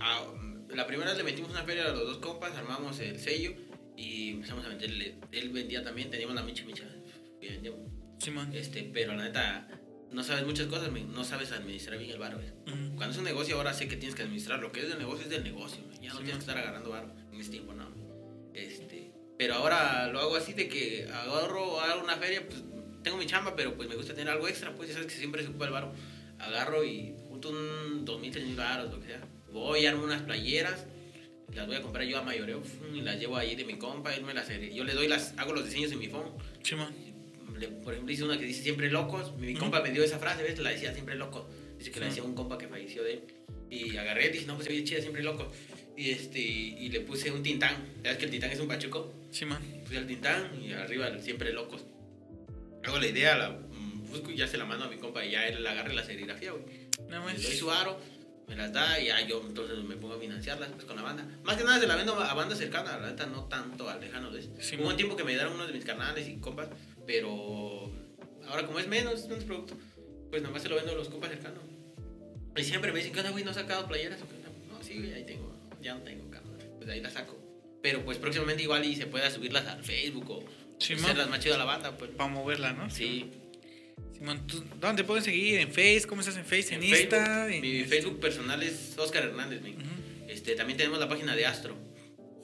[0.00, 0.24] a-
[0.70, 3.52] la primera vez le metimos una feria a los dos compas, armamos el sello
[3.96, 5.16] y empezamos a venderle.
[5.32, 6.84] Él vendía también, teníamos la micha micha
[7.40, 7.80] y vendíamos.
[8.18, 8.50] Simón.
[8.54, 9.68] Este, pero la neta,
[10.10, 12.48] no sabes muchas cosas, men, no sabes administrar bien el bar, güey.
[12.48, 12.96] Ujú.
[12.96, 14.60] Cuando es un negocio, ahora sé que tienes que administrar.
[14.60, 16.00] Lo que es del negocio es del negocio, men.
[16.00, 16.38] Ya no Sí, tienes man.
[16.38, 17.88] que estar agarrando bar en este tiempo, no.
[18.54, 22.62] Este, pero ahora lo hago así de que agarro, hago una feria, pues
[23.02, 25.42] tengo mi chamba, pero pues me gusta tener algo extra, pues ya sabes que siempre
[25.42, 25.92] se ocupa el bar.
[26.38, 29.20] Agarro y junto un 2.000, 3.000 baros, lo que sea.
[29.52, 30.86] Voy, armo unas playeras,
[31.54, 32.62] las voy a comprar yo a mayoreo
[32.94, 35.52] y las llevo ahí de mi compa, él me las, yo le doy las, hago
[35.52, 36.30] los diseños en mi phone.
[36.62, 36.92] Simón.
[37.58, 39.36] Le- por ejemplo, hice una que dice siempre locos.
[39.36, 40.58] Mi, compa me dio esa frase, ¿ves?
[40.58, 41.48] La decía siempre loco.
[41.78, 42.10] Dice que la Sí.
[42.10, 43.20] decía un compa que falleció de él.
[43.70, 45.50] Y agarré, dije, no, pues ve chida, siempre loco.
[45.96, 47.76] Y, este, y le puse un tintán.
[48.02, 49.12] ¿Sabes que el tintán es un pachuco?
[49.30, 49.58] Simón.
[49.84, 51.84] Puse el tintán y arriba siempre locos.
[52.82, 55.30] Hago la idea, la mm, busco y ya se la mando a mi compa y
[55.30, 56.64] ya él la agarra y la serigrafía, güey.
[57.08, 57.98] No Le doy su aro,
[58.48, 61.26] me las da y ya yo entonces me pongo a financiarlas pues, con la banda.
[61.42, 64.30] Más que nada se la vendo a banda cercana, la neta no tanto al lejano.
[64.30, 64.48] ¿ves?
[64.60, 66.68] Sí, Hubo un tiempo que me dieron uno de mis canales y compas,
[67.06, 67.90] pero
[68.48, 69.74] ahora como es menos, es menos producto,
[70.30, 71.60] pues nada más se lo vendo a los compas cercanos.
[72.56, 73.42] Y siempre me dicen, ¿qué onda, güey?
[73.44, 76.30] ¿No has sacado playeras o qué onda?" No, sí, güey, ahí tengo, ya no tengo,
[76.30, 76.56] cabrón.
[76.78, 77.36] Pues ahí las saco.
[77.82, 80.44] Pero pues próximamente igual y se pueda subirlas al Facebook o
[80.78, 81.04] Sí, man.
[81.04, 82.10] hacerlas más chido a la banda, pues.
[82.12, 82.88] Para moverla, ¿no?
[82.90, 83.30] Sí.
[84.16, 85.58] Simón, ¿tú- ¿dónde te pueden seguir?
[85.60, 86.04] ¿En Face?
[86.08, 86.74] ¿Cómo estás en Face?
[86.74, 87.46] ¿En, En Insta?
[87.46, 89.60] Facebook, en- mi Facebook personal es Oscar Hernández.
[89.62, 89.72] Ujú.
[90.28, 91.76] Este, también tenemos la página de Astro.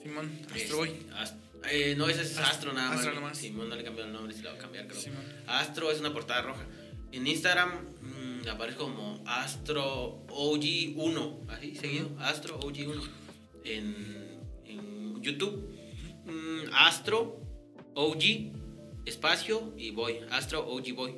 [0.01, 0.89] Simón, Es- Astro Boy.
[1.13, 1.37] Ast-
[1.69, 2.99] eh, no, ese es Ast- Astro nada más.
[2.99, 3.37] Astro nomás.
[3.37, 4.99] Simón no le cambió el nombre, se la va a cambiar, creo.
[4.99, 5.23] Simón.
[5.47, 6.65] Astro es una portada roja.
[7.11, 7.69] En Instagram
[8.01, 12.09] mm, aparezco como Astro OG1, así seguido.
[12.19, 13.01] Astro OG1.
[13.63, 15.77] En, en YouTube,
[16.25, 17.39] mm, Astro
[17.93, 18.51] OG,
[19.05, 20.19] espacio y Boy.
[20.31, 21.15] Astro OG Boy.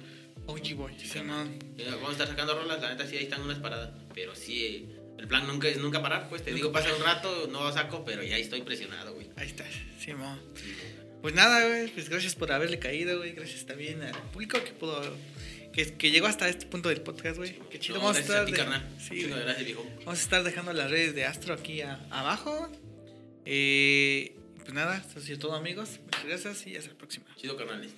[0.48, 1.00] OG Boy.
[1.00, 1.58] Simón.
[1.78, 3.92] Eh, Vamos a estar sacando rolas, la neta sí, ahí están unas paradas.
[4.14, 7.48] Pero sí, el plan nunca es nunca parar, pues te Nunca digo, pasa un rato,
[7.52, 9.30] no saco, pero ya estoy presionado, güey.
[9.38, 9.66] Ahí está.
[10.00, 10.40] Simón.
[11.22, 13.32] Pues nada, güey, pues gracias por haberle caído, güey.
[13.32, 15.02] Gracias también al público que pudo.
[15.72, 17.58] Que, que llegó hasta este punto del podcast, güey.
[17.72, 17.96] Qué chido.
[17.98, 19.00] No, vamos, a gracias a estar ti, de- carnal.
[19.00, 19.78] sí, gracias.
[20.06, 22.70] Vamos a estar dejando las redes de Astro aquí a- abajo.
[23.46, 26.00] Eh, pues nada, eso ha sido todo, amigos.
[26.04, 27.26] Muchas gracias y hasta la próxima.
[27.38, 27.92] Chido, carnales.